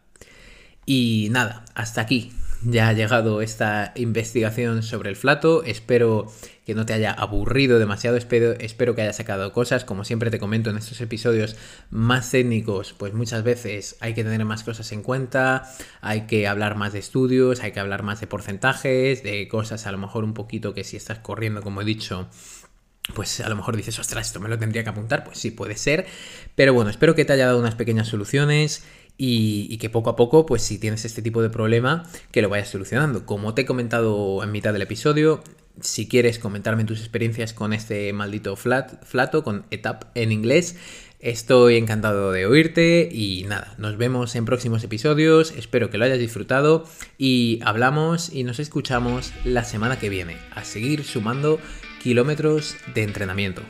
Y 0.84 1.28
nada, 1.30 1.64
hasta 1.74 2.00
aquí 2.00 2.32
ya 2.62 2.88
ha 2.88 2.92
llegado 2.92 3.42
esta 3.42 3.92
investigación 3.96 4.82
sobre 4.82 5.10
el 5.10 5.16
flato. 5.16 5.62
Espero 5.64 6.32
que 6.64 6.74
no 6.74 6.86
te 6.86 6.94
haya 6.94 7.12
aburrido 7.12 7.78
demasiado, 7.78 8.16
espero, 8.16 8.52
espero 8.52 8.94
que 8.94 9.02
haya 9.02 9.12
sacado 9.12 9.52
cosas. 9.52 9.84
Como 9.84 10.04
siempre 10.04 10.30
te 10.30 10.38
comento 10.38 10.70
en 10.70 10.78
estos 10.78 11.00
episodios 11.00 11.56
más 11.90 12.30
técnicos, 12.30 12.92
pues 12.92 13.14
muchas 13.14 13.44
veces 13.44 13.96
hay 14.00 14.14
que 14.14 14.24
tener 14.24 14.44
más 14.44 14.64
cosas 14.64 14.90
en 14.92 15.02
cuenta, 15.02 15.70
hay 16.00 16.22
que 16.22 16.48
hablar 16.48 16.76
más 16.76 16.92
de 16.92 16.98
estudios, 16.98 17.62
hay 17.62 17.72
que 17.72 17.80
hablar 17.80 18.02
más 18.02 18.20
de 18.20 18.26
porcentajes, 18.26 19.22
de 19.22 19.46
cosas 19.48 19.86
a 19.86 19.92
lo 19.92 19.98
mejor 19.98 20.24
un 20.24 20.34
poquito 20.34 20.74
que 20.74 20.82
si 20.82 20.96
estás 20.96 21.18
corriendo, 21.18 21.62
como 21.62 21.82
he 21.82 21.84
dicho, 21.84 22.28
pues 23.14 23.40
a 23.40 23.48
lo 23.48 23.56
mejor 23.56 23.76
dices, 23.76 23.98
ostras, 23.98 24.26
esto 24.26 24.40
me 24.40 24.48
lo 24.48 24.58
tendría 24.58 24.82
que 24.82 24.90
apuntar, 24.90 25.24
pues 25.24 25.38
sí, 25.38 25.50
puede 25.50 25.76
ser. 25.76 26.06
Pero 26.54 26.74
bueno, 26.74 26.90
espero 26.90 27.14
que 27.14 27.24
te 27.24 27.32
haya 27.32 27.46
dado 27.46 27.58
unas 27.58 27.74
pequeñas 27.74 28.08
soluciones 28.08 28.84
y, 29.18 29.76
que 29.78 29.90
poco 29.90 30.10
a 30.10 30.16
poco, 30.16 30.46
pues 30.46 30.62
si 30.62 30.78
tienes 30.78 31.04
este 31.04 31.22
tipo 31.22 31.42
de 31.42 31.50
problema, 31.50 32.04
que 32.32 32.42
lo 32.42 32.48
vayas 32.48 32.68
solucionando. 32.68 33.24
Como 33.24 33.54
te 33.54 33.62
he 33.62 33.66
comentado 33.66 34.42
en 34.42 34.52
mitad 34.52 34.72
del 34.72 34.82
episodio, 34.82 35.42
si 35.80 36.08
quieres 36.08 36.38
comentarme 36.38 36.84
tus 36.84 37.00
experiencias 37.00 37.52
con 37.52 37.72
este 37.72 38.12
maldito 38.12 38.56
flat, 38.56 39.04
flato, 39.04 39.42
con 39.42 39.64
ETAP 39.70 40.04
en 40.14 40.32
inglés, 40.32 40.76
estoy 41.20 41.76
encantado 41.76 42.32
de 42.32 42.46
oírte 42.46 43.08
y 43.10 43.44
nada, 43.48 43.74
nos 43.78 43.96
vemos 43.96 44.36
en 44.36 44.44
próximos 44.44 44.84
episodios, 44.84 45.52
espero 45.52 45.90
que 45.90 45.98
lo 45.98 46.04
hayas 46.04 46.18
disfrutado 46.18 46.84
y 47.18 47.60
hablamos 47.64 48.32
y 48.32 48.44
nos 48.44 48.58
escuchamos 48.58 49.32
la 49.44 49.64
semana 49.64 49.98
que 49.98 50.08
viene. 50.08 50.36
A 50.54 50.64
seguir 50.64 51.04
sumando 51.04 51.58
kilómetros 52.06 52.76
de 52.94 53.02
entrenamiento. 53.02 53.62